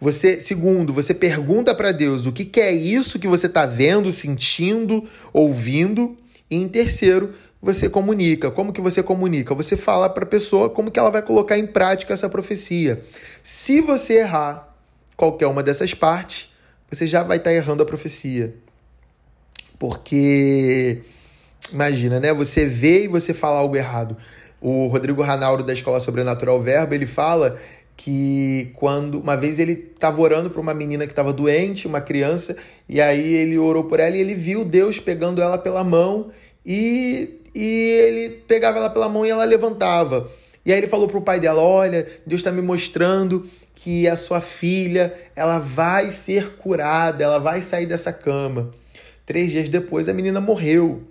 Você, 0.00 0.40
segundo, 0.40 0.92
você 0.92 1.14
pergunta 1.14 1.74
para 1.74 1.92
Deus 1.92 2.26
o 2.26 2.32
que, 2.32 2.44
que 2.44 2.60
é 2.60 2.72
isso 2.72 3.18
que 3.18 3.28
você 3.28 3.46
está 3.46 3.66
vendo, 3.66 4.10
sentindo, 4.12 5.04
ouvindo. 5.32 6.16
E 6.52 6.54
em 6.54 6.68
terceiro, 6.68 7.32
você 7.62 7.88
comunica. 7.88 8.50
Como 8.50 8.74
que 8.74 8.80
você 8.82 9.02
comunica? 9.02 9.54
Você 9.54 9.74
fala 9.74 10.10
para 10.10 10.24
a 10.24 10.26
pessoa 10.26 10.68
como 10.68 10.90
que 10.90 10.98
ela 10.98 11.10
vai 11.10 11.22
colocar 11.22 11.56
em 11.56 11.66
prática 11.66 12.12
essa 12.12 12.28
profecia. 12.28 13.02
Se 13.42 13.80
você 13.80 14.18
errar 14.18 14.68
qualquer 15.16 15.46
uma 15.46 15.62
dessas 15.62 15.94
partes, 15.94 16.50
você 16.90 17.06
já 17.06 17.22
vai 17.22 17.38
estar 17.38 17.48
tá 17.48 17.56
errando 17.56 17.82
a 17.82 17.86
profecia. 17.86 18.54
Porque 19.78 21.00
imagina, 21.72 22.20
né? 22.20 22.34
Você 22.34 22.66
vê 22.66 23.04
e 23.04 23.08
você 23.08 23.32
fala 23.32 23.58
algo 23.58 23.74
errado. 23.74 24.14
O 24.60 24.88
Rodrigo 24.88 25.22
Ranauro 25.22 25.62
da 25.62 25.72
Escola 25.72 26.00
Sobrenatural 26.00 26.60
Verbo, 26.60 26.92
ele 26.92 27.06
fala 27.06 27.56
que 28.04 28.72
quando 28.74 29.20
uma 29.20 29.36
vez 29.36 29.60
ele 29.60 29.90
estava 29.94 30.20
orando 30.20 30.50
para 30.50 30.60
uma 30.60 30.74
menina 30.74 31.06
que 31.06 31.12
estava 31.12 31.32
doente, 31.32 31.86
uma 31.86 32.00
criança, 32.00 32.56
e 32.88 33.00
aí 33.00 33.34
ele 33.34 33.56
orou 33.56 33.84
por 33.84 34.00
ela 34.00 34.16
e 34.16 34.20
ele 34.20 34.34
viu 34.34 34.64
Deus 34.64 34.98
pegando 34.98 35.40
ela 35.40 35.56
pela 35.56 35.84
mão 35.84 36.30
e 36.66 37.38
e 37.54 37.64
ele 37.64 38.28
pegava 38.48 38.78
ela 38.78 38.90
pela 38.90 39.08
mão 39.08 39.24
e 39.24 39.30
ela 39.30 39.44
levantava. 39.44 40.28
E 40.64 40.72
aí 40.72 40.78
ele 40.78 40.88
falou 40.88 41.06
pro 41.06 41.20
pai 41.20 41.38
dela: 41.38 41.60
Olha, 41.60 42.04
Deus 42.26 42.40
está 42.40 42.50
me 42.50 42.62
mostrando 42.62 43.46
que 43.72 44.08
a 44.08 44.16
sua 44.16 44.40
filha 44.40 45.14
ela 45.36 45.60
vai 45.60 46.10
ser 46.10 46.56
curada, 46.56 47.22
ela 47.22 47.38
vai 47.38 47.62
sair 47.62 47.86
dessa 47.86 48.12
cama. 48.12 48.72
Três 49.24 49.52
dias 49.52 49.68
depois 49.68 50.08
a 50.08 50.12
menina 50.12 50.40
morreu. 50.40 51.04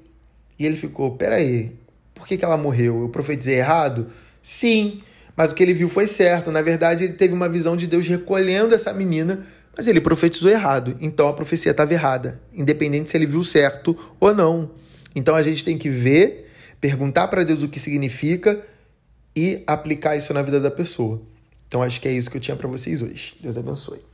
E 0.60 0.66
ele 0.66 0.76
ficou: 0.76 1.12
Peraí, 1.12 1.72
por 2.14 2.28
que, 2.28 2.38
que 2.38 2.44
ela 2.44 2.58
morreu? 2.58 3.00
Eu 3.00 3.10
profetizei 3.10 3.60
errado? 3.60 4.08
Sim, 4.42 5.02
mas 5.42 5.52
o 5.52 5.56
que 5.56 5.64
ele 5.64 5.74
viu 5.74 5.90
foi 5.90 6.06
certo. 6.06 6.52
Na 6.52 6.62
verdade, 6.62 7.04
ele 7.04 7.14
teve 7.14 7.34
uma 7.34 7.50
visão 7.50 7.76
de 7.76 7.88
Deus 7.88 8.08
recolhendo 8.08 8.76
essa 8.76 8.94
menina, 8.94 9.44
mas 9.76 9.88
ele 9.88 10.00
profetizou 10.00 10.52
errado. 10.52 10.96
Então 11.02 11.28
a 11.28 11.34
profecia 11.34 11.72
estava 11.72 11.92
errada, 11.92 12.40
independente 12.54 13.10
se 13.10 13.18
ele 13.18 13.26
viu 13.26 13.44
certo 13.44 13.98
ou 14.20 14.36
não. 14.36 14.70
Então 15.16 15.34
a 15.34 15.42
gente 15.42 15.66
tem 15.66 15.80
que 15.80 15.90
ver, 15.90 16.48
perguntar 16.80 17.28
para 17.28 17.44
Deus 17.44 17.64
o 17.64 17.68
que 17.68 17.80
significa 17.80 18.62
e 19.36 19.64
aplicar 19.66 20.16
isso 20.16 20.32
na 20.32 20.44
vida 20.44 20.60
da 20.60 20.70
pessoa. 20.70 21.20
Então 21.68 21.82
acho 21.82 22.00
que 22.00 22.08
é 22.08 22.12
isso 22.12 22.30
que 22.30 22.38
eu 22.38 22.42
tinha 22.42 22.56
para 22.56 22.68
vocês 22.68 23.02
hoje. 23.02 23.36
Deus 23.42 23.58
abençoe. 23.58 24.11